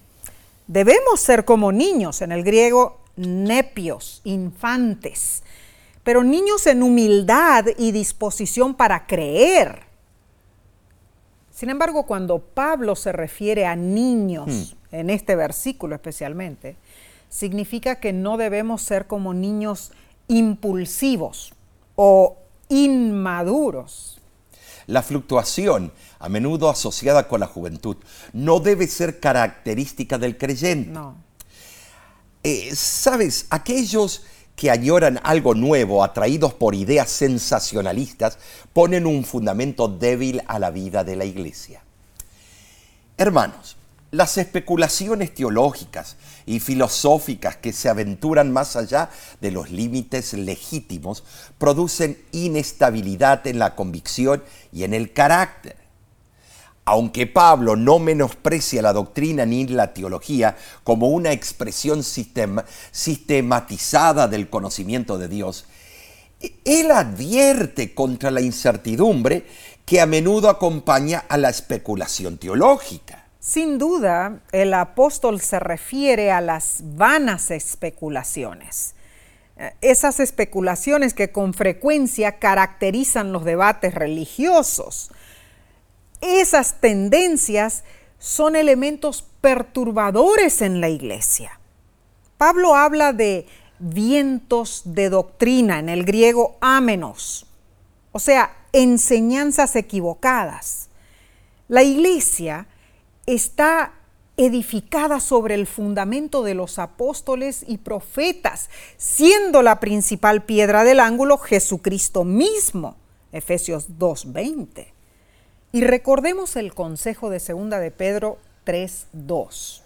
Debemos 0.67 1.21
ser 1.21 1.45
como 1.45 1.71
niños, 1.71 2.21
en 2.21 2.33
el 2.33 2.43
griego 2.43 2.99
nepios, 3.15 4.19
infantes, 4.25 5.43
pero 6.03 6.23
niños 6.23 6.67
en 6.67 6.83
humildad 6.83 7.65
y 7.77 7.93
disposición 7.93 8.73
para 8.73 9.07
creer. 9.07 9.84
Sin 11.55 11.69
embargo, 11.69 12.05
cuando 12.05 12.39
Pablo 12.39 12.97
se 12.97 13.13
refiere 13.13 13.65
a 13.65 13.77
niños, 13.77 14.75
en 14.91 15.09
este 15.09 15.37
versículo 15.37 15.95
especialmente, 15.95 16.75
significa 17.29 18.01
que 18.01 18.11
no 18.11 18.35
debemos 18.35 18.81
ser 18.81 19.07
como 19.07 19.33
niños 19.33 19.93
impulsivos 20.27 21.53
o 21.95 22.35
inmaduros. 22.67 24.19
La 24.87 25.01
fluctuación, 25.01 25.93
a 26.19 26.27
menudo 26.27 26.69
asociada 26.69 27.29
con 27.29 27.39
la 27.39 27.47
juventud, 27.47 27.95
no 28.33 28.59
debe 28.59 28.85
ser 28.87 29.21
característica 29.21 30.17
del 30.17 30.37
creyente. 30.37 30.89
No. 30.89 31.15
Eh, 32.43 32.75
Sabes, 32.75 33.47
aquellos 33.49 34.25
que 34.55 34.71
añoran 34.71 35.19
algo 35.23 35.53
nuevo, 35.53 36.03
atraídos 36.03 36.53
por 36.53 36.75
ideas 36.75 37.09
sensacionalistas, 37.09 38.37
ponen 38.73 39.05
un 39.05 39.23
fundamento 39.23 39.87
débil 39.87 40.41
a 40.47 40.59
la 40.59 40.71
vida 40.71 41.03
de 41.03 41.15
la 41.15 41.25
iglesia. 41.25 41.81
Hermanos, 43.17 43.77
las 44.11 44.37
especulaciones 44.37 45.33
teológicas 45.33 46.15
y 46.45 46.59
filosóficas 46.59 47.57
que 47.57 47.73
se 47.73 47.89
aventuran 47.89 48.51
más 48.51 48.75
allá 48.75 49.09
de 49.41 49.51
los 49.51 49.71
límites 49.71 50.33
legítimos 50.33 51.23
producen 51.57 52.17
inestabilidad 52.31 53.45
en 53.47 53.59
la 53.59 53.75
convicción 53.75 54.43
y 54.71 54.83
en 54.83 54.93
el 54.93 55.11
carácter. 55.11 55.84
Aunque 56.85 57.25
Pablo 57.25 57.75
no 57.75 57.97
menosprecia 57.97 58.81
la 58.83 58.93
doctrina 58.93 59.45
ni 59.45 59.65
la 59.67 59.93
teología 59.93 60.55
como 60.83 61.09
una 61.09 61.31
expresión 61.31 62.03
sistema- 62.03 62.65
sistematizada 62.91 64.27
del 64.27 64.49
conocimiento 64.49 65.17
de 65.17 65.27
Dios, 65.27 65.65
él 66.63 66.91
advierte 66.91 67.95
contra 67.95 68.29
la 68.29 68.41
incertidumbre 68.41 69.47
que 69.85 69.99
a 69.99 70.05
menudo 70.05 70.49
acompaña 70.49 71.25
a 71.27 71.37
la 71.37 71.49
especulación 71.49 72.37
teológica. 72.37 73.25
Sin 73.39 73.77
duda, 73.77 74.41
el 74.51 74.73
apóstol 74.73 75.39
se 75.41 75.59
refiere 75.59 76.31
a 76.31 76.41
las 76.41 76.81
vanas 76.83 77.51
especulaciones. 77.51 78.95
Eh, 79.57 79.73
esas 79.81 80.19
especulaciones 80.19 81.13
que 81.13 81.31
con 81.31 81.53
frecuencia 81.53 82.39
caracterizan 82.39 83.31
los 83.31 83.45
debates 83.45 83.93
religiosos. 83.93 85.11
Esas 86.25 86.81
tendencias 86.81 87.83
son 88.17 88.55
elementos 88.55 89.23
perturbadores 89.41 90.63
en 90.63 90.81
la 90.81 90.89
iglesia. 90.89 91.59
Pablo 92.37 92.73
habla 92.73 93.13
de 93.13 93.45
vientos 93.77 94.81
de 94.85 95.09
doctrina, 95.11 95.77
en 95.77 95.87
el 95.87 96.03
griego 96.03 96.57
ámenos, 96.61 97.45
o 98.11 98.17
sea, 98.17 98.57
enseñanzas 98.73 99.75
equivocadas. 99.75 100.89
La 101.67 101.83
iglesia 101.83 102.67
está 103.27 103.93
edificada 104.35 105.19
sobre 105.19 105.53
el 105.53 105.67
fundamento 105.67 106.41
de 106.41 106.55
los 106.55 106.79
apóstoles 106.79 107.63
y 107.67 107.77
profetas, 107.77 108.71
siendo 108.97 109.61
la 109.61 109.79
principal 109.79 110.43
piedra 110.43 110.83
del 110.83 111.01
ángulo 111.01 111.37
Jesucristo 111.37 112.23
mismo. 112.23 112.95
Efesios 113.31 113.99
2:20. 113.99 114.94
Y 115.75 115.81
recordemos 115.81 116.55
el 116.55 116.73
consejo 116.73 117.29
de 117.29 117.41
segunda 117.41 117.79
de 117.79 117.91
Pedro 117.91 118.37
3:2, 118.63 119.81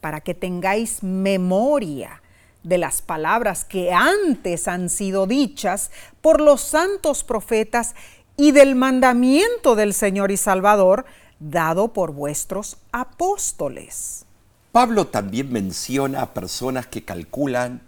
para 0.00 0.22
que 0.22 0.32
tengáis 0.32 1.02
memoria 1.02 2.22
de 2.62 2.78
las 2.78 3.02
palabras 3.02 3.66
que 3.66 3.92
antes 3.92 4.68
han 4.68 4.88
sido 4.88 5.26
dichas 5.26 5.90
por 6.22 6.40
los 6.40 6.62
santos 6.62 7.24
profetas 7.24 7.94
y 8.38 8.52
del 8.52 8.74
mandamiento 8.74 9.76
del 9.76 9.92
Señor 9.92 10.30
y 10.30 10.38
Salvador, 10.38 11.04
dado 11.38 11.92
por 11.92 12.12
vuestros 12.12 12.78
apóstoles. 12.90 14.24
Pablo 14.72 15.08
también 15.08 15.52
menciona 15.52 16.22
a 16.22 16.32
personas 16.32 16.86
que 16.86 17.04
calculan 17.04 17.82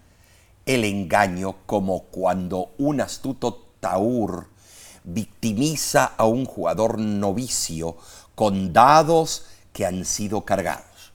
el 0.66 0.84
engaño 0.84 1.56
como 1.64 2.02
cuando 2.02 2.72
un 2.76 3.00
astuto 3.00 3.66
taur 3.80 4.48
victimiza 5.04 6.12
a 6.16 6.24
un 6.24 6.44
jugador 6.44 6.98
novicio 6.98 7.96
con 8.34 8.72
dados 8.72 9.46
que 9.72 9.86
han 9.86 10.04
sido 10.04 10.44
cargados. 10.44 11.12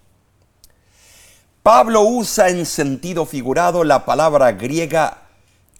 Pablo 1.63 2.01
usa 2.01 2.49
en 2.49 2.65
sentido 2.65 3.25
figurado 3.25 3.83
la 3.83 4.05
palabra 4.05 4.53
griega 4.53 5.23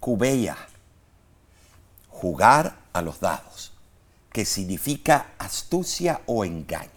kubeia, 0.00 0.56
jugar 2.08 2.76
a 2.92 3.02
los 3.02 3.20
dados 3.20 3.72
que 4.32 4.44
significa 4.44 5.32
astucia 5.38 6.20
o 6.26 6.44
engaño. 6.44 6.90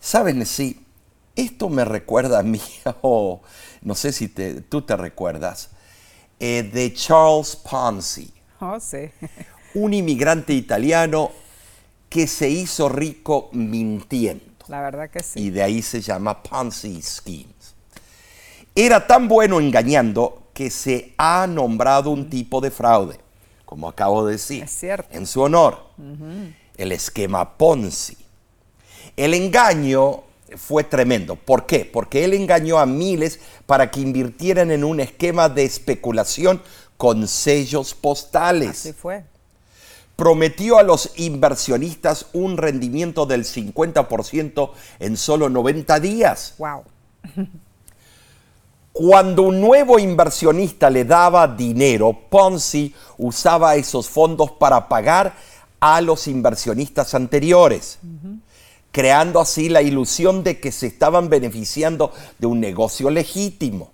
¿Saben? 0.00 0.44
Sí, 0.46 0.86
esto 1.34 1.68
me 1.68 1.84
recuerda 1.84 2.38
a 2.38 2.42
mí, 2.42 2.62
o 3.02 3.42
no 3.82 3.94
sé 3.94 4.12
si 4.12 4.28
tú 4.28 4.82
te 4.82 4.96
recuerdas, 4.96 5.70
eh, 6.38 6.62
de 6.62 6.92
Charles 6.94 7.56
Ponzi. 7.56 8.32
Oh, 8.60 8.80
sí. 8.80 9.10
un 9.74 9.94
inmigrante 9.94 10.52
italiano 10.52 11.30
que 12.08 12.26
se 12.26 12.48
hizo 12.48 12.88
rico 12.88 13.48
mintiendo. 13.52 14.44
La 14.68 14.80
verdad 14.80 15.10
que 15.10 15.22
sí. 15.22 15.40
Y 15.40 15.50
de 15.50 15.62
ahí 15.62 15.82
se 15.82 16.00
llama 16.00 16.42
Ponzi 16.42 17.00
Schemes. 17.02 17.74
Era 18.74 19.06
tan 19.06 19.28
bueno 19.28 19.60
engañando 19.60 20.48
que 20.52 20.70
se 20.70 21.14
ha 21.18 21.46
nombrado 21.46 22.10
un 22.10 22.30
tipo 22.30 22.60
de 22.60 22.70
fraude 22.70 23.18
como 23.66 23.88
acabo 23.88 24.24
de 24.24 24.34
decir, 24.34 24.64
en 25.10 25.26
su 25.26 25.42
honor, 25.42 25.78
el 26.78 26.92
esquema 26.92 27.58
Ponzi. 27.58 28.16
El 29.16 29.34
engaño 29.34 30.22
fue 30.56 30.84
tremendo. 30.84 31.34
¿Por 31.34 31.66
qué? 31.66 31.84
Porque 31.84 32.24
él 32.24 32.32
engañó 32.32 32.78
a 32.78 32.86
miles 32.86 33.40
para 33.66 33.90
que 33.90 34.00
invirtieran 34.00 34.70
en 34.70 34.84
un 34.84 35.00
esquema 35.00 35.48
de 35.48 35.64
especulación 35.64 36.62
con 36.96 37.28
sellos 37.28 37.94
postales. 37.94 38.70
Así 38.70 38.92
fue. 38.92 39.24
Prometió 40.16 40.78
a 40.78 40.82
los 40.82 41.10
inversionistas 41.16 42.26
un 42.32 42.56
rendimiento 42.56 43.26
del 43.26 43.44
50% 43.44 44.70
en 44.98 45.16
solo 45.16 45.50
90 45.50 46.00
días. 46.00 46.54
Wow. 46.58 46.84
Cuando 48.92 49.42
un 49.42 49.60
nuevo 49.60 49.98
inversionista 49.98 50.88
le 50.88 51.04
daba 51.04 51.46
dinero, 51.46 52.18
Ponzi 52.30 52.94
usaba 53.18 53.76
esos 53.76 54.08
fondos 54.08 54.52
para 54.52 54.88
pagar 54.88 55.34
a 55.80 56.00
los 56.00 56.26
inversionistas 56.26 57.14
anteriores, 57.14 57.98
creando 58.92 59.38
así 59.38 59.68
la 59.68 59.82
ilusión 59.82 60.42
de 60.42 60.60
que 60.60 60.72
se 60.72 60.86
estaban 60.86 61.28
beneficiando 61.28 62.10
de 62.38 62.46
un 62.46 62.58
negocio 62.58 63.10
legítimo. 63.10 63.90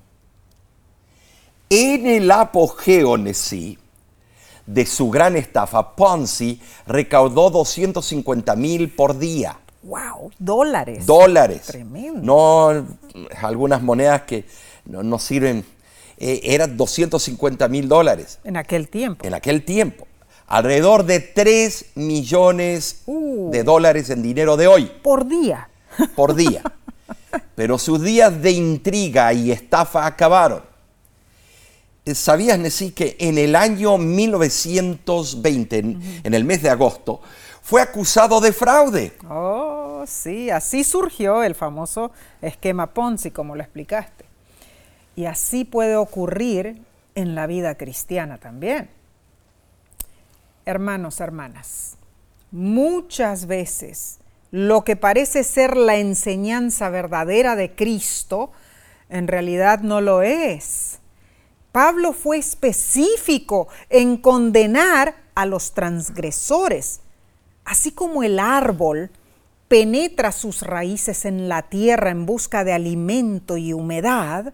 En 1.75 2.07
el 2.07 2.31
apogeo 2.31 3.16
de 3.16 4.85
su 4.85 5.09
gran 5.09 5.37
estafa, 5.37 5.97
Ponzi 5.97 6.61
recaudó 6.87 7.49
250 7.49 8.55
mil 8.57 8.95
por 8.95 9.18
día. 9.18 9.59
¡Wow! 9.83 10.33
Dólares. 10.39 11.07
Dólares. 11.07 11.62
Tremendo. 11.62 12.20
No 12.20 12.87
algunas 13.41 13.81
monedas 13.81 14.20
que 14.23 14.45
no, 14.85 15.18
sirven. 15.18 15.64
Eh, 16.18 16.41
eran 16.45 16.77
250 16.77 17.66
mil 17.68 17.89
dólares. 17.89 18.39
En 18.45 18.59
aquel 18.59 18.91
tiempo. 18.91 19.27
En 19.27 19.33
aquel 19.33 19.64
tiempo. 19.64 20.07
Alrededor 20.49 21.07
de 21.07 21.20
3 21.20 21.93
millones 21.95 23.01
uh. 23.07 23.51
de 23.51 23.64
dólares 23.64 24.11
en 24.11 24.23
dinero 24.23 24.59
de 24.59 24.66
hoy. 24.66 24.93
Por 25.03 25.27
día. 25.27 25.70
Por 26.14 26.35
día. 26.35 26.62
Pero 27.55 27.79
sus 27.79 28.03
días 28.03 28.43
de 28.43 28.51
intriga 28.51 29.33
y 29.33 29.51
estafa 29.51 30.05
acabaron. 30.05 30.72
¿Sabías, 32.05 32.59
Nesí, 32.59 32.90
que 32.90 33.16
en 33.20 33.38
el 33.38 33.55
año 33.55 33.96
1920, 33.96 35.78
en, 35.78 36.34
el 36.34 36.44
mes 36.44 36.61
de 36.61 36.68
agosto, 36.68 37.20
fue 37.62 37.80
acusado 37.80 38.40
de 38.40 38.53
fraude? 38.53 39.12
Oh, 39.30 40.03
sí, 40.09 40.50
así 40.50 40.82
surgió 40.82 41.44
el 41.44 41.55
famoso 41.55 42.11
esquema 42.40 42.88
Ponzi, 42.88 43.30
como 43.30 43.55
lo 43.55 43.62
explicaste. 43.62 44.24
Y 45.14 45.26
así 45.26 45.64
puede 45.64 45.94
ocurrir 45.94 46.82
en 47.14 47.36
la 47.36 47.46
vida 47.46 47.76
cristiana 47.76 48.38
también. 48.38 48.90
Hermanos, 50.64 51.20
hermanas, 51.20 51.96
muchas 52.50 53.46
veces 53.46 54.18
lo 54.50 54.82
que 54.82 54.96
parece 54.96 55.44
ser 55.44 55.76
la 55.76 55.98
enseñanza 55.98 56.90
verdadera 56.90 57.55
de 57.55 57.76
Cristo, 57.76 58.50
en 59.09 59.28
realidad 59.28 59.80
no 59.80 60.00
lo 60.00 60.22
es. 60.22 60.98
Pablo 61.73 62.12
fue 62.12 62.39
específico 62.39 63.68
en 63.91 64.18
condenar 64.18 65.16
a 65.35 65.47
los 65.47 65.73
transgresores, 65.73 67.01
así 67.64 67.93
como 67.93 68.23
el 68.23 68.39
árbol 68.39 69.11
penetra 69.68 70.33
sus 70.33 70.62
raíces 70.62 71.25
en 71.25 71.49
la 71.49 71.62
tierra 71.62 72.11
en 72.11 72.27
busca 72.27 72.62
de 72.62 72.75
alimento 72.75 73.57
y 73.57 73.73
humedad, 73.73 74.53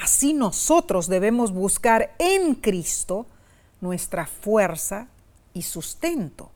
Así 0.00 0.32
nosotros 0.32 1.08
debemos 1.08 1.52
buscar 1.52 2.14
en 2.18 2.54
Cristo 2.54 3.26
nuestra 3.82 4.26
fuerza 4.26 5.08
y 5.52 5.62
sustento 5.62 6.50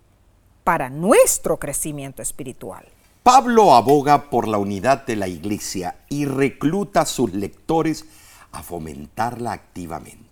para 0.64 0.89
nuestro 0.89 1.59
crecimiento 1.59 2.22
espiritual. 2.22 2.87
Pablo 3.22 3.74
aboga 3.74 4.30
por 4.30 4.49
la 4.49 4.57
unidad 4.57 5.05
de 5.05 5.16
la 5.16 5.28
iglesia 5.28 5.97
y 6.09 6.24
recluta 6.24 7.03
a 7.03 7.07
sus 7.07 7.35
lectores 7.35 8.07
a 8.55 8.62
fomentarla 8.62 9.52
activamente. 9.52 10.24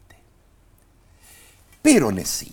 Pero 1.83 2.11
sí, 2.25 2.53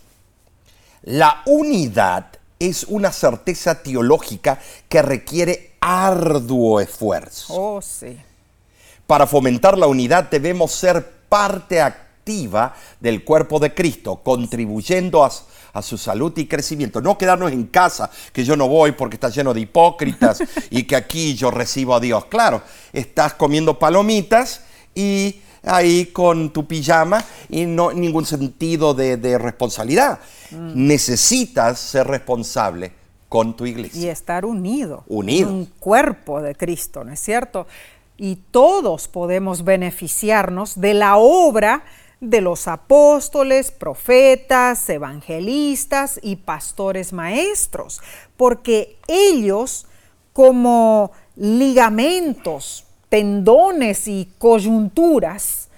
la 1.03 1.43
unidad 1.45 2.32
es 2.57 2.84
una 2.86 3.11
certeza 3.11 3.82
teológica 3.82 4.59
que 4.89 5.01
requiere 5.01 5.76
arduo 5.80 6.80
esfuerzo. 6.80 7.53
Oh, 7.55 7.82
sí. 7.82 8.17
Para 9.05 9.28
fomentar 9.28 9.78
la 9.78 9.88
unidad 9.88 10.30
debemos 10.30 10.72
ser 10.72 11.07
parte 11.30 11.82
activa 11.82 12.76
del 12.99 13.24
cuerpo 13.24 13.59
de 13.59 13.74
Cristo, 13.74 14.22
contribuyendo 14.24 15.24
a, 15.24 15.82
su 15.82 15.97
salud 15.97 16.34
y 16.36 16.45
crecimiento. 16.45 16.99
No 16.99 17.17
quedarnos 17.17 17.51
en 17.51 17.67
casa, 17.67 18.11
que 18.34 18.43
yo 18.43 18.57
no 18.57 18.67
voy 18.67 18.91
porque 18.91 19.15
está 19.15 19.30
lleno 19.30 19.53
de 19.53 19.61
hipócritas 19.61 20.43
y 20.70 20.84
que 20.84 20.95
aquí 20.95 21.36
yo 21.36 21.51
recibo 21.51 21.95
a 21.95 21.99
Dios. 21.99 22.26
Claro, 22.26 22.61
estás 22.91 23.34
comiendo 23.34 23.80
palomitas 23.80 24.61
y 24.93 25.41
ahí 25.64 26.07
con 26.07 26.51
tu 26.51 26.68
pijama 26.68 27.24
y 27.49 27.66
no 27.66 27.91
ningún 27.91 28.26
sentido 28.26 28.93
de, 28.93 29.38
responsabilidad. 29.38 30.20
Mm. 30.51 30.88
Necesitas 30.88 31.80
ser 31.80 32.07
responsable 32.07 32.93
con 33.28 33.55
tu 33.55 33.66
iglesia. 33.66 34.01
Y 34.01 34.07
estar 34.07 34.45
unido. 34.45 35.03
Unido. 35.07 35.49
Un 35.49 35.66
cuerpo 35.80 36.41
de 36.41 36.55
Cristo, 36.55 37.03
¿no 37.03 37.14
es 37.14 37.20
cierto? 37.20 37.68
y 38.20 38.36
todos 38.51 39.07
podemos 39.07 39.64
beneficiarnos 39.64 40.80
de 40.80 40.93
la 40.93 41.16
obra 41.16 41.84
de 42.20 42.41
los 42.41 42.68
apóstoles, 42.68 43.72
profetas, 43.72 44.89
evangelistas 44.89 46.20
y 46.22 46.36
pastores 46.36 47.14
maestros, 47.14 48.01
porque 48.36 48.97
ellos 49.07 49.88
como 50.34 51.14
ligamentos, 51.38 52.86
tendones 53.10 54.07
y 54.07 54.32
coyunturas, 54.38 55.70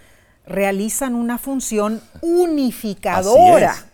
realizan 0.46 1.16
una 1.16 1.38
función 1.38 2.02
unificadora. 2.22 3.88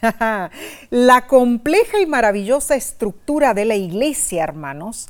la 0.90 1.26
compleja 1.26 2.00
y 2.00 2.06
maravillosa 2.06 2.76
estructura 2.76 3.54
de 3.54 3.64
la 3.64 3.74
iglesia, 3.74 4.44
hermanos, 4.44 5.08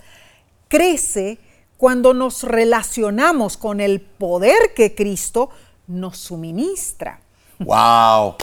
crece 0.68 1.38
cuando 1.76 2.14
nos 2.14 2.42
relacionamos 2.42 3.56
con 3.56 3.80
el 3.80 4.00
poder 4.00 4.72
que 4.74 4.94
Cristo 4.94 5.50
nos 5.86 6.18
suministra. 6.18 7.20
¡Wow! 7.58 8.36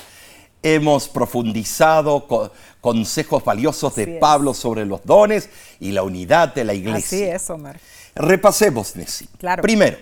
Hemos 0.61 1.09
profundizado 1.09 2.51
consejos 2.79 3.43
valiosos 3.43 3.95
de 3.95 4.07
Pablo 4.19 4.53
sobre 4.53 4.85
los 4.85 5.03
dones 5.03 5.49
y 5.79 5.91
la 5.91 6.03
unidad 6.03 6.53
de 6.53 6.63
la 6.63 6.73
iglesia. 6.73 7.17
Así 7.17 7.23
es, 7.23 7.49
Omar. 7.49 7.79
Repasemos, 8.15 8.95
Nessie. 8.95 9.27
Claro. 9.37 9.61
Primero, 9.61 9.97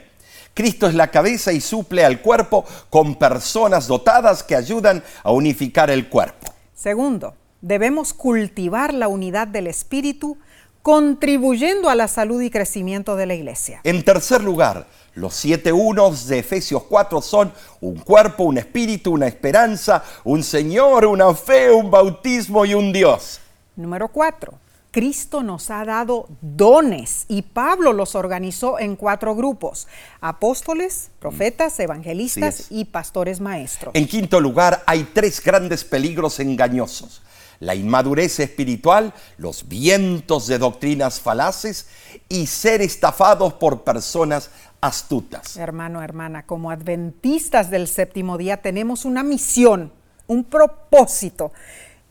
Cristo 0.53 0.87
es 0.87 0.95
la 0.95 1.09
cabeza 1.09 1.53
y 1.53 1.61
suple 1.61 2.03
al 2.03 2.21
cuerpo 2.21 2.65
con 2.89 3.15
personas 3.15 3.87
dotadas 3.87 4.43
que 4.43 4.55
ayudan 4.55 5.03
a 5.23 5.31
unificar 5.31 5.89
el 5.89 6.09
cuerpo. 6.09 6.53
Segundo, 6.73 7.35
debemos 7.61 8.13
cultivar 8.13 8.93
la 8.93 9.07
unidad 9.07 9.47
del 9.47 9.67
espíritu 9.67 10.37
contribuyendo 10.81 11.89
a 11.89 11.95
la 11.95 12.07
salud 12.07 12.41
y 12.41 12.49
crecimiento 12.49 13.15
de 13.15 13.27
la 13.27 13.35
iglesia. 13.35 13.81
En 13.83 14.03
tercer 14.03 14.43
lugar, 14.43 14.87
los 15.13 15.35
siete 15.35 15.71
unos 15.71 16.27
de 16.27 16.39
Efesios 16.39 16.83
4 16.83 17.21
son 17.21 17.53
un 17.81 17.99
cuerpo, 17.99 18.43
un 18.43 18.57
espíritu, 18.57 19.11
una 19.11 19.27
esperanza, 19.27 20.03
un 20.23 20.43
Señor, 20.43 21.05
una 21.05 21.33
fe, 21.35 21.71
un 21.71 21.91
bautismo 21.91 22.65
y 22.65 22.73
un 22.73 22.91
Dios. 22.91 23.39
Número 23.75 24.07
cuatro, 24.07 24.53
Cristo 24.91 25.41
nos 25.41 25.69
ha 25.71 25.85
dado 25.85 26.27
dones 26.41 27.25
y 27.29 27.43
Pablo 27.43 27.93
los 27.93 28.13
organizó 28.13 28.77
en 28.77 28.97
cuatro 28.97 29.35
grupos, 29.35 29.87
apóstoles, 30.19 31.11
profetas, 31.19 31.79
evangelistas 31.79 32.67
y 32.69 32.85
pastores 32.85 33.39
maestros. 33.39 33.95
En 33.95 34.05
quinto 34.05 34.41
lugar, 34.41 34.83
hay 34.85 35.05
tres 35.13 35.41
grandes 35.41 35.85
peligros 35.85 36.41
engañosos. 36.41 37.21
La 37.61 37.73
inmadurez 37.75 38.39
espiritual, 38.39 39.13
los 39.37 39.69
vientos 39.69 40.47
de 40.47 40.57
doctrinas 40.57 41.21
falaces 41.21 41.87
y 42.27 42.47
ser 42.47 42.81
estafados 42.81 43.53
por 43.53 43.83
personas 43.83 44.49
astutas. 44.81 45.55
Hermano, 45.55 46.01
hermana, 46.01 46.45
como 46.45 46.69
adventistas 46.69 47.69
del 47.69 47.87
séptimo 47.87 48.37
día 48.37 48.57
tenemos 48.57 49.05
una 49.05 49.23
misión, 49.23 49.93
un 50.27 50.43
propósito. 50.43 51.53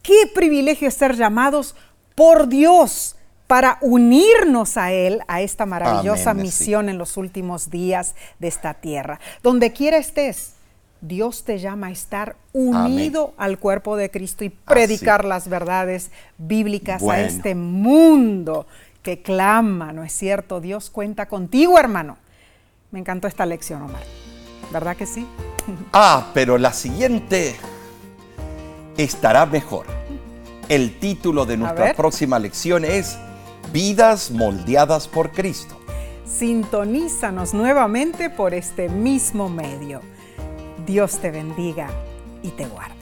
Qué 0.02 0.30
privilegio 0.34 0.88
es 0.88 0.94
ser 0.94 1.16
llamados 1.16 1.74
por 2.20 2.48
Dios 2.48 3.16
para 3.46 3.78
unirnos 3.80 4.76
a 4.76 4.92
Él, 4.92 5.22
a 5.26 5.40
esta 5.40 5.64
maravillosa 5.64 6.34
misión 6.34 6.90
en 6.90 6.98
los 6.98 7.16
últimos 7.16 7.70
días 7.70 8.14
de 8.38 8.46
esta 8.48 8.74
tierra. 8.74 9.18
Donde 9.42 9.72
quiera 9.72 9.96
estés, 9.96 10.52
Dios 11.00 11.44
te 11.44 11.58
llama 11.58 11.86
a 11.86 11.92
estar 11.92 12.36
unido 12.52 13.32
al 13.38 13.58
cuerpo 13.58 13.96
de 13.96 14.10
Cristo 14.10 14.44
y 14.44 14.50
predicar 14.50 15.24
las 15.24 15.48
verdades 15.48 16.10
bíblicas 16.36 17.02
a 17.02 17.22
este 17.22 17.54
mundo 17.54 18.66
que 19.02 19.22
clama, 19.22 19.94
¿no 19.94 20.04
es 20.04 20.12
cierto? 20.12 20.60
Dios 20.60 20.90
cuenta 20.90 21.24
contigo, 21.24 21.78
hermano. 21.78 22.18
Me 22.90 22.98
encantó 22.98 23.28
esta 23.28 23.46
lección, 23.46 23.80
Omar. 23.80 24.02
¿Verdad 24.70 24.94
que 24.94 25.06
sí? 25.06 25.26
Ah, 25.94 26.26
pero 26.34 26.58
la 26.58 26.74
siguiente 26.74 27.56
estará 28.98 29.46
mejor. 29.46 29.99
El 30.70 31.00
título 31.00 31.46
de 31.46 31.56
nuestra 31.56 31.94
próxima 31.94 32.38
lección 32.38 32.84
es 32.84 33.18
Vidas 33.72 34.30
moldeadas 34.30 35.08
por 35.08 35.32
Cristo. 35.32 35.76
Sintonízanos 36.24 37.54
nuevamente 37.54 38.30
por 38.30 38.54
este 38.54 38.88
mismo 38.88 39.48
medio. 39.48 40.00
Dios 40.86 41.18
te 41.18 41.32
bendiga 41.32 41.88
y 42.44 42.50
te 42.50 42.66
guarde. 42.66 42.99